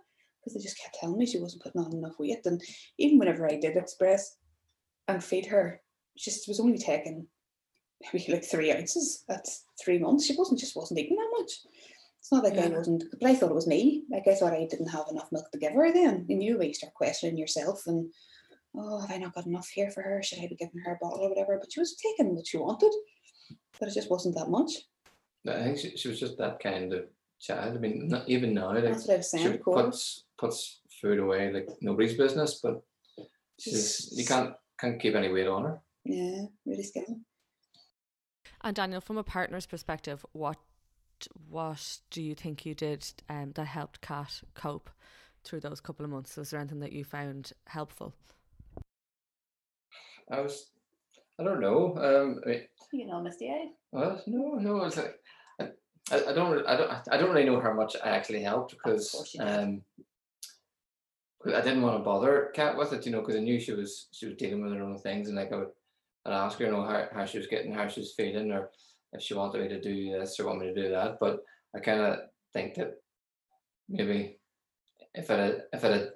because 0.44 0.54
they 0.54 0.64
just 0.64 0.80
kept 0.80 0.96
telling 0.96 1.18
me 1.18 1.26
she 1.26 1.40
wasn't 1.40 1.64
putting 1.64 1.82
on 1.82 1.94
enough 1.94 2.20
weight, 2.20 2.46
and 2.46 2.62
even 2.98 3.20
whenever 3.20 3.50
I 3.50 3.58
did 3.60 3.78
express 3.78 4.38
and 5.08 5.24
feed 5.24 5.46
her, 5.48 5.82
she 6.18 6.32
just 6.32 6.48
was 6.48 6.60
only 6.60 6.78
taking 6.78 7.28
maybe 8.14 8.32
like 8.32 8.44
three 8.44 8.72
ounces 8.72 9.24
at 9.30 9.46
three 9.84 10.00
months. 10.00 10.26
She 10.26 10.36
wasn't 10.38 10.60
just 10.60 10.76
wasn't 10.76 11.00
eating 11.00 11.18
that 11.18 11.40
much. 11.40 11.52
It's 12.20 12.32
not 12.32 12.44
like 12.44 12.58
I 12.58 12.68
wasn't, 12.68 13.04
but 13.20 13.30
I 13.30 13.36
thought 13.36 13.52
it 13.52 13.56
was 13.56 13.68
me. 13.68 14.04
Like 14.10 14.28
I 14.28 14.36
thought 14.36 14.54
I 14.54 14.66
didn't 14.70 14.88
have 14.88 15.06
enough 15.12 15.30
milk 15.32 15.52
to 15.52 15.60
give 15.60 15.74
her. 15.74 15.92
Then 15.92 16.26
and 16.30 16.44
you 16.44 16.58
when 16.58 16.70
you 16.70 16.74
start 16.74 16.94
questioning 16.94 17.38
yourself 17.38 17.84
and 17.86 18.10
oh, 18.76 19.02
have 19.02 19.12
I 19.12 19.18
not 19.18 19.36
got 19.36 19.46
enough 19.46 19.68
here 19.68 19.92
for 19.92 20.02
her? 20.02 20.24
Should 20.24 20.40
I 20.40 20.48
be 20.48 20.56
giving 20.56 20.82
her 20.86 20.94
a 20.94 20.98
bottle 21.02 21.22
or 21.22 21.30
whatever? 21.30 21.58
But 21.60 21.72
she 21.72 21.80
was 21.80 21.96
taking 21.96 22.36
what 22.36 22.48
she 22.48 22.58
wanted, 22.58 22.94
but 23.80 23.90
it 23.90 23.94
just 23.94 24.10
wasn't 24.10 24.36
that 24.36 24.50
much. 24.50 24.72
I 25.48 25.64
think 25.64 25.78
she, 25.78 25.98
she 25.98 26.08
was 26.08 26.20
just 26.20 26.38
that 26.38 26.62
kind 26.62 26.94
of 26.94 27.06
child. 27.44 27.76
I 27.76 27.80
mean, 27.80 28.08
not 28.08 28.28
even 28.30 28.54
now, 28.54 28.74
like 28.74 28.84
That's 28.86 29.08
what 29.08 29.14
I 29.16 29.18
was 29.18 29.32
saying. 29.32 29.46
she 29.46 29.52
to 29.52 29.58
Cora. 29.60 29.84
puts 29.86 30.24
puts 30.38 30.80
food 31.02 31.20
away 31.20 31.52
like 31.52 31.68
nobody's 31.82 32.18
business, 32.18 32.60
but 32.64 32.82
she's 33.60 34.10
you 34.18 34.26
can't 34.26 34.54
can't 34.80 35.00
keep 35.00 35.16
any 35.16 35.32
weight 35.32 35.48
on 35.48 35.64
her. 35.66 35.82
Yeah, 36.06 36.44
really 36.66 36.84
scary. 36.84 37.16
And 38.62 38.76
Daniel, 38.76 39.02
from 39.02 39.18
a 39.18 39.24
partner's 39.24 39.66
perspective, 39.66 40.26
what 40.32 40.58
what 41.50 42.00
do 42.10 42.22
you 42.22 42.36
think 42.36 42.66
you 42.66 42.74
did 42.76 43.06
um, 43.30 43.52
that 43.56 43.66
helped 43.68 44.02
Kat 44.02 44.42
cope 44.56 44.90
through 45.44 45.60
those 45.62 45.80
couple 45.82 46.04
of 46.06 46.12
months? 46.12 46.36
Was 46.38 46.50
there 46.50 46.60
anything 46.60 46.80
that 46.80 46.92
you 46.94 47.04
found 47.04 47.52
helpful? 47.68 48.14
I 50.32 50.40
was, 50.42 50.72
I 51.40 51.44
don't 51.44 51.60
know. 51.60 51.96
Um, 51.98 52.42
I 52.46 52.50
mean, 52.50 52.62
You 52.94 53.08
know, 53.08 53.22
Misty 53.22 53.50
Eyed. 53.50 53.70
well, 53.92 54.22
no, 54.28 54.56
no. 54.56 54.84
It's 54.86 54.98
like 54.98 55.16
I, 56.12 56.24
I, 56.30 56.34
don't, 56.34 56.66
I 56.68 56.76
don't, 56.76 56.92
I 57.12 57.18
don't 57.18 57.32
really 57.32 57.46
know 57.46 57.62
how 57.62 57.74
much 57.74 57.96
I 58.04 58.10
actually 58.10 58.44
helped 58.44 58.72
because 58.72 59.12
course 59.12 59.34
you 59.34 59.40
did. 59.40 59.50
um, 59.50 59.82
I 61.46 61.62
didn't 61.62 61.82
want 61.82 61.98
to 61.98 62.04
bother 62.04 62.52
Kat 62.54 62.78
with 62.78 62.94
it, 62.94 63.06
you 63.06 63.12
know, 63.12 63.22
because 63.22 63.36
I 63.36 63.40
knew 63.40 63.60
she 63.60 63.74
was 63.74 64.08
she 64.12 64.28
was 64.28 64.36
dealing 64.36 64.62
with 64.62 64.74
her 64.74 64.82
own 64.82 64.98
things, 64.98 65.28
and 65.28 65.38
like 65.38 65.52
I 65.52 65.58
would, 65.58 65.72
I'd 66.26 66.34
ask 66.34 66.58
her, 66.60 66.66
you 66.66 66.72
know, 66.72 66.84
how, 66.84 67.08
how 67.14 67.26
she 67.26 67.38
was 67.38 67.48
getting, 67.48 67.74
how 67.74 67.88
she 67.88 68.00
was 68.00 68.14
feeling, 68.14 68.52
or 68.52 68.70
if 69.12 69.22
she 69.22 69.34
wanted 69.34 69.62
me 69.62 69.68
to 69.68 69.82
do 69.82 70.12
this 70.12 70.40
or 70.40 70.48
want 70.48 70.60
me 70.60 70.68
to 70.68 70.74
do 70.74 70.90
that. 70.90 71.18
But 71.20 71.40
I 71.76 71.80
kind 71.80 72.00
of 72.00 72.20
think 72.54 72.76
that 72.76 72.94
maybe 73.90 74.38
if 75.14 75.30
I 75.30 75.36
had, 75.36 75.64
if 75.74 75.84
I 75.84 75.88
had 75.90 76.12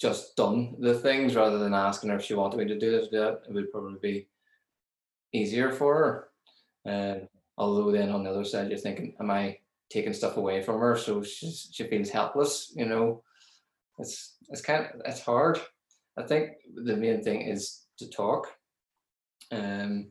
just 0.00 0.36
done 0.36 0.74
the 0.80 0.94
things 0.94 1.36
rather 1.36 1.58
than 1.58 1.74
asking 1.74 2.10
her 2.10 2.16
if 2.16 2.24
she 2.24 2.34
wanted 2.34 2.58
me 2.58 2.66
to 2.66 2.78
do 2.78 2.90
this 2.90 3.06
or 3.06 3.10
do 3.10 3.18
that, 3.20 3.40
it 3.48 3.54
would 3.54 3.70
probably 3.70 3.98
be 4.02 4.28
easier 5.32 5.70
for 5.70 5.94
her. 5.94 6.28
Um, 6.84 7.28
although 7.58 7.90
then 7.90 8.10
on 8.10 8.24
the 8.24 8.30
other 8.30 8.44
side, 8.44 8.68
you're 8.68 8.78
thinking, 8.78 9.14
am 9.20 9.30
I 9.30 9.58
taking 9.90 10.12
stuff 10.12 10.36
away 10.36 10.62
from 10.62 10.80
her 10.80 10.96
so 10.96 11.22
she's, 11.22 11.68
she 11.72 11.84
feels 11.84 12.10
helpless? 12.10 12.72
You 12.74 12.86
know, 12.86 13.22
it's 13.98 14.36
it's 14.48 14.62
kind 14.62 14.86
of 14.86 15.02
it's 15.04 15.20
hard. 15.20 15.60
I 16.18 16.22
think 16.22 16.52
the 16.74 16.96
main 16.96 17.22
thing 17.22 17.42
is 17.42 17.86
to 17.98 18.08
talk. 18.08 18.48
Um, 19.50 20.10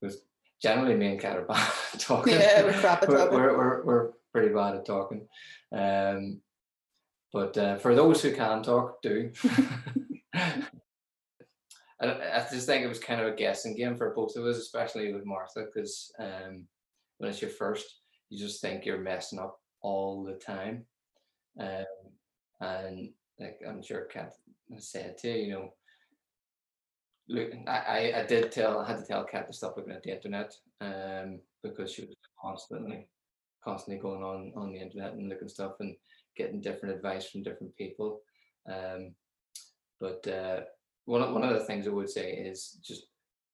because 0.00 0.22
generally 0.60 0.94
me 0.94 1.08
and 1.08 1.20
Kat 1.20 1.36
are 1.36 1.44
bad 1.48 1.72
at 1.94 2.00
talking. 2.00 2.34
Yeah, 2.34 2.62
we're 2.62 2.72
crap 2.72 3.02
at 3.02 3.08
we're, 3.08 3.16
talking. 3.16 3.38
We're, 3.38 3.56
we're, 3.56 3.84
we're 3.84 4.10
pretty 4.32 4.54
bad 4.54 4.76
at 4.76 4.86
talking. 4.86 5.26
Um, 5.72 6.40
but 7.32 7.56
uh, 7.58 7.76
for 7.78 7.94
those 7.94 8.22
who 8.22 8.32
can 8.32 8.62
talk, 8.62 9.02
do. 9.02 9.32
I, 12.00 12.06
I 12.06 12.46
just 12.50 12.66
think 12.66 12.84
it 12.84 12.88
was 12.88 12.98
kind 12.98 13.20
of 13.20 13.28
a 13.28 13.36
guessing 13.36 13.76
game 13.76 13.96
for 13.96 14.14
both 14.14 14.36
of 14.36 14.44
us, 14.44 14.58
especially 14.58 15.12
with 15.12 15.24
Martha, 15.24 15.64
because 15.64 16.12
um, 16.18 16.64
when 17.18 17.30
it's 17.30 17.40
your 17.40 17.50
first, 17.50 18.00
you 18.28 18.38
just 18.38 18.60
think 18.60 18.84
you're 18.84 18.98
messing 18.98 19.38
up 19.38 19.58
all 19.80 20.24
the 20.24 20.34
time. 20.34 20.84
Um, 21.58 21.84
and 22.60 23.10
like 23.40 23.60
I'm 23.66 23.82
sure 23.82 24.02
Kat 24.02 24.34
said 24.78 25.16
to 25.18 25.30
you, 25.30 25.52
know, 25.52 25.72
look, 27.28 27.50
I, 27.66 27.70
I, 27.70 28.20
I 28.20 28.26
did 28.26 28.52
tell, 28.52 28.80
I 28.80 28.88
had 28.88 28.98
to 28.98 29.06
tell 29.06 29.24
Kat 29.24 29.46
to 29.46 29.52
stop 29.52 29.76
looking 29.76 29.92
at 29.92 30.02
the 30.02 30.12
internet 30.12 30.54
um, 30.80 31.40
because 31.62 31.92
she 31.92 32.02
was 32.02 32.16
constantly, 32.40 33.06
constantly 33.64 34.00
going 34.02 34.22
on 34.22 34.52
on 34.54 34.72
the 34.72 34.80
internet 34.80 35.14
and 35.14 35.28
looking 35.28 35.48
stuff 35.48 35.72
and 35.80 35.96
getting 36.36 36.60
different 36.60 36.94
advice 36.94 37.28
from 37.28 37.42
different 37.42 37.74
people. 37.76 38.20
Um, 38.68 39.14
but 40.00 40.26
uh, 40.28 40.60
one 41.06 41.22
of, 41.22 41.32
one 41.32 41.44
of 41.44 41.54
the 41.54 41.64
things 41.64 41.86
I 41.86 41.90
would 41.90 42.10
say 42.10 42.32
is 42.32 42.78
just 42.82 43.06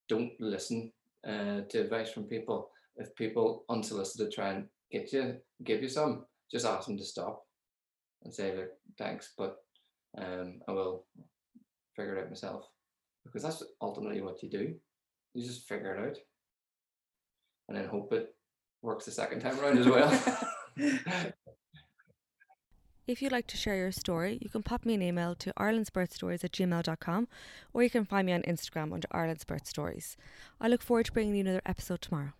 don't 0.09 0.33
listen 0.41 0.91
uh, 1.27 1.61
to 1.69 1.81
advice 1.81 2.11
from 2.11 2.25
people. 2.25 2.71
If 2.97 3.15
people 3.15 3.65
unsolicited 3.69 4.33
try 4.33 4.51
and 4.51 4.67
get 4.91 5.13
you, 5.13 5.37
give 5.65 5.83
you 5.83 5.89
some, 5.89 6.27
just 6.51 6.67
ask 6.67 6.87
them 6.87 6.99
to 6.99 7.05
stop 7.05 7.45
and 8.25 8.35
say, 8.35 8.57
look, 8.57 8.71
thanks, 8.99 9.33
but 9.37 9.59
um, 10.19 10.61
I 10.69 10.73
will 10.73 11.07
figure 11.97 12.17
it 12.17 12.23
out 12.23 12.31
myself. 12.31 12.65
Because 13.25 13.43
that's 13.43 13.63
ultimately 13.81 14.21
what 14.21 14.43
you 14.43 14.51
do. 14.51 14.75
You 15.35 15.47
just 15.47 15.69
figure 15.69 15.95
it 15.95 16.09
out. 16.09 16.19
And 17.69 17.77
then 17.77 17.87
hope 17.87 18.13
it 18.13 18.35
works 18.83 19.05
the 19.05 19.13
second 19.13 19.41
time 19.41 19.59
around 19.61 19.79
as 19.79 19.87
well. 19.87 20.53
If 23.05 23.21
you'd 23.21 23.33
like 23.33 23.49
to 23.49 23.57
share 23.57 23.75
your 23.75 23.91
story, 23.91 24.39
you 24.41 24.49
can 24.49 24.63
pop 24.63 24.87
me 24.87 24.95
an 24.95 25.03
email 25.03 25.35
to 25.37 25.53
irelandsbirthstories 25.55 26.45
at 26.45 26.53
gmail.com 26.53 27.29
or 27.75 27.83
you 27.83 27.91
can 27.91 28.05
find 28.05 28.27
me 28.27 28.33
on 28.33 28.43
Instagram 28.43 28.93
under 28.93 29.09
Ireland's 29.11 29.45
Birth 29.45 29.67
Stories. 29.67 30.17
I 30.61 30.69
look 30.69 30.83
forward 30.83 31.07
to 31.07 31.13
bringing 31.13 31.35
you 31.35 31.41
another 31.41 31.63
episode 31.67 32.01
tomorrow. 32.01 32.33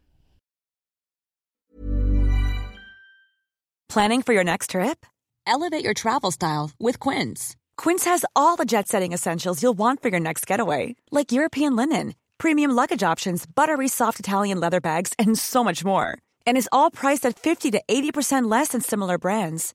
Planning 3.89 4.23
for 4.23 4.33
your 4.33 4.45
next 4.45 4.71
trip? 4.71 5.05
Elevate 5.47 5.85
your 5.85 5.95
travel 5.95 6.31
style 6.31 6.71
with 6.79 7.01
Quince. 7.01 7.57
Quince 7.77 8.05
has 8.05 8.25
all 8.37 8.55
the 8.57 8.65
jet 8.65 8.89
setting 8.89 9.13
essentials 9.13 9.63
you'll 9.63 9.73
want 9.73 10.01
for 10.01 10.09
your 10.11 10.21
next 10.21 10.47
getaway, 10.47 10.95
like 11.11 11.33
European 11.33 11.75
linen, 11.75 12.15
premium 12.39 12.71
luggage 12.71 13.03
options, 13.03 13.45
buttery 13.45 13.89
soft 13.89 14.21
Italian 14.21 14.61
leather 14.61 14.81
bags, 14.81 15.13
and 15.19 15.37
so 15.37 15.65
much 15.65 15.85
more. 15.85 16.17
And 16.47 16.57
is 16.57 16.69
all 16.71 16.91
priced 16.91 17.27
at 17.27 17.37
50 17.39 17.73
to 17.73 17.83
80% 17.89 18.49
less 18.49 18.69
than 18.69 18.81
similar 18.81 19.19
brands. 19.19 19.75